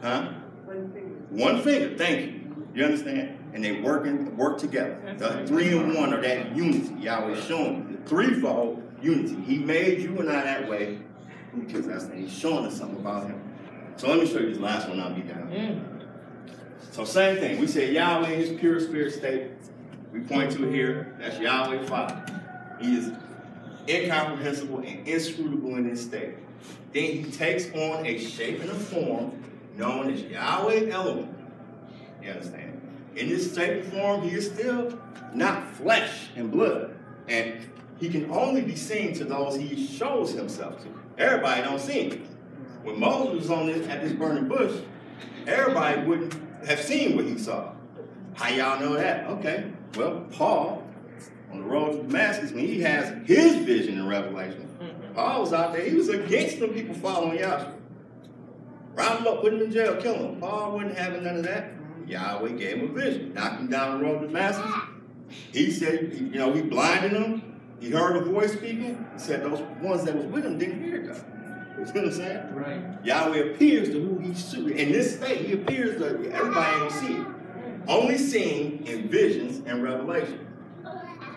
[0.02, 0.32] Huh?
[0.64, 1.14] One finger.
[1.30, 1.96] One finger.
[1.96, 2.66] Thank you.
[2.74, 3.38] You understand?
[3.52, 4.98] And they working work together.
[5.18, 6.94] The three and one are that unity.
[7.00, 7.93] Yahweh showing you.
[7.93, 9.36] The threefold unity.
[9.42, 10.98] He made you and I that way
[11.58, 13.40] because that's he's showing us something about him.
[13.96, 15.00] So let me show you this last one.
[15.00, 15.50] I'll be done.
[15.50, 15.94] Mm.
[16.92, 17.60] So same thing.
[17.60, 19.50] We say Yahweh in his pure spirit state.
[20.12, 21.16] We point to here.
[21.18, 22.24] That's Yahweh Father.
[22.80, 23.12] He is
[23.88, 26.34] incomprehensible and inscrutable in his state.
[26.92, 29.42] Then he takes on a shape and a form
[29.76, 31.34] known as Yahweh Elohim.
[32.22, 32.80] You understand?
[33.16, 34.98] In this shape and form, he is still
[35.34, 36.96] not flesh and blood.
[37.28, 37.66] And
[37.98, 40.88] he can only be seen to those he shows himself to.
[41.18, 42.28] Everybody don't see him.
[42.82, 44.80] When Moses was on this at this burning bush,
[45.46, 46.34] everybody wouldn't
[46.66, 47.72] have seen what he saw.
[48.34, 49.26] How y'all know that?
[49.26, 49.70] Okay.
[49.96, 50.82] Well, Paul,
[51.52, 55.14] on the road to Damascus, when he has his vision in revelation, mm-hmm.
[55.14, 57.74] Paul was out there, he was against the people following Yahshua.
[58.94, 60.40] Round him up, put him in jail, kill him.
[60.40, 61.72] Paul wasn't having none of that.
[62.06, 64.72] Yahweh gave him a vision, knocked him down the road to Damascus.
[65.52, 67.53] He said, you know, he blinded him.
[67.84, 69.06] He heard a voice speaking.
[69.12, 71.22] He said those ones that was with him didn't hear God.
[71.78, 72.54] You see what I'm saying?
[72.54, 73.04] Right.
[73.04, 74.70] Yahweh appears to who he should.
[74.70, 77.26] In this state, he appears to everybody ain't gonna see it.
[77.86, 80.46] Only seen in visions and revelation.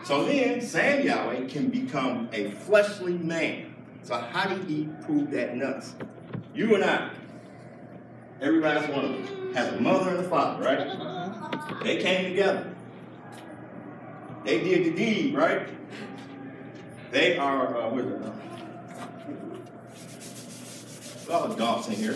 [0.05, 3.75] So then, same Yahweh can become a fleshly man.
[4.03, 5.95] So how did he prove that in us?
[6.55, 7.09] You and I,
[8.39, 11.83] every last one of us, has a mother and a father, right?
[11.83, 12.73] They came together.
[14.45, 15.67] They did the deed, right?
[17.11, 18.21] They are, uh, where's it?
[21.27, 22.11] A lot of adults in here.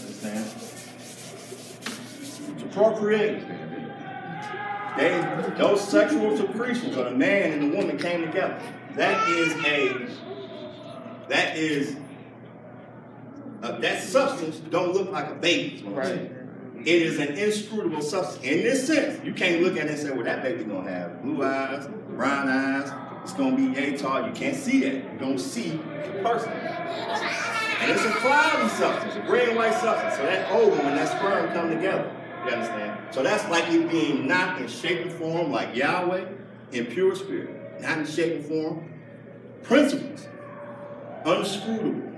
[0.00, 0.44] Understand?
[2.58, 3.44] To procreate.
[4.96, 8.60] They, those sexual secretions of the man and the woman came together.
[8.94, 10.08] That is a,
[11.28, 11.96] that is,
[13.62, 15.76] uh, that substance don't look like a baby.
[15.76, 16.30] is what I'm saying.
[16.80, 18.44] It is an inscrutable substance.
[18.44, 21.22] In this sense, you can't look at it and say, well, that baby's gonna have
[21.22, 22.92] blue eyes, brown eyes,
[23.24, 24.26] it's gonna be yay tall.
[24.26, 24.94] You can't see that.
[24.94, 26.52] You don't see the person.
[26.52, 30.16] And it's a cloudy substance, a gray and white substance.
[30.16, 32.14] So that ovum and that sperm come together.
[32.44, 32.98] You understand?
[33.12, 36.26] So that's like it being not in shape and form like Yahweh
[36.72, 38.92] in pure spirit, not in shape and form.
[39.62, 40.28] Principles,
[41.24, 42.12] unscrutable.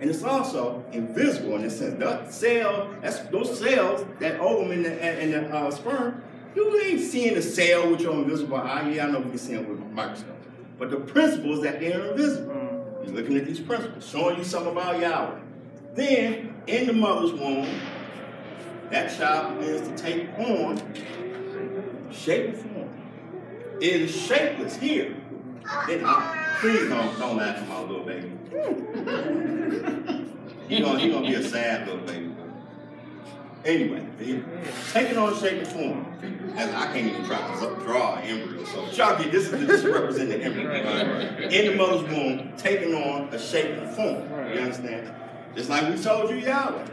[0.00, 4.84] And it's also invisible in the sense that cell, that's those cells, that ovum and
[4.84, 6.22] the, and the uh, sperm,
[6.54, 8.90] you ain't seeing the cell with your invisible eye.
[8.90, 10.36] Yeah, I know we can see them with a microscope.
[10.78, 12.52] But the principle is that they're invisible.
[12.52, 13.06] Mm.
[13.06, 15.38] You're looking at these principles, showing you something about Yahweh.
[15.94, 17.68] Then, in the mother's womb,
[18.90, 20.80] that child begins to take on
[22.10, 22.90] shape and form.
[23.80, 25.16] It is shapeless here.
[25.86, 28.32] Then, I, please don't, don't laugh at my little baby.
[30.68, 32.33] He gonna, he gonna be a sad little baby.
[33.64, 34.06] Anyway,
[34.92, 36.06] taking on shape and form.
[36.56, 38.64] As I can't even try to draw an embryo.
[38.64, 40.68] So Chucky, this is is representing the embryo.
[40.68, 41.52] Right?
[41.52, 44.28] In the mother's womb, taking on a shape and form.
[44.52, 45.12] You understand?
[45.56, 46.86] Just like we told you Yahweh.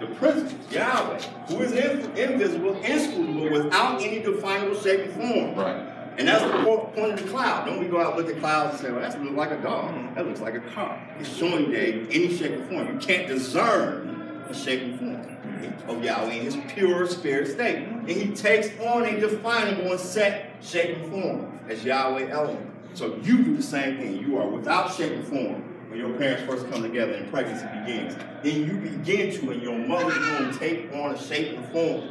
[0.00, 5.54] The principle, Yahweh, who is in, invisible, inscrutable, without any definable shape and form.
[5.54, 5.92] Right.
[6.18, 6.62] And that's the
[6.94, 7.66] point of the cloud.
[7.66, 10.14] Don't we go out look at clouds and say, well, that looks like a dog.
[10.14, 11.00] That looks like a car.
[11.18, 12.94] It's showing you that any shape and form.
[12.94, 15.31] You can't discern a shape and form.
[15.68, 17.86] Of oh, Yahweh in his pure spirit state.
[17.86, 22.70] And he takes on a definable and set shape and form as Yahweh Elohim.
[22.94, 24.18] So you do the same thing.
[24.18, 28.16] You are without shape and form when your parents first come together and pregnancy begins.
[28.42, 32.08] Then you begin to, in your mother's womb, take on a shape and form.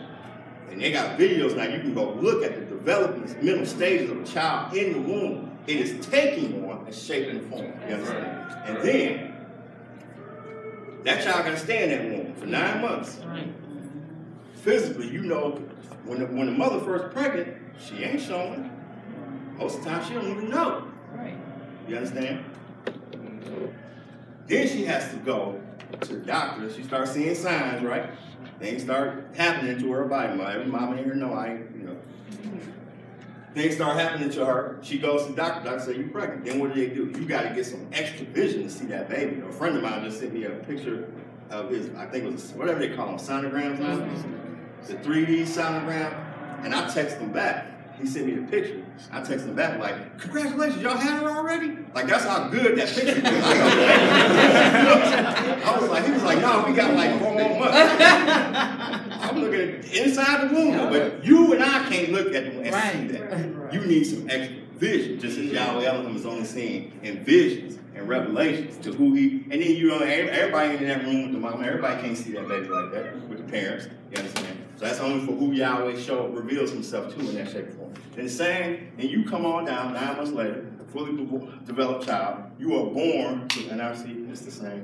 [0.69, 1.65] And they got videos now.
[1.65, 5.57] You can go look at the developmental stages of a child in the womb.
[5.67, 7.73] It is taking on a shape and form.
[7.87, 8.67] You understand?
[8.67, 9.31] And then
[11.03, 13.19] that child got to stay in that womb for nine months.
[14.55, 15.61] Physically, you know,
[16.05, 18.69] when the, when the mother first pregnant, she ain't showing.
[19.57, 20.87] Most of the time, she don't even know.
[21.13, 21.35] Right.
[21.87, 22.45] You understand?
[24.47, 25.61] Then she has to go
[26.01, 26.71] to the doctor.
[26.73, 28.09] She starts seeing signs, right?
[28.59, 30.37] Things start happening to her body.
[30.37, 31.97] My Every mama in here know I, you know.
[33.53, 34.79] Things start happening to her.
[34.81, 35.69] She goes to the doctor.
[35.69, 36.45] Doctor say you pregnant.
[36.45, 37.11] Then what do they do?
[37.19, 39.41] You got to get some extra vision to see that baby.
[39.41, 41.09] A friend of mine just sent me a picture
[41.51, 41.89] of his.
[41.95, 43.97] I think it was whatever they call them, sonograms now.
[44.87, 46.15] The 3D sonogram.
[46.63, 47.67] And I text him back.
[47.99, 48.83] He sent me the picture.
[49.11, 52.87] I text him back like, "Congratulations, y'all had her already." Like that's how good that
[52.87, 53.23] picture is.
[55.65, 57.77] I was like, he was like, "No, we got like four more months."
[59.21, 63.17] I'm looking inside the womb, but you and I can't look at the and see
[63.17, 63.73] that.
[63.73, 68.07] You need some extra vision, just as Yahweh Elohim is only seeing in visions and
[68.07, 69.43] revelations to who he.
[69.49, 72.47] And then you know, everybody in that room with the mama, everybody can't see that
[72.47, 73.87] baby like that with the parents.
[74.11, 74.57] You understand?
[74.77, 77.93] So that's only for who Yahweh show reveals himself to in that shape and form.
[78.17, 81.11] And same, and you come on down nine months later, fully
[81.65, 84.83] developed child, you are born to NRC, it's the same.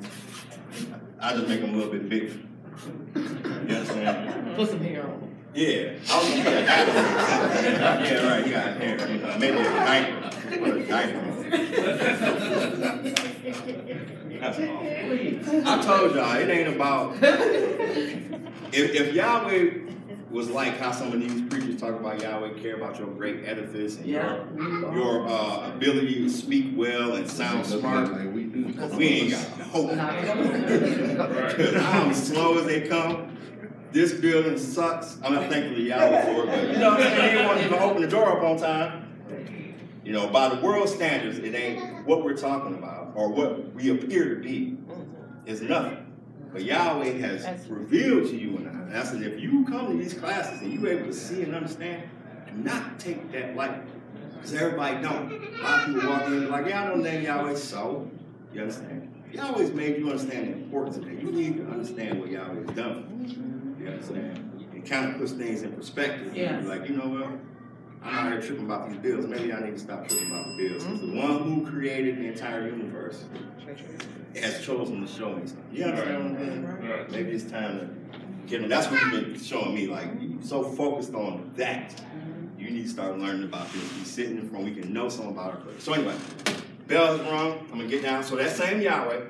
[1.20, 2.34] I just make them a little bit bigger.
[3.16, 4.56] You understand?
[4.56, 5.37] Put some hair on.
[5.54, 6.92] Yeah, I was gonna put a diaper.
[8.04, 8.46] yeah, right.
[8.46, 8.98] You got hair.
[9.40, 10.30] Maybe a diaper.
[10.60, 11.24] Put a diaper.
[15.66, 17.16] I told y'all it ain't about.
[18.74, 19.70] If, if Yahweh
[20.30, 23.96] was like how some of these preachers talk about Yahweh care about your great edifice
[23.98, 24.44] and Yeah.
[24.56, 28.66] your your uh, ability to speak well and sound smart, Like we do.
[28.96, 29.92] we ain't got hope.
[29.98, 33.34] I'm slow as they come.
[33.98, 35.18] This building sucks.
[35.24, 37.64] I'm not thankfully Yahweh for it, but you know what I'm saying?
[37.64, 39.92] You to open the door up on time.
[40.04, 43.90] You know, by the world standards, it ain't what we're talking about or what we
[43.90, 44.78] appear to be.
[45.48, 46.14] Is nothing.
[46.54, 48.72] But Yahweh has revealed to you and I.
[48.72, 51.56] And I said, if you come to these classes and you're able to see and
[51.56, 52.04] understand,
[52.46, 53.92] do not take that lightly.
[54.36, 55.32] Because everybody don't.
[55.32, 57.56] A lot of people walk in and be like, yeah, I know the name Yahweh,
[57.56, 58.08] so.
[58.54, 59.24] You understand?
[59.32, 61.20] Yahweh's made you understand the importance of that.
[61.20, 63.57] You need to understand what Yahweh has done.
[63.88, 64.70] You understand?
[64.76, 66.36] It kind of puts things in perspective.
[66.36, 66.64] Yes.
[66.64, 67.30] You're like, you know what?
[68.04, 69.26] I'm out here tripping about these bills.
[69.26, 70.84] Maybe I need to stop tripping about the bills.
[70.84, 70.94] Mm-hmm.
[70.94, 73.26] Because the one who created the entire universe
[74.36, 75.66] has chosen to show me something.
[75.72, 77.12] You understand what I'm saying?
[77.12, 77.90] Maybe it's time to
[78.48, 78.70] get him.
[78.70, 79.88] That's what you've been showing me.
[79.88, 81.90] Like, you're so focused on that.
[81.90, 82.62] Mm-hmm.
[82.62, 83.82] You need to start learning about this.
[83.94, 85.84] Be sitting in front, we can know something about our place.
[85.84, 86.16] So anyway,
[86.88, 87.60] bell is rung.
[87.72, 88.24] I'm gonna get down.
[88.24, 89.22] So that same Yahweh,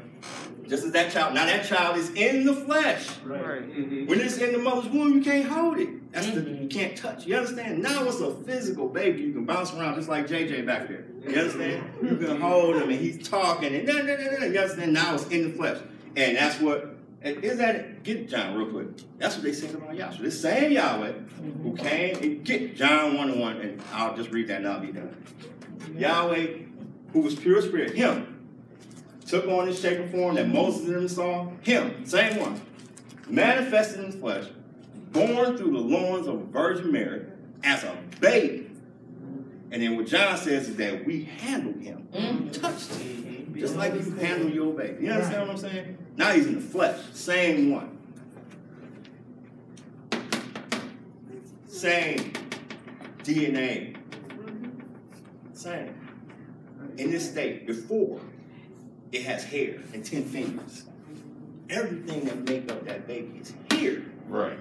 [0.67, 3.07] just as that child, now that child is in the flesh.
[3.23, 3.61] Right.
[3.61, 4.07] Mm-hmm.
[4.07, 6.11] When it's in the mother's womb, you can't hold it.
[6.11, 6.63] That's the mm-hmm.
[6.63, 7.25] you can't touch.
[7.25, 7.81] You understand?
[7.81, 9.21] Now it's a physical baby.
[9.21, 11.05] You can bounce around just like JJ back there.
[11.27, 11.89] You understand?
[12.01, 12.41] You can mm-hmm.
[12.41, 14.45] hold him and he's talking and nah, nah, nah, nah.
[14.45, 14.93] you understand?
[14.93, 15.79] Now it's in the flesh.
[16.15, 18.87] And that's what is that get John real quick.
[19.17, 20.17] That's what they said about Yahweh.
[20.21, 21.13] This same Yahweh
[21.63, 24.79] who came and get John 1 and 1, and I'll just read that and I'll
[24.79, 25.15] be done.
[25.95, 26.47] Yahweh,
[27.13, 28.36] who was pure spirit, him,
[29.27, 31.49] took on this shape and form that Moses and them saw.
[31.61, 32.61] Him, same one,
[33.29, 34.45] manifested in the flesh,
[35.11, 37.25] born through the loins of a Virgin Mary
[37.63, 38.71] as a baby.
[39.69, 42.53] And then what John says is that we handled him, mm.
[42.53, 43.59] touched him, mm-hmm.
[43.59, 44.17] just like you mm-hmm.
[44.17, 45.05] handle your baby.
[45.05, 45.97] You understand what I'm saying?
[46.15, 47.97] Now he's in the flesh, same one.
[51.67, 52.31] Same
[53.23, 53.97] DNA.
[54.29, 55.53] Mm-hmm.
[55.53, 55.93] Same.
[56.97, 58.21] In this state, before,
[59.11, 60.83] it has hair and ten fingers.
[61.69, 64.05] Everything that make up that baby is here.
[64.27, 64.57] Right.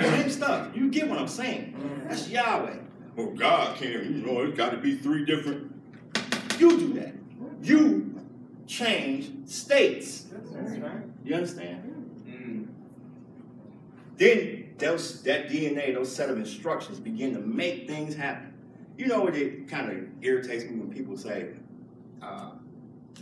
[0.00, 0.68] Same stuff.
[0.74, 2.04] You get what I'm saying.
[2.06, 2.76] That's Yahweh.
[3.16, 5.72] Well, God can't, you know, it's got to be three different.
[6.58, 7.14] You do that.
[7.62, 8.14] You
[8.66, 10.26] change states.
[10.52, 11.02] Right.
[11.24, 11.82] You understand?
[12.28, 12.66] Mm.
[14.16, 18.52] Then those, that DNA, those set of instructions begin to make things happen.
[18.98, 21.50] You know what it kind of irritates me when people say,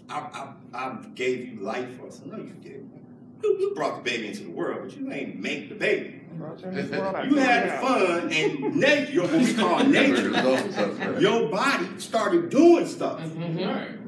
[0.08, 2.20] I, I, I gave you life for us.
[2.24, 2.90] No, you didn't.
[3.42, 6.20] You, you brought the baby into the world, but you ain't make the baby.
[6.34, 13.20] You had fun, and nature, your, what we call nature, your body started doing stuff.
[13.20, 14.00] Mm-hmm.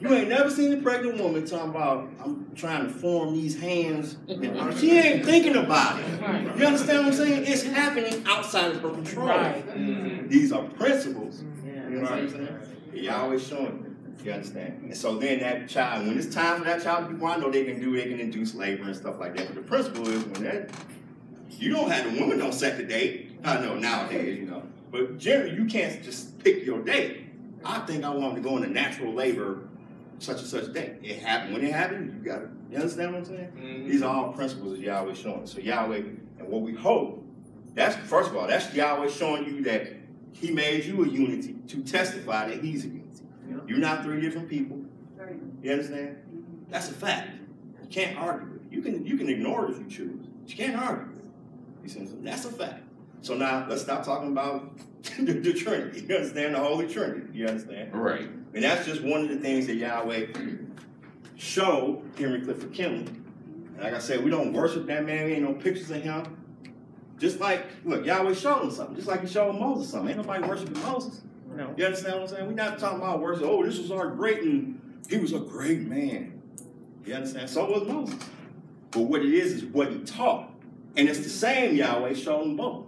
[0.00, 4.14] You ain't never seen a pregnant woman talking about, I'm trying to form these hands.
[4.28, 4.44] Mm-hmm.
[4.44, 6.58] And she ain't thinking about it.
[6.58, 7.44] You understand what I'm saying?
[7.46, 9.28] It's happening outside of her control.
[9.28, 10.28] Right.
[10.28, 11.42] These are principles.
[11.64, 11.88] Yeah.
[11.88, 12.58] You know what I'm saying?
[12.92, 14.32] Yahweh showing you.
[14.32, 14.82] Understand?
[14.82, 17.36] And so then that child, when it's time for that child to be born, I
[17.36, 19.46] know they can do, they can induce labor and stuff like that.
[19.46, 20.70] But the principle is when that,
[21.50, 23.38] you don't have the woman don't set the date.
[23.44, 24.62] I know nowadays, you know.
[24.90, 27.26] But generally, you can't just pick your date.
[27.64, 29.68] I think I want to go into natural labor
[30.18, 30.96] such and such day.
[31.02, 31.54] It happened.
[31.54, 33.52] When it happened, you got to, you understand what I'm saying?
[33.56, 33.88] Mm-hmm.
[33.88, 35.46] These are all principles of Yahweh showing.
[35.46, 37.24] So Yahweh, and what we hope,
[37.74, 39.88] that's, first of all, that's Yahweh showing you that
[40.32, 43.03] he made you a unity to testify that he's a unity.
[43.66, 44.78] You're not three different people.
[45.62, 46.16] You understand?
[46.16, 46.70] Mm-hmm.
[46.70, 47.30] That's a fact.
[47.82, 48.72] You can't argue with it.
[48.72, 50.26] You can, you can ignore it if you choose.
[50.26, 51.30] But you can't argue with it.
[51.82, 52.82] You see, that's a fact.
[53.20, 54.76] So now let's stop talking about
[55.18, 56.04] the, the Trinity.
[56.06, 56.54] You understand?
[56.54, 57.26] The Holy Trinity.
[57.32, 57.94] You understand?
[57.94, 58.28] Right.
[58.54, 60.26] And that's just one of the things that Yahweh
[61.36, 63.06] showed Henry Clifford Kinley.
[63.06, 65.26] And like I said, we don't worship that man.
[65.26, 66.36] We ain't no pictures of him.
[67.18, 68.96] Just like, look, Yahweh showed him something.
[68.96, 70.10] Just like he showed Moses something.
[70.10, 71.22] Ain't nobody worshiping Moses.
[71.54, 71.74] No.
[71.76, 72.46] You understand what I'm saying?
[72.46, 73.40] We're not talking about words.
[73.42, 76.42] Oh, this was our great, and he was a great man.
[77.04, 77.48] You understand?
[77.48, 78.16] So was Moses.
[78.90, 80.50] But what it is is what he taught.
[80.96, 82.86] And it's the same Yahweh showed them both.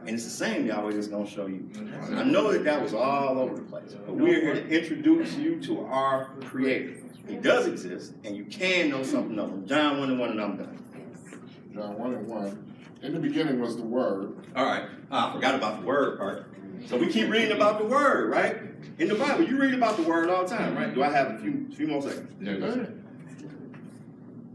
[0.00, 1.68] And it's the same Yahweh that's going to show you.
[2.12, 5.60] I know that that was all over the place, but we're here to introduce you
[5.62, 6.96] to our Creator.
[7.28, 9.66] He does exist, and you can know something of him.
[9.66, 10.78] John 1 and 1, and I'm done.
[11.72, 12.74] John 1 and 1.
[13.02, 14.34] In the beginning was the Word.
[14.54, 14.88] All right.
[15.10, 16.52] Ah, I forgot about the word part.
[16.86, 18.56] So we keep reading about the word, right?
[18.98, 20.94] In the Bible, you read about the word all the time, right?
[20.94, 22.30] Do I have a few few more seconds?
[22.40, 22.86] Yeah.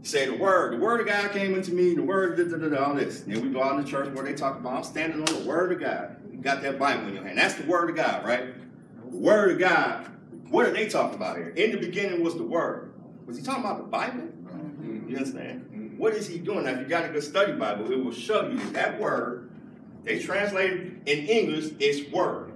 [0.02, 0.72] Say the word.
[0.72, 1.94] The word of God came into me.
[1.94, 3.22] The word, da, da, da, da, all this.
[3.22, 5.46] Then we go out in the church where they talk about I'm standing on the
[5.46, 6.16] word of God.
[6.32, 7.36] You got that Bible in your hand.
[7.36, 8.54] That's the word of God, right?
[9.02, 10.08] The word of God.
[10.48, 11.48] What are they talking about here?
[11.50, 12.94] In the beginning was the word.
[13.26, 14.22] Was he talking about the Bible?
[14.22, 15.10] Mm-hmm.
[15.10, 15.60] You understand?
[15.60, 15.98] Mm-hmm.
[15.98, 16.64] What is he doing?
[16.64, 19.47] Now, if you got a good study Bible, it will show you that word,
[20.08, 22.52] they translated in English, it's word.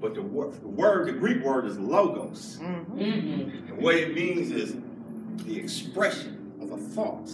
[0.00, 2.58] But the word, the word, the Greek word is logos.
[2.60, 3.00] Mm-hmm.
[3.00, 4.76] And what it means is
[5.44, 7.30] the expression of a thought.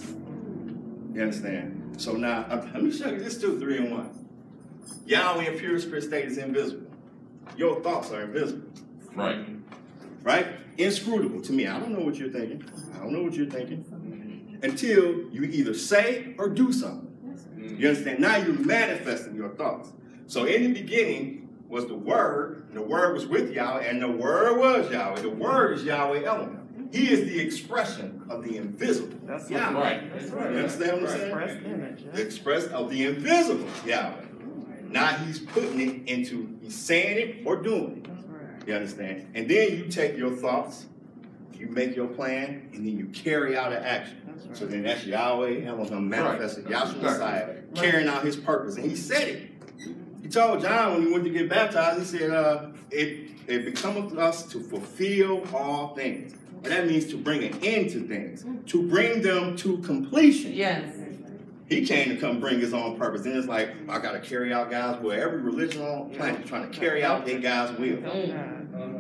[1.14, 1.94] You understand?
[1.96, 4.10] So now, uh, let me show you this two, three and one.
[5.06, 6.86] Yahweh in pure spirit state is invisible.
[7.56, 8.68] Your thoughts are invisible,
[9.14, 9.46] Right.
[10.24, 10.46] right?
[10.76, 11.66] Inscrutable to me.
[11.66, 12.68] I don't know what you're thinking.
[12.94, 14.58] I don't know what you're thinking.
[14.62, 17.05] Until you either say or do something.
[17.56, 17.78] Mm.
[17.78, 18.18] You understand?
[18.20, 19.92] Now you're manifesting your thoughts.
[20.26, 24.58] So in the beginning was the Word, the Word was with Yahweh, and the Word
[24.58, 25.20] was Yahweh.
[25.22, 26.88] The Word is Yahweh Elohim.
[26.92, 29.18] He is the expression of the invisible.
[29.24, 29.74] That's Yahweh.
[29.80, 30.12] Right.
[30.12, 30.46] That's You right.
[30.54, 31.64] understand what I'm Express saying?
[31.64, 32.04] image.
[32.12, 34.22] The express of the invisible Yahweh.
[34.88, 38.04] Now he's putting it into, he's saying it or doing it.
[38.08, 38.68] That's right.
[38.68, 39.30] You understand?
[39.34, 40.86] And then you take your thoughts,
[41.58, 44.20] you make your plan, and then you carry out an action.
[44.26, 44.56] Right.
[44.56, 47.02] So then that's Yahweh Elohim manifested, Yahshua Exactly.
[47.02, 48.76] Messiah, carrying out his purpose.
[48.76, 49.50] And he said it.
[50.22, 54.16] He told John when he went to get baptized, he said, uh, it, it becometh
[54.18, 56.34] us to fulfill all things.
[56.64, 60.52] And that means to bring an end to things, to bring them to completion.
[60.52, 60.92] Yes.
[61.68, 63.24] He came to come bring his own purpose.
[63.24, 65.12] And it's like, I got to carry out God's will.
[65.12, 67.98] Every religion on the planet is trying to carry out their God's will.
[67.98, 68.55] Mm.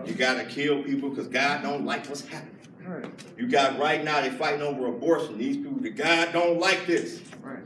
[0.06, 2.52] You got to kill people because God don't like what's happening.
[2.86, 3.04] Right.
[3.36, 5.38] You got right now, they're fighting over abortion.
[5.38, 7.20] These people, the God don't like this.
[7.42, 7.58] Right.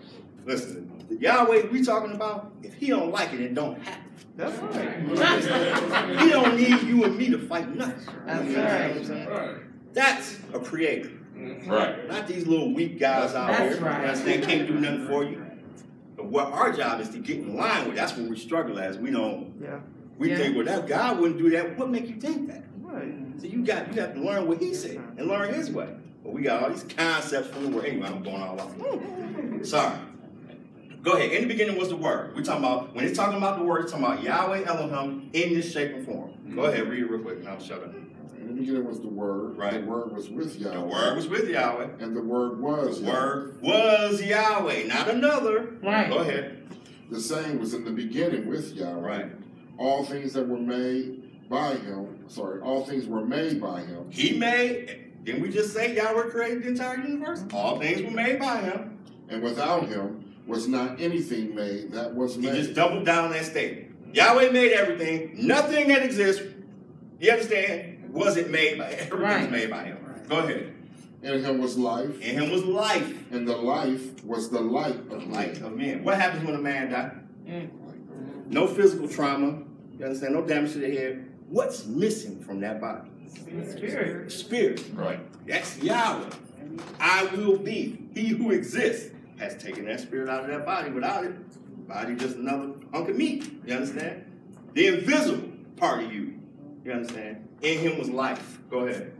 [0.46, 4.04] Listen, the Yahweh we talking about, if he don't like it, it don't happen.
[4.36, 6.18] That's right.
[6.22, 8.14] He don't need you and me to fight nothing.
[8.24, 9.06] That's You know what I'm right.
[9.06, 9.60] saying?
[9.92, 11.10] That's a creator.
[11.66, 12.08] Right.
[12.08, 13.84] Not these little weak guys out That's here.
[13.84, 14.00] right.
[14.02, 14.44] You understand?
[14.44, 15.44] Can't do nothing for you.
[16.16, 17.96] But what our job is to get in line with.
[17.96, 18.96] That's what we struggle as.
[18.98, 19.52] We don't.
[19.62, 19.80] Yeah.
[20.20, 20.36] We Yeah.
[20.36, 21.78] think, well, that God wouldn't do that.
[21.78, 22.62] What make you think that?
[22.82, 23.14] Right.
[23.38, 25.88] So you got you got to learn what He said and learn His way.
[26.22, 27.86] But we got all these concepts from the Word.
[27.86, 29.66] Anyway, I'm going all off.
[29.66, 29.96] Sorry.
[31.02, 31.32] Go ahead.
[31.32, 32.36] In the beginning was the Word.
[32.36, 35.54] We're talking about when it's talking about the Word, it's talking about Yahweh Elohim in
[35.54, 36.32] this shape and form.
[36.54, 37.94] Go ahead, read it real quick, and I'll shut up.
[38.36, 39.56] In the beginning was the Word.
[39.56, 39.80] Right.
[39.80, 40.74] The Word was with Yahweh.
[40.74, 41.86] The Word was with Yahweh.
[42.00, 43.18] And the Word was The Yahweh.
[43.22, 45.76] Word was Yahweh, not another.
[45.82, 46.10] Right.
[46.10, 46.58] Go ahead.
[47.10, 49.00] The same was in the beginning with Yahweh.
[49.00, 49.26] Right.
[49.80, 54.10] All things that were made by him, sorry, all things were made by him.
[54.10, 57.42] He made, didn't we just say Yahweh created the entire universe?
[57.54, 58.98] All things were made by him.
[59.30, 62.52] And without him was not anything made that was made.
[62.54, 63.86] He just doubled down on that statement.
[64.14, 65.46] Yahweh made everything.
[65.46, 66.42] Nothing that exists,
[67.18, 69.50] you understand, wasn't made by everything's Right.
[69.50, 69.96] made by him.
[70.28, 70.74] Go ahead.
[71.22, 75.08] In him was life, In him was life, and the life was the light of
[75.08, 75.30] the light.
[75.54, 76.04] light of men.
[76.04, 77.12] What happens when a man dies?
[77.48, 77.68] Mm.
[78.50, 79.62] No physical trauma.
[80.00, 80.32] You understand?
[80.32, 81.30] No damage to the head.
[81.50, 83.10] What's missing from that body?
[83.68, 84.32] Spirit.
[84.32, 84.82] Spirit.
[84.94, 85.20] Right.
[85.46, 86.30] That's Yahweh.
[86.98, 88.08] I will be.
[88.14, 90.90] He who exists has taken that spirit out of that body.
[90.90, 93.52] Without it, body just another hunk of meat.
[93.66, 94.24] You understand?
[94.72, 96.38] The invisible part of you.
[96.82, 97.46] You understand?
[97.60, 98.58] In him was life.
[98.70, 99.12] Go ahead.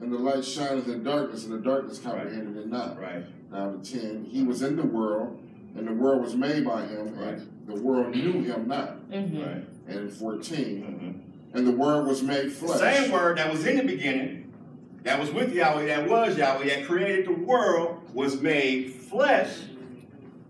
[0.00, 2.98] And the light shineth in darkness, and the darkness comprehended it not.
[3.00, 3.24] Right.
[3.52, 5.40] Now the ten, he was in the world,
[5.76, 7.34] and the world was made by him, Right.
[7.34, 9.08] and the world knew him not.
[9.10, 9.42] Mm-hmm.
[9.42, 9.64] Right.
[9.90, 11.22] And 14,
[11.52, 11.56] Mhm.
[11.56, 12.96] and the word was made The flesh.
[12.96, 14.52] same word that was in the beginning,
[15.02, 19.48] that was with Yahweh, that was Yahweh, that created the world, was made flesh.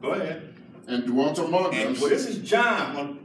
[0.02, 0.42] Go ahead.
[0.86, 2.00] And dwelt among And us.
[2.00, 3.18] well, this is John, um,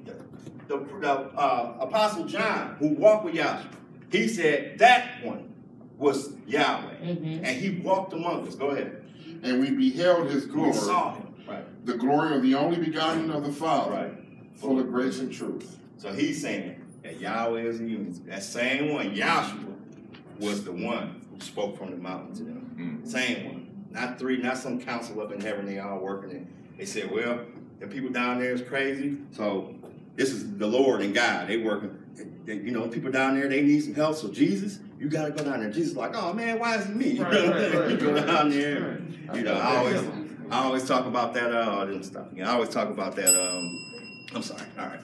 [0.67, 3.63] the, the uh, Apostle John, who walked with Yahweh.
[4.11, 5.49] He said that one
[5.97, 6.93] was Yahweh.
[7.01, 8.55] And he walked among us.
[8.55, 9.01] Go ahead.
[9.43, 11.27] and we beheld his We glory, saw him.
[11.47, 11.85] Right.
[11.85, 14.13] the glory of the only begotten of the Father, Right.
[14.55, 15.77] full of grace and truth.
[15.97, 18.21] So he's saying that Yahweh is in unity.
[18.27, 19.75] That same one, Yahshua,
[20.39, 23.01] was the one who spoke from the mountain to them.
[23.05, 23.87] Same one.
[23.91, 26.53] Not three, not some council up in heaven they all working in.
[26.77, 27.39] They said, well,
[27.79, 29.73] the people down there is crazy, so
[30.15, 31.47] this is the Lord and God.
[31.47, 31.97] They working.
[32.45, 34.15] They, you know, people down there, they need some help.
[34.15, 35.71] So Jesus, you got to go down there.
[35.71, 37.19] Jesus like, oh man, why is it me?
[37.19, 38.25] Right, right, right, you go right.
[38.25, 39.01] down there.
[39.33, 40.03] You know, I always,
[40.49, 41.53] I always talk about that.
[41.53, 42.47] Uh, I didn't stop again.
[42.47, 43.29] I always talk about that.
[43.29, 44.63] Um, I'm sorry.
[44.77, 44.99] All right.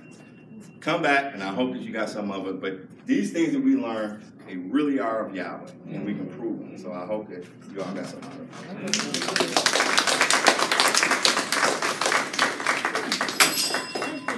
[0.81, 2.59] Come back, and I hope that you got some of it.
[2.59, 6.57] But these things that we learn, they really are of Yahweh, and we can prove
[6.57, 6.75] them.
[6.75, 8.49] So I hope that you all got some of it.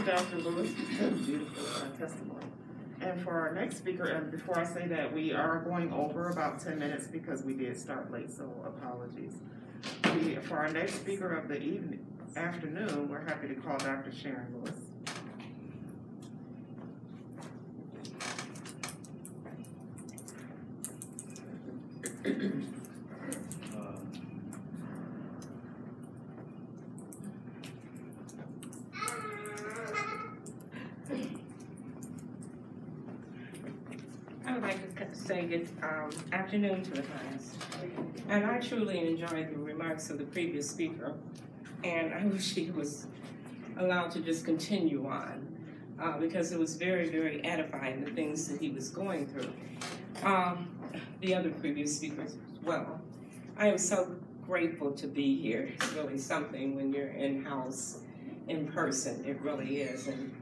[0.05, 0.37] Dr.
[0.39, 0.71] Lewis.
[1.25, 2.45] Beautiful uh, testimony.
[2.99, 6.59] And for our next speaker, and before I say that, we are going over about
[6.59, 9.35] ten minutes because we did start late, so apologies.
[10.13, 12.05] We, for our next speaker of the evening,
[12.35, 14.11] afternoon, we're happy to call Dr.
[14.11, 14.82] Sharon Lewis.
[22.25, 22.29] I
[34.53, 37.57] would like to say good um, afternoon to the class.
[38.29, 41.15] And I truly enjoyed the remarks of the previous speaker,
[41.83, 43.07] and I wish he was
[43.77, 45.45] allowed to just continue on
[46.01, 49.51] uh, because it was very, very edifying the things that he was going through.
[50.23, 50.72] Um,
[51.21, 53.01] the other previous speakers as well.
[53.57, 54.15] I am so
[54.45, 55.71] grateful to be here.
[55.75, 57.99] It's really something when you're in house
[58.47, 59.23] in person.
[59.25, 60.33] It really is, and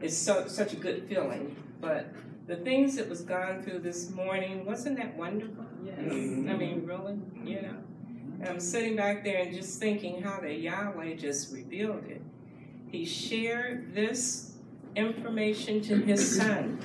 [0.00, 1.56] it's so such a good feeling.
[1.80, 2.06] But
[2.46, 5.64] the things that was gone through this morning, wasn't that wonderful?
[5.84, 5.98] Yes.
[5.98, 6.50] Mm-hmm.
[6.50, 7.76] I mean, really, you know.
[8.40, 12.20] And I'm sitting back there and just thinking how that Yahweh just revealed it.
[12.90, 14.52] He shared this
[14.94, 16.78] information to his son.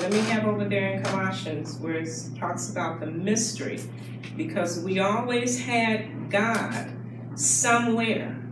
[0.00, 3.80] Let me have over there in Colossians where it talks about the mystery,
[4.36, 6.92] because we always had God
[7.34, 8.42] somewhere.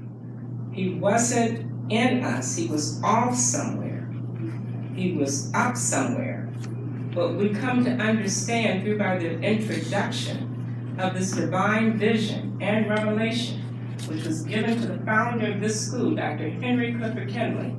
[0.72, 3.94] He wasn't in us, he was off somewhere
[4.94, 6.48] he was up somewhere.
[7.14, 13.60] But we come to understand through by the introduction of this divine vision and revelation,
[14.06, 16.50] which was given to the founder of this school, Dr.
[16.50, 17.76] Henry Clifford Kinley,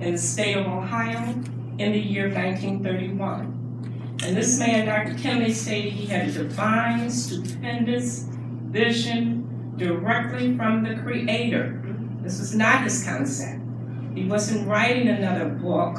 [0.00, 1.34] in the state of Ohio
[1.78, 4.18] in the year 1931.
[4.24, 5.14] And this man, Dr.
[5.18, 8.26] Kinley, stated he had a divine, stupendous
[8.70, 11.82] vision directly from the Creator.
[12.22, 13.60] This was not his concept.
[14.14, 15.98] He wasn't writing another book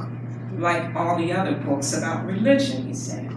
[0.57, 3.31] like all the other books about religion, he said.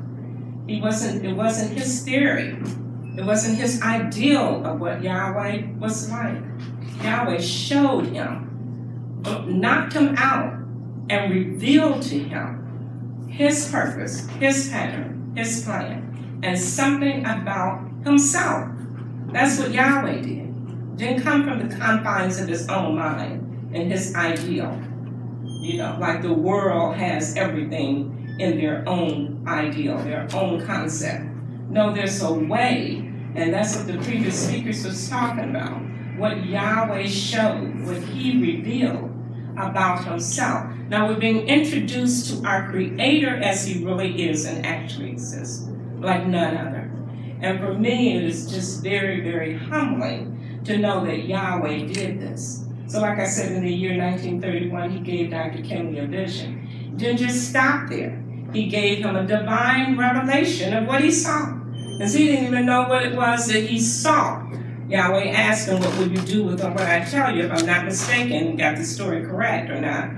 [0.66, 2.56] He wasn't, it wasn't his theory.
[3.18, 6.38] It wasn't his ideal of what Yahweh was like.
[7.02, 10.59] Yahweh showed him, knocked him out,
[11.10, 18.70] and revealed to him his purpose, his pattern, his plan, and something about himself.
[19.32, 20.96] That's what Yahweh did.
[20.96, 24.80] Didn't come from the confines of his own mind and his ideal
[25.60, 31.24] you know, like the world has everything in their own ideal, their own concept.
[31.68, 35.80] No, there's a way, and that's what the previous speakers was talking about.
[36.16, 39.09] What Yahweh showed, what He revealed
[39.52, 40.66] about Himself.
[40.88, 45.68] Now we're being introduced to our Creator as He really is and actually exists,
[45.98, 46.90] like none other.
[47.40, 52.66] And for me, it is just very, very humbling to know that Yahweh did this.
[52.86, 55.62] So, like I said, in the year 1931, he gave Dr.
[55.62, 56.94] Kinley a vision.
[56.96, 58.22] Didn't just stop there.
[58.52, 61.52] He gave him a divine revelation of what he saw.
[61.52, 64.44] Because he didn't even know what it was that he saw.
[64.90, 67.84] Yahweh asked him, What would you do with what I tell you, if I'm not
[67.84, 70.10] mistaken, got the story correct or not?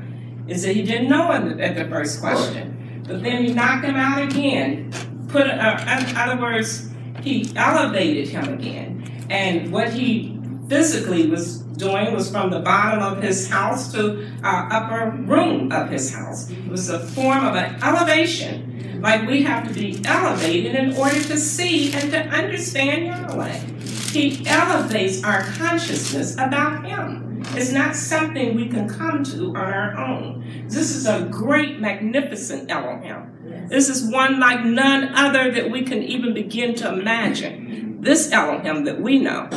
[0.48, 3.02] Is that he didn't know at the first question.
[3.06, 4.90] But then he knocked him out again,
[5.28, 6.88] put, uh, in other words,
[7.20, 9.26] he elevated him again.
[9.28, 10.38] And what he
[10.68, 15.90] physically was doing was from the bottom of his house to our upper room of
[15.90, 16.50] his house.
[16.50, 19.00] It was a form of an elevation.
[19.02, 23.60] Like we have to be elevated in order to see and to understand Yahweh.
[24.12, 27.42] He elevates our consciousness about Him.
[27.54, 30.66] It's not something we can come to on our own.
[30.68, 33.66] This is a great, magnificent Elohim.
[33.68, 38.02] This is one like none other that we can even begin to imagine.
[38.02, 39.48] This Elohim that we know,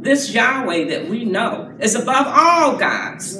[0.00, 3.38] this Yahweh that we know, is above all gods,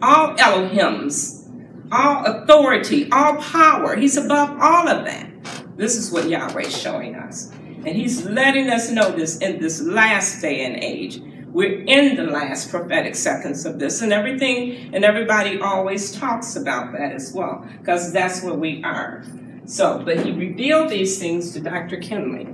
[0.00, 1.46] all Elohims,
[1.92, 3.94] all authority, all power.
[3.94, 5.30] He's above all of that.
[5.76, 7.52] This is what Yahweh is showing us.
[7.86, 11.20] And he's letting us know this in this last day and age.
[11.48, 16.92] We're in the last prophetic seconds of this, and everything and everybody always talks about
[16.92, 19.22] that as well, because that's where we are.
[19.66, 21.98] So, but he revealed these things to Dr.
[21.98, 22.48] Kinley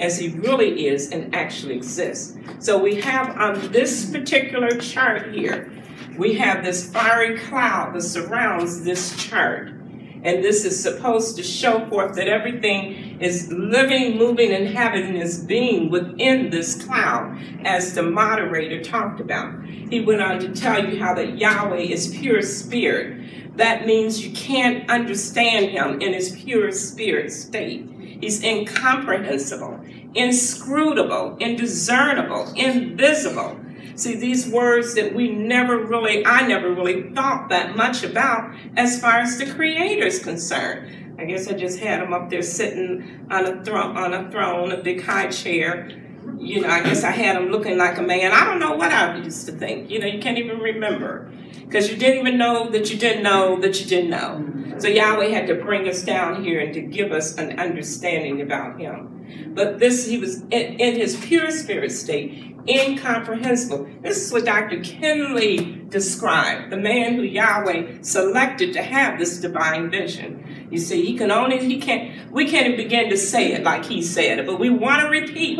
[0.00, 2.36] as he really is and actually exists.
[2.58, 5.70] So we have on this particular chart here,
[6.16, 9.72] we have this fiery cloud that surrounds this chart.
[10.24, 15.36] And this is supposed to show forth that everything is living, moving, and having its
[15.36, 19.64] being within this cloud, as the moderator talked about.
[19.66, 23.56] He went on to tell you how that Yahweh is pure spirit.
[23.56, 27.86] That means you can't understand him in his pure spirit state.
[28.20, 29.78] He's incomprehensible,
[30.14, 33.60] inscrutable, indiscernible, invisible.
[33.96, 39.00] See, these words that we never really, I never really thought that much about as
[39.00, 41.16] far as the Creator is concerned.
[41.18, 44.72] I guess I just had him up there sitting on a throne, on a throne,
[44.72, 46.03] a big high chair.
[46.38, 48.32] You know, I guess I had him looking like a man.
[48.32, 49.90] I don't know what I used to think.
[49.90, 51.30] You know, you can't even remember
[51.60, 54.78] because you didn't even know that you didn't know that you didn't know.
[54.78, 58.78] So Yahweh had to bring us down here and to give us an understanding about
[58.78, 59.14] Him.
[59.54, 63.88] But this, he was in, in his pure spirit state incomprehensible.
[64.02, 64.80] This is what Dr.
[64.80, 70.68] Kinley described, the man who Yahweh selected to have this divine vision.
[70.70, 74.02] You see, he can only, he can't, we can't begin to say it like he
[74.02, 75.58] said it, but we want to repeat.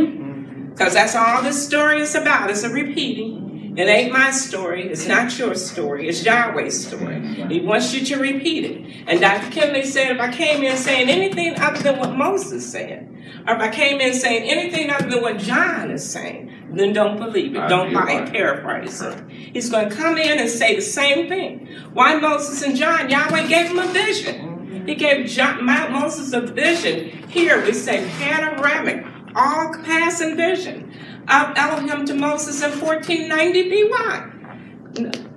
[0.75, 3.77] Because that's all this story is about, it's a repeating.
[3.77, 4.89] It ain't my story.
[4.89, 6.09] It's not your story.
[6.09, 7.21] It's Yahweh's story.
[7.49, 9.05] He wants you to repeat it.
[9.09, 9.51] And Dr.
[9.51, 13.09] Kinley said, if I came in saying anything other than what Moses said,
[13.47, 17.19] or if I came in saying anything other than what John is saying, then don't
[17.19, 17.69] believe it.
[17.69, 18.33] Don't buy it.
[18.33, 19.29] Paraphrase it.
[19.29, 21.69] He's going to come in and say the same thing.
[21.93, 23.11] Why Moses and John?
[23.11, 24.87] Yahweh gave him a vision.
[24.87, 27.29] He gave John, Moses a vision.
[27.29, 29.05] Here we say panoramic,
[29.35, 30.93] all passing vision
[31.29, 34.31] of Elohim to Moses in 1490 BY.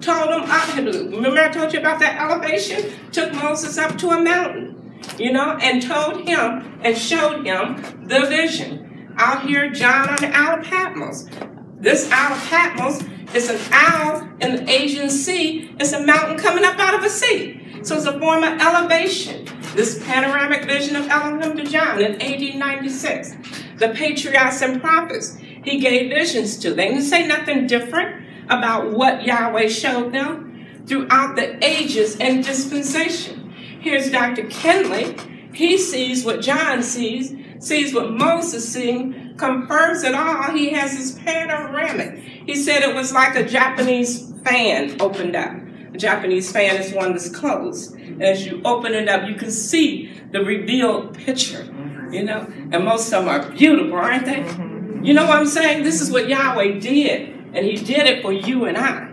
[0.02, 2.92] Told him, remember I told you about that elevation?
[3.12, 8.28] Took Moses up to a mountain, you know, and told him and showed him the
[8.28, 9.16] vision.
[9.18, 11.28] Out here, John on the Isle of Patmos.
[11.80, 13.04] This Isle of Patmos
[13.34, 15.74] is an owl in the Aegean Sea.
[15.80, 17.82] It's a mountain coming up out of a sea.
[17.84, 19.48] So it's a form of elevation.
[19.74, 23.36] This panoramic vision of Elohim to John in AD 96.
[23.78, 26.74] The patriarchs and prophets he gave visions to.
[26.74, 33.54] They didn't say nothing different about what Yahweh showed them throughout the ages and dispensation.
[33.80, 34.48] Here's Dr.
[34.48, 35.16] Kinley.
[35.54, 40.52] He sees what John sees, sees what Moses sees, confirms it all.
[40.52, 42.20] He has his panoramic.
[42.20, 45.54] He said it was like a Japanese fan opened up.
[45.94, 47.98] A Japanese fan is one that's closed.
[48.22, 51.64] As you open it up, you can see the revealed picture,
[52.12, 52.48] you know?
[52.72, 54.42] And most of them are beautiful, aren't they?
[54.42, 55.04] Mm-hmm.
[55.04, 55.84] You know what I'm saying?
[55.84, 57.30] This is what Yahweh did.
[57.54, 59.06] And he did it for you and I.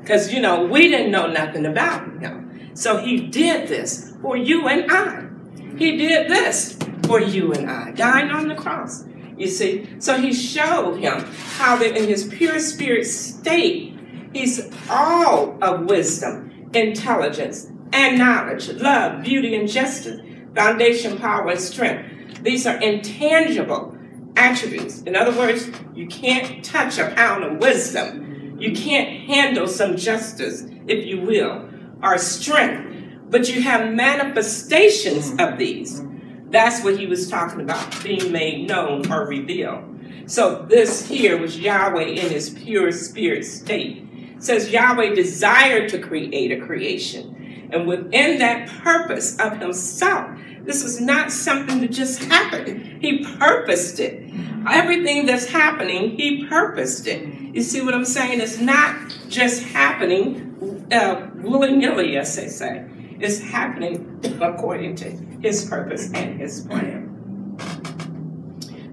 [0.00, 2.70] Because, you know, we didn't know nothing about him.
[2.74, 5.28] So he did this for you and I.
[5.76, 9.04] He did this for you and I, dying on the cross.
[9.36, 9.88] You see?
[9.98, 11.24] So he showed him
[11.56, 13.98] how that in his pure spirit state,
[14.32, 20.20] he's all of wisdom, intelligence, and knowledge, love, beauty, and justice,
[20.54, 22.21] foundation, power, and strength.
[22.42, 23.96] These are intangible
[24.36, 25.02] attributes.
[25.02, 28.56] In other words, you can't touch a pound of wisdom.
[28.58, 31.68] You can't handle some justice, if you will,
[32.02, 36.02] or strength, but you have manifestations of these.
[36.50, 39.84] That's what he was talking about, being made known or revealed.
[40.26, 44.06] So this here was Yahweh in his pure spirit state.
[44.36, 47.70] It says Yahweh desired to create a creation.
[47.72, 53.02] And within that purpose of himself, this is not something that just happened.
[53.02, 54.32] He purposed it.
[54.70, 57.26] Everything that's happening, he purposed it.
[57.54, 58.40] You see what I'm saying?
[58.40, 58.96] It's not
[59.28, 62.86] just happening uh, willy-nilly, as they say.
[63.18, 65.10] It's happening according to
[65.40, 67.08] his purpose and his plan.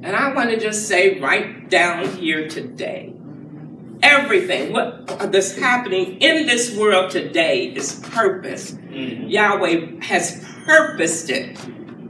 [0.01, 3.13] And I want to just say right down here today,
[4.01, 8.77] everything what that's happening in this world today is purpose.
[8.91, 11.57] Yahweh has purposed it.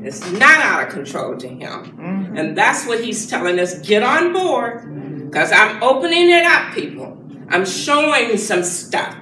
[0.04, 1.98] It's not out of control to him.
[2.38, 3.80] And that's what he's telling us.
[3.80, 5.26] Get on board.
[5.26, 7.18] Because I'm opening it up, people.
[7.50, 9.16] I'm showing some stuff.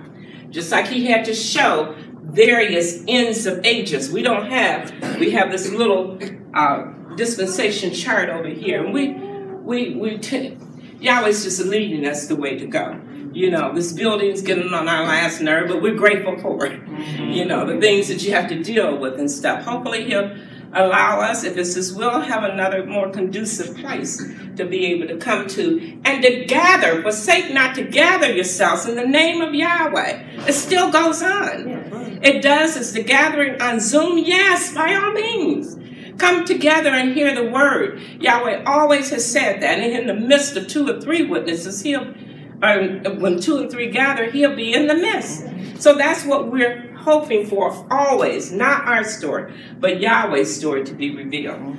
[0.49, 4.11] Just like he had to show various ends of ages.
[4.11, 6.17] We don't have, we have this little
[6.53, 6.85] uh,
[7.15, 8.83] dispensation chart over here.
[8.83, 10.57] And we, we, we, t-
[10.99, 12.99] Yahweh's just leading us the way to go.
[13.37, 16.83] You know, this building's getting on our last nerve, but we're grateful for it.
[16.83, 17.29] Mm-hmm.
[17.29, 19.63] You know, the things that you have to deal with and stuff.
[19.63, 20.35] Hopefully he'll
[20.73, 24.17] allow us, if it's his will, have another more conducive place
[24.55, 26.99] to be able to come to and to gather.
[27.03, 30.47] Forsake not to gather yourselves in the name of Yahweh.
[30.47, 32.19] It still goes on.
[32.23, 32.75] It does.
[32.75, 34.17] It's the gathering on Zoom.
[34.17, 35.77] Yes, by all means.
[36.17, 38.01] Come together and hear the word.
[38.19, 39.77] Yahweh always has said that.
[39.77, 42.15] And in the midst of two or three witnesses, he'll,
[42.61, 45.45] Um, when two and three gather, he'll be in the midst.
[45.81, 51.15] So that's what we're hoping for always, not our story, but Yahweh's story to be
[51.15, 51.77] revealed.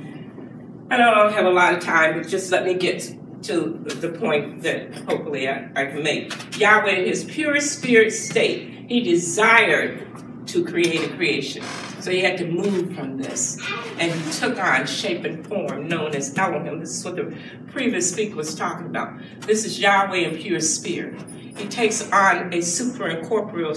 [0.90, 4.62] I don't have a lot of time, but just let me get to the point
[4.62, 6.59] that hopefully I, I can make.
[6.59, 10.06] Yahweh, in his pure spirit state, he desired
[10.46, 11.62] to create a creation.
[12.09, 13.59] So he had to move from this.
[13.98, 16.80] And he took on shape and form known as Elohim.
[16.80, 17.36] This is what the
[17.70, 19.20] previous speaker was talking about.
[19.40, 21.20] This is Yahweh in pure spirit.
[21.55, 23.76] He takes on a super incorporeal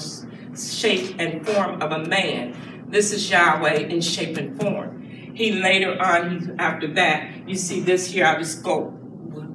[0.57, 2.55] shape and form of a man.
[2.87, 5.01] This is Yahweh in shape and form.
[5.35, 8.97] He later on, after that, you see this here, I'll just go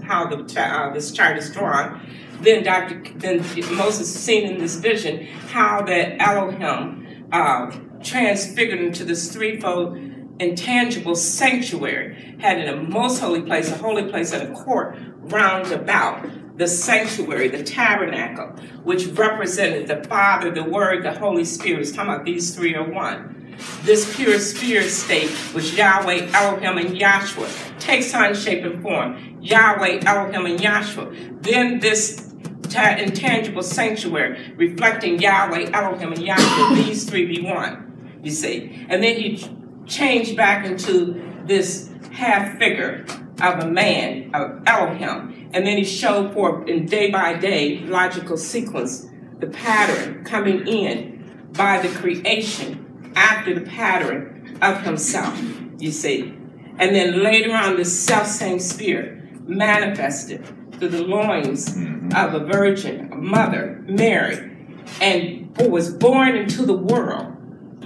[0.05, 2.07] how the uh, this chart is drawn.
[2.43, 3.03] Then Dr.
[3.17, 3.39] Then
[3.75, 7.71] Moses seen in this vision how that Elohim uh,
[8.03, 9.99] transfigured into this threefold
[10.39, 15.73] intangible sanctuary, had in a most holy place, a holy place, and a court round
[15.73, 16.27] about
[16.59, 18.49] the sanctuary, the tabernacle,
[18.83, 21.81] which represented the Father, the Word, the Holy Spirit.
[21.81, 23.57] It's talking about these three are one.
[23.83, 29.39] This pure spirit state, which Yahweh, Elohim, and Yahshua takes on shape and form.
[29.41, 31.43] Yahweh, Elohim, and Yahshua.
[31.43, 32.27] Then this
[32.75, 37.86] intangible sanctuary, reflecting Yahweh, Elohim, and Yahshua, these three be one,
[38.23, 38.87] you see.
[38.89, 39.49] And then he
[39.87, 43.05] changed back into this half figure
[43.41, 45.51] of a man, of Elohim.
[45.53, 49.07] And then he showed forth in day by day logical sequence,
[49.39, 55.39] the pattern coming in by the creation after the pattern of himself,
[55.79, 56.35] you see.
[56.79, 62.15] And then later on, the self same spirit manifested through the loins mm-hmm.
[62.15, 64.57] of a virgin, a mother, Mary,
[65.01, 67.36] and was born into the world.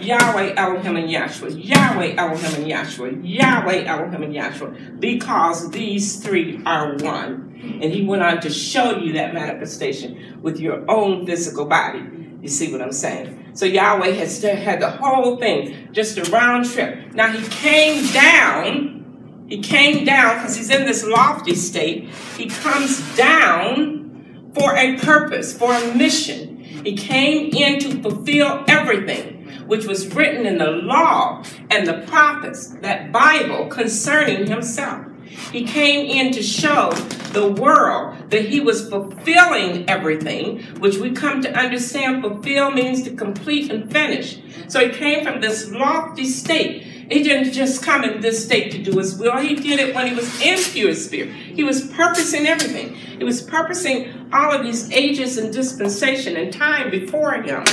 [0.03, 6.61] Yahweh Elohim and Yahshua, Yahweh Elohim and Yahshua, Yahweh Elohim and Yahshua, because these three
[6.65, 7.79] are one.
[7.83, 12.03] And he went on to show you that manifestation with your own physical body.
[12.41, 13.51] You see what I'm saying?
[13.53, 17.13] So Yahweh has had the whole thing, just a round trip.
[17.13, 22.09] Now he came down, he came down because he's in this lofty state.
[22.37, 26.59] He comes down for a purpose, for a mission.
[26.61, 29.40] He came in to fulfill everything
[29.71, 35.07] which was written in the law and the prophets, that Bible concerning himself.
[35.53, 36.91] He came in to show
[37.33, 43.15] the world that he was fulfilling everything, which we come to understand fulfill means to
[43.15, 44.41] complete and finish.
[44.67, 46.83] So he came from this lofty state.
[46.83, 49.37] He didn't just come in this state to do his will.
[49.37, 51.33] He did it when he was in pure spirit.
[51.33, 52.97] He was purposing everything.
[52.97, 57.65] He was purposing all of these ages and dispensation and time before him.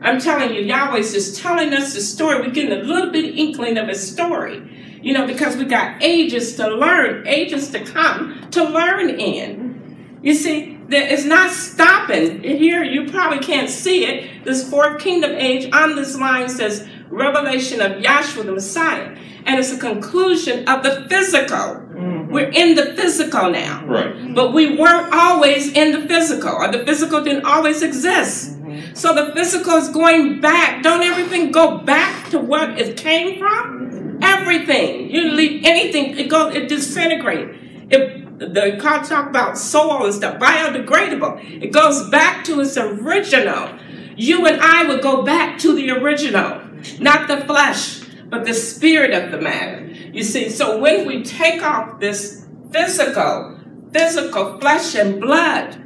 [0.00, 2.40] I'm telling you, Yahweh's just telling us the story.
[2.40, 5.00] We're getting a little bit inkling of his story.
[5.02, 10.20] You know, because we got ages to learn, ages to come to learn in.
[10.22, 12.42] You see, it's not stopping.
[12.42, 14.44] Here, you probably can't see it.
[14.44, 19.16] This fourth kingdom age on this line says revelation of Yahshua the Messiah.
[19.46, 21.56] And it's a conclusion of the physical.
[21.56, 22.32] Mm-hmm.
[22.32, 23.84] We're in the physical now.
[23.86, 24.34] Right.
[24.34, 28.58] But we weren't always in the physical, or the physical didn't always exist.
[28.94, 30.82] So the physical is going back.
[30.82, 34.18] Don't everything go back to what it came from?
[34.22, 35.10] Everything.
[35.10, 37.56] You leave anything, it goes, it disintegrates.
[37.90, 41.62] It the God talk about soul and stuff, biodegradable.
[41.62, 43.78] It goes back to its original.
[44.16, 46.60] You and I would go back to the original,
[46.98, 48.03] not the flesh,
[48.34, 49.86] but the spirit of the matter.
[50.12, 53.60] You see, so when we take off this physical,
[53.92, 55.80] physical flesh and blood,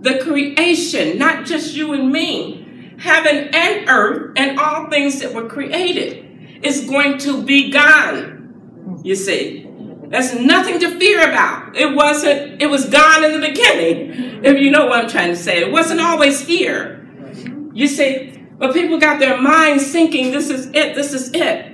[0.00, 5.46] the creation, not just you and me, heaven and earth and all things that were
[5.46, 9.00] created is going to be gone.
[9.04, 9.66] You see,
[10.08, 11.76] There's nothing to fear about.
[11.76, 15.36] It wasn't, it was gone in the beginning, if you know what I'm trying to
[15.36, 15.60] say.
[15.60, 17.06] It wasn't always here.
[17.74, 21.69] You see, but people got their minds thinking this is it, this is it.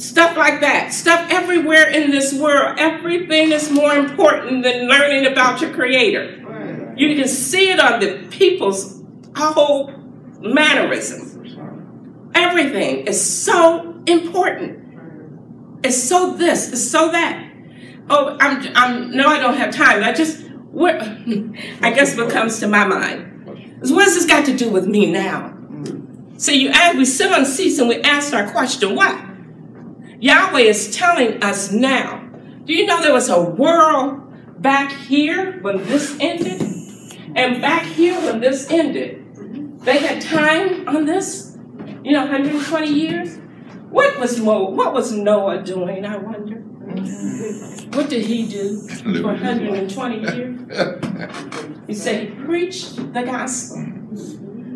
[0.00, 0.94] Stuff like that.
[0.94, 2.78] Stuff everywhere in this world.
[2.78, 6.94] Everything is more important than learning about your creator.
[6.96, 9.02] You can see it on the people's
[9.36, 9.92] whole
[10.40, 12.30] mannerism.
[12.34, 14.78] Everything is so important.
[15.84, 17.52] It's so this, it's so that.
[18.08, 20.02] Oh, I'm, I'm, no, I don't have time.
[20.02, 20.94] I just, what,
[21.82, 25.12] I guess what comes to my mind is what this got to do with me
[25.12, 25.58] now?
[26.38, 29.29] So you ask, we sit on seats and we ask our question, what?
[30.20, 32.22] Yahweh is telling us now.
[32.64, 34.20] Do you know there was a world
[34.60, 36.60] back here when this ended?
[37.34, 39.80] And back here when this ended?
[39.80, 41.56] They had time on this?
[42.04, 43.38] You know, 120 years?
[43.88, 46.56] What was Mo, what was Noah doing, I wonder?
[47.96, 51.78] What did he do for 120 years?
[51.86, 53.86] He said he preached the gospel.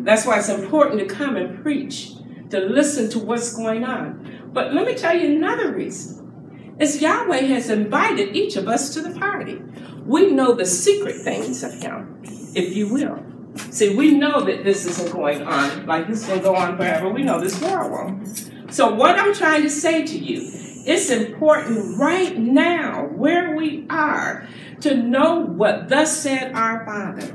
[0.03, 2.13] That's why it's important to come and preach,
[2.49, 4.34] to listen to what's going on.
[4.55, 6.75] But let me tell you another reason.
[6.79, 9.61] Is Yahweh has invited each of us to the party.
[10.05, 12.21] We know the secret things of him,
[12.55, 13.21] if you will.
[13.69, 17.09] See, we know that this isn't going on like this will go on forever.
[17.09, 18.73] We know this world won't.
[18.73, 20.49] So what I'm trying to say to you,
[20.85, 24.47] it's important right now, where we are,
[24.81, 27.27] to know what thus said our Father,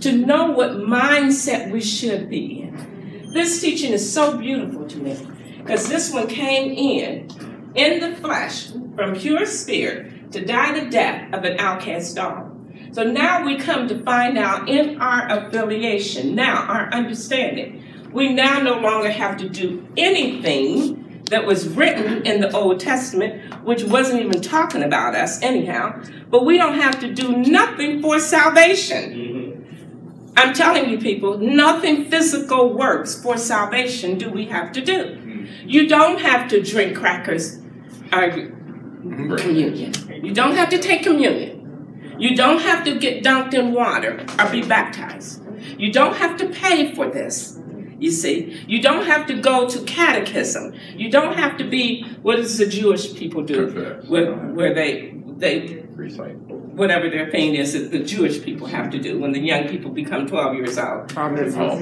[0.00, 3.32] to know what mindset we should be in.
[3.34, 5.18] This teaching is so beautiful to me
[5.64, 11.32] because this one came in in the flesh from pure spirit to die the death
[11.32, 12.50] of an outcast dog.
[12.92, 17.82] So now we come to find out in our affiliation, now our understanding,
[18.12, 23.64] we now no longer have to do anything that was written in the Old Testament,
[23.64, 28.18] which wasn't even talking about us anyhow, but we don't have to do nothing for
[28.18, 29.12] salvation.
[29.12, 30.34] Mm-hmm.
[30.36, 35.23] I'm telling you, people, nothing physical works for salvation do we have to do.
[35.64, 37.58] You don't have to drink crackers
[38.12, 38.30] or
[39.36, 39.92] communion.
[40.24, 42.16] You don't have to take communion.
[42.18, 45.42] You don't have to get dunked in water or be baptized.
[45.78, 47.58] You don't have to pay for this.
[47.98, 50.74] You see, you don't have to go to catechism.
[50.94, 53.66] You don't have to be what does the Jewish people do,
[54.08, 55.82] where, where they they
[56.74, 59.90] whatever their thing is that the Jewish people have to do when the young people
[59.90, 61.12] become 12 years old.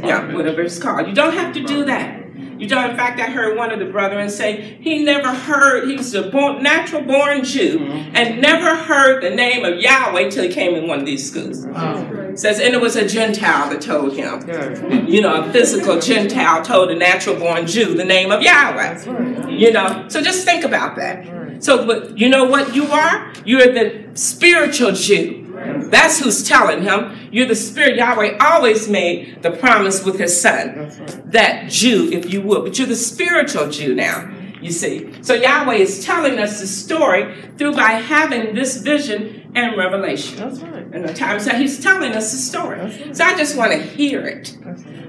[0.04, 1.06] Yeah, whatever it's called.
[1.08, 2.21] You don't have to do that.
[2.62, 2.90] You don't.
[2.90, 5.88] In fact, I heard one of the brethren say he never heard.
[5.88, 8.14] He was a born, natural born Jew mm-hmm.
[8.14, 11.66] and never heard the name of Yahweh till he came in one of these schools.
[11.66, 12.36] Mm-hmm.
[12.36, 14.48] Says, and it was a Gentile that told him.
[15.08, 19.50] You know, a physical Gentile told a natural born Jew the name of Yahweh.
[19.50, 21.64] You know, so just think about that.
[21.64, 23.32] So, but you know what you are?
[23.44, 25.41] You're the spiritual Jew.
[25.90, 27.28] That's who's telling him.
[27.30, 27.96] You're the spirit.
[27.96, 30.90] Yahweh always made the promise with his son.
[31.26, 32.62] That Jew, if you will.
[32.62, 34.30] But you're the spiritual Jew now,
[34.60, 35.22] you see.
[35.22, 40.38] So Yahweh is telling us the story through by having this vision and revelation.
[40.38, 40.86] That's right.
[40.92, 43.14] And the times that he's telling us the story.
[43.14, 44.56] So I just want to hear it.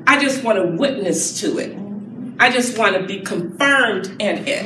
[0.06, 1.78] I just want to witness to it.
[2.40, 4.66] I just want to be confirmed in it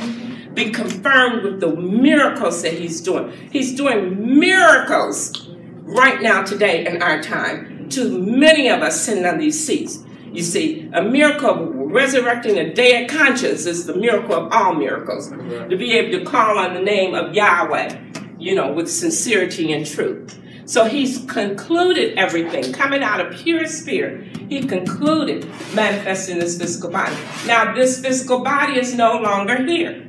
[0.58, 3.32] be confirmed with the miracles that he's doing.
[3.52, 5.47] He's doing miracles
[5.88, 10.04] right now, today, in our time, to many of us sitting on these seats.
[10.32, 15.30] You see, a miracle of resurrecting a dead conscience is the miracle of all miracles.
[15.30, 17.98] To be able to call on the name of Yahweh,
[18.38, 20.38] you know, with sincerity and truth.
[20.66, 24.36] So he's concluded everything coming out of pure spirit.
[24.50, 27.16] He concluded manifesting this physical body.
[27.46, 30.04] Now, this physical body is no longer here.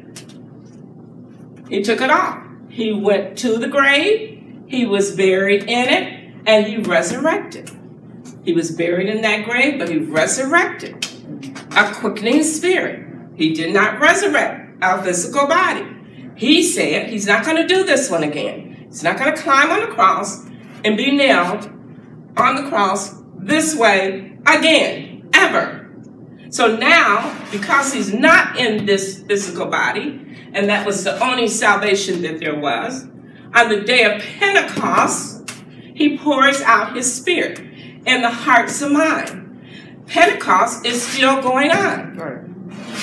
[1.70, 2.44] He took it off.
[2.70, 4.29] He went to the grave,
[4.70, 7.72] he was buried in it, and he resurrected.
[8.46, 11.06] He was buried in that grave, but he resurrected.
[11.76, 13.06] A quickening spirit.
[13.36, 15.86] He did not resurrect our physical body.
[16.36, 18.86] He said he's not going to do this one again.
[18.88, 20.46] He's not going to climb on the cross
[20.86, 21.66] and be nailed
[22.38, 25.92] on the cross this way again, ever.
[26.52, 32.22] So now, because he's not in this physical body, and that was the only salvation
[32.22, 33.09] that there was.
[33.56, 35.52] On the day of Pentecost,
[35.94, 37.60] he pours out his spirit
[38.06, 40.04] in the hearts of mine.
[40.08, 42.16] Pentecost is still going on.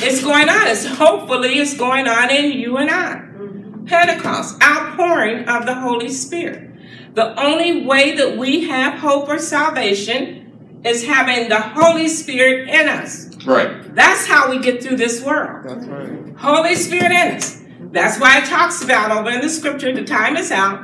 [0.03, 0.67] It's going on.
[0.69, 3.15] It's hopefully it's going on in you and I.
[3.15, 3.87] Mm-hmm.
[3.87, 6.71] Pentecost, outpouring of the Holy Spirit.
[7.15, 12.89] The only way that we have hope or salvation is having the Holy Spirit in
[12.89, 13.35] us.
[13.45, 13.95] Right.
[13.95, 15.67] That's how we get through this world.
[15.69, 16.37] That's right.
[16.37, 17.63] Holy Spirit in us.
[17.97, 20.81] That's why it talks about over in the scripture, the time is out.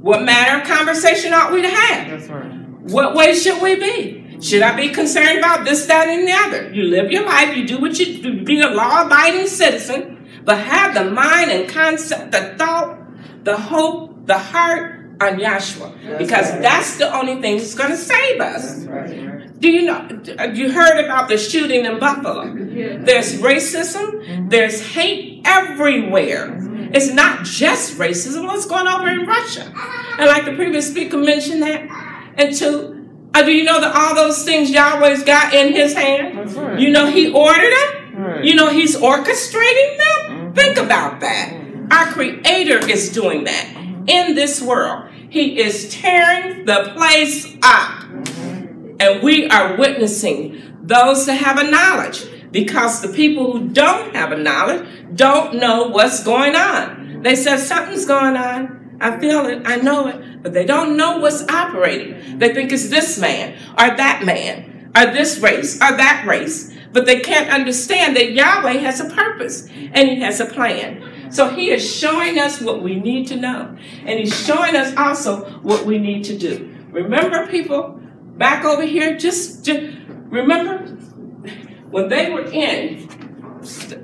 [0.00, 2.10] What manner of conversation ought we to have?
[2.10, 2.50] That's right.
[2.80, 4.40] What way should we be?
[4.40, 6.74] Should I be concerned about this, that, and the other?
[6.74, 10.58] You live your life, you do what you do, be a law abiding citizen, but
[10.58, 12.98] have the mind and concept, the thought,
[13.44, 16.18] the hope, the heart on Yahshua.
[16.18, 18.84] Because that's the only thing that's going to save us.
[19.58, 20.08] Do you know?
[20.52, 22.54] You heard about the shooting in Buffalo.
[22.54, 24.48] There's racism, mm-hmm.
[24.48, 26.56] there's hate everywhere.
[26.92, 29.72] It's not just racism, what's going on over in Russia.
[30.18, 32.34] And like the previous speaker mentioned that.
[32.36, 32.98] And to
[33.34, 36.54] uh, do you know that all those things Yahweh's got in his hand?
[36.56, 36.78] right.
[36.78, 38.14] You know he ordered them?
[38.14, 38.44] Right.
[38.44, 40.30] You know he's orchestrating them?
[40.30, 40.52] Mm-hmm.
[40.54, 41.52] Think about that.
[41.52, 41.92] Mm-hmm.
[41.92, 43.68] Our creator is doing that
[44.06, 45.10] in this world.
[45.30, 48.04] He is tearing the place up.
[49.00, 54.32] And we are witnessing those that have a knowledge because the people who don't have
[54.32, 57.22] a knowledge don't know what's going on.
[57.22, 58.96] They said something's going on.
[59.00, 59.62] I feel it.
[59.64, 60.42] I know it.
[60.42, 62.38] But they don't know what's operating.
[62.38, 66.74] They think it's this man or that man or this race or that race.
[66.92, 71.30] But they can't understand that Yahweh has a purpose and he has a plan.
[71.30, 73.76] So he is showing us what we need to know.
[74.04, 76.74] And he's showing us also what we need to do.
[76.90, 78.00] Remember, people,
[78.38, 79.80] back over here, just, just
[80.28, 80.78] remember
[81.90, 83.08] when they were in,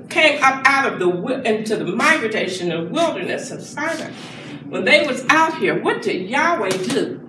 [0.09, 4.11] came up out of the into the migration and wilderness of Sinai.
[4.67, 7.21] When they was out here, what did Yahweh do?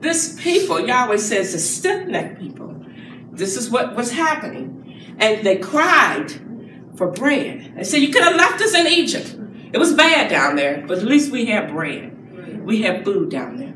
[0.00, 2.74] This people, Yahweh says, the stiff-necked people.
[3.32, 5.16] This is what was happening.
[5.18, 6.32] And they cried
[6.96, 7.74] for bread.
[7.76, 9.36] They said, you could have left us in Egypt.
[9.72, 12.64] It was bad down there, but at least we have bread.
[12.64, 13.74] We have food down there.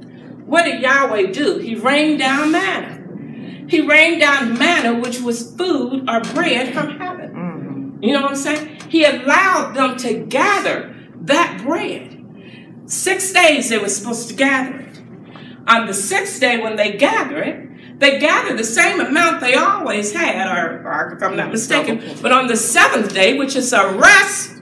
[0.51, 1.59] What did Yahweh do?
[1.59, 3.69] He rained down manna.
[3.69, 7.31] He rained down manna, which was food or bread from heaven.
[7.31, 8.03] Mm-hmm.
[8.03, 8.81] You know what I'm saying?
[8.89, 12.83] He allowed them to gather that bread.
[12.87, 15.01] Six days they were supposed to gather it.
[15.69, 20.13] On the sixth day, when they gather it, they gather the same amount they always
[20.13, 22.03] had, or, or if I'm not mistaken.
[22.21, 24.61] But on the seventh day, which is a rest,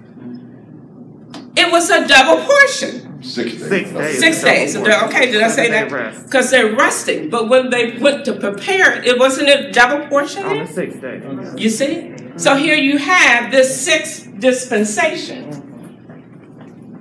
[1.57, 3.08] it was a double portion.
[3.21, 3.69] Six days.
[3.69, 4.21] Six days.
[4.21, 4.77] Six days.
[4.77, 6.25] Okay, did I say that?
[6.25, 7.31] Because they're resting.
[7.31, 10.45] But when they went to prepare it, it wasn't a double portion.
[10.45, 10.67] On there?
[10.67, 11.21] the sixth day.
[11.57, 12.15] You see?
[12.37, 15.67] So here you have this sixth dispensation.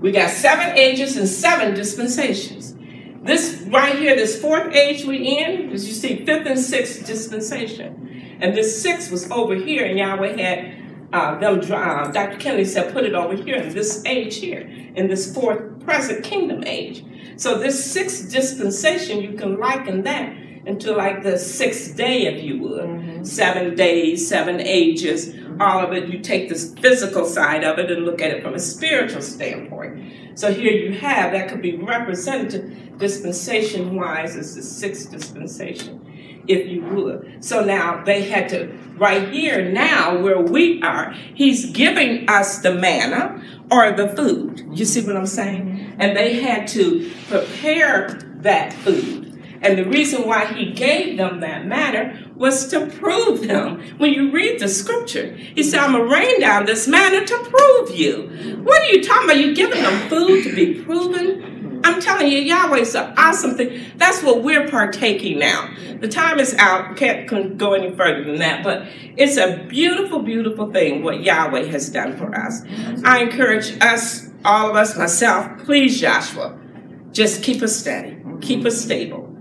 [0.01, 2.75] We got seven ages and seven dispensations.
[3.21, 8.37] This right here, this fourth age we in, as you see, fifth and sixth dispensation.
[8.39, 12.37] And this sixth was over here, and Yahweh had uh, them, uh, Dr.
[12.37, 14.61] Kennedy said, put it over here in this age here,
[14.95, 17.03] in this fourth present kingdom age.
[17.37, 20.35] So this sixth dispensation, you can liken that
[20.65, 22.89] into like the sixth day, if you would.
[22.89, 23.23] Mm-hmm.
[23.23, 26.09] Seven days, seven ages, all of it.
[26.09, 30.13] You take this physical side of it and look at it from a spiritual standpoint.
[30.37, 36.67] So here you have, that could be represented dispensation wise as the sixth dispensation, if
[36.67, 37.43] you would.
[37.43, 42.73] So now they had to, right here now where we are, he's giving us the
[42.73, 43.41] manna
[43.71, 44.67] or the food.
[44.71, 45.76] You see what I'm saying?
[45.97, 49.23] And they had to prepare that food.
[49.61, 53.81] And the reason why he gave them that manna was to prove them.
[53.97, 57.37] When you read the scripture, he said, I'm going to rain down this manna to
[57.39, 58.61] prove you.
[58.63, 59.39] What are you talking about?
[59.39, 61.81] You giving them food to be proven?
[61.83, 63.85] I'm telling you, Yahweh's an awesome thing.
[63.95, 65.73] That's what we're partaking now.
[65.99, 66.95] The time is out.
[66.97, 68.63] Can't go any further than that.
[68.63, 72.61] But it's a beautiful, beautiful thing what Yahweh has done for us.
[73.03, 78.81] I encourage us, all of us, myself, please, Yahshua, just keep us steady, keep us
[78.81, 79.35] stable,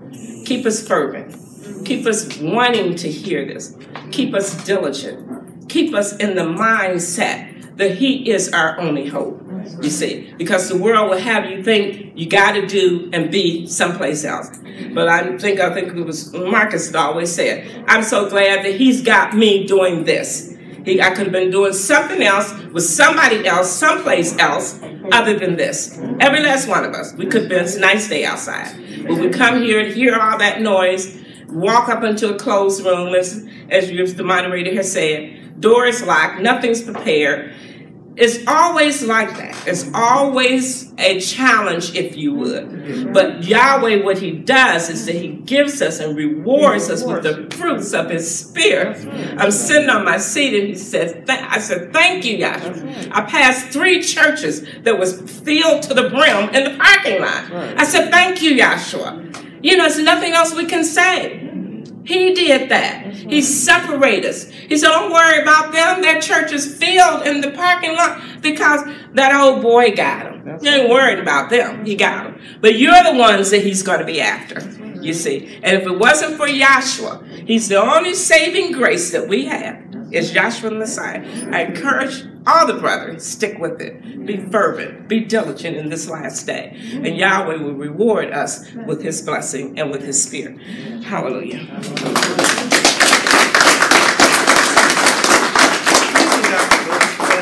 [0.45, 1.35] keep us fervent,
[1.85, 3.77] keep us wanting to hear this,
[4.11, 9.43] keep us diligent, keep us in the mindset that He is our only hope.
[9.83, 13.67] You see, because the world will have you think you got to do and be
[13.67, 14.49] someplace else.
[14.95, 18.75] But I think I think it was Marcus that always said, "I'm so glad that
[18.77, 20.56] He's got me doing this.
[20.87, 24.81] He, I could have been doing something else with somebody else, someplace else,
[25.11, 25.99] other than this.
[26.21, 27.13] Every last one of us.
[27.15, 27.65] We could have been.
[27.65, 28.73] It's a nice day outside,
[29.05, 33.17] but we come here and hear all that noise, walk up into a closed room,
[33.17, 37.53] as as the moderator has said, door is locked, nothing's prepared.
[38.17, 39.69] It's always like that.
[39.69, 43.13] It's always a challenge, if you would.
[43.13, 47.55] But Yahweh, what He does is that He gives us and rewards us with the
[47.55, 49.07] fruits of His Spirit.
[49.39, 53.09] I'm sitting on my seat and He says, I said, Thank you, Yahweh.
[53.13, 57.53] I passed three churches that was filled to the brim in the parking lot.
[57.79, 59.63] I said, Thank you, Yahshua.
[59.63, 61.46] You know, it's nothing else we can say.
[62.07, 63.13] He did that.
[63.13, 64.49] He separated us.
[64.49, 66.03] He said, Don't worry about them.
[66.03, 68.83] That church is filled in the parking lot because
[69.15, 70.59] that old boy got them.
[70.63, 71.85] You ain't worried about them.
[71.85, 72.41] He got them.
[72.61, 74.61] But you're the ones that he's going to be after,
[75.03, 75.59] you see.
[75.63, 80.33] And if it wasn't for Yahshua, he's the only saving grace that we have is
[80.33, 81.25] Yahshua the Messiah.
[81.53, 84.25] I encourage all the brethren, stick with it.
[84.25, 86.77] Be fervent, be diligent in this last day.
[86.93, 90.61] And Yahweh will reward us with his blessing and with his spirit.
[91.03, 91.67] Hallelujah.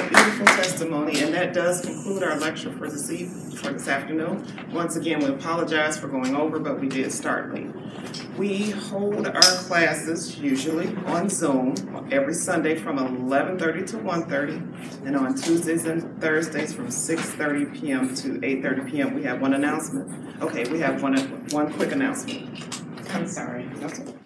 [0.09, 4.44] beautiful testimony, and that does conclude our lecture for this evening, for this afternoon.
[4.72, 7.70] Once again, we apologize for going over, but we did start late.
[8.36, 11.76] We hold our classes usually on Zoom
[12.10, 18.12] every Sunday from 11:30 to 1:30, and on Tuesdays and Thursdays from 6:30 p.m.
[18.16, 19.14] to 8:30 p.m.
[19.14, 20.42] We have one announcement.
[20.42, 21.16] Okay, we have one
[21.52, 22.42] one quick announcement.
[23.14, 23.68] I'm sorry.
[23.76, 24.23] That's okay.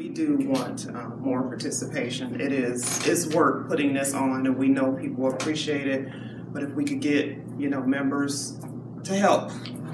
[0.00, 2.40] We do want um, more participation.
[2.40, 6.08] It is it's work putting this on, and we know people appreciate it.
[6.54, 8.58] But if we could get you know members
[9.04, 9.50] to help,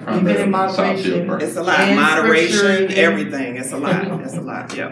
[0.09, 1.29] Even in moderation.
[1.41, 1.93] it's a lot.
[1.93, 3.01] Moderation, scripture.
[3.01, 3.57] everything.
[3.57, 4.21] It's a lot.
[4.23, 4.73] It's a lot.
[4.77, 4.91] Yep.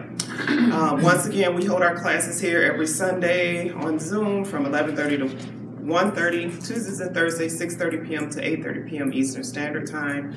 [0.72, 5.63] Um, once again, we hold our classes here every Sunday on Zoom from 11:30 to
[5.84, 8.30] 1:30, Tuesdays and Thursdays, 6:30 p.m.
[8.30, 9.12] to 8:30 p.m.
[9.12, 10.34] Eastern Standard Time.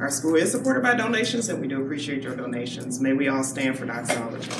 [0.00, 3.00] Our school is supported by donations, and we do appreciate your donations.
[3.00, 4.50] May we all stand for doxology.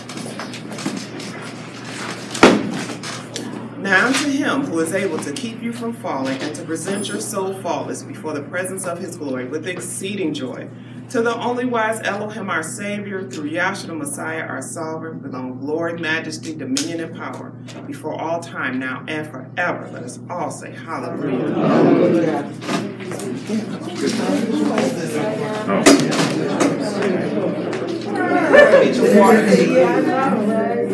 [3.78, 7.20] Now to him who is able to keep you from falling and to present your
[7.20, 10.68] soul faultless before the presence of his glory with exceeding joy.
[11.10, 15.98] To the only wise Elohim, our Savior, through Yahshua the Messiah, our Sovereign, belong glory,
[15.98, 17.48] majesty, dominion, and power
[17.86, 19.88] before all time, now and forever.
[19.90, 21.48] Let us all say hallelujah.
[28.82, 30.87] Get your water.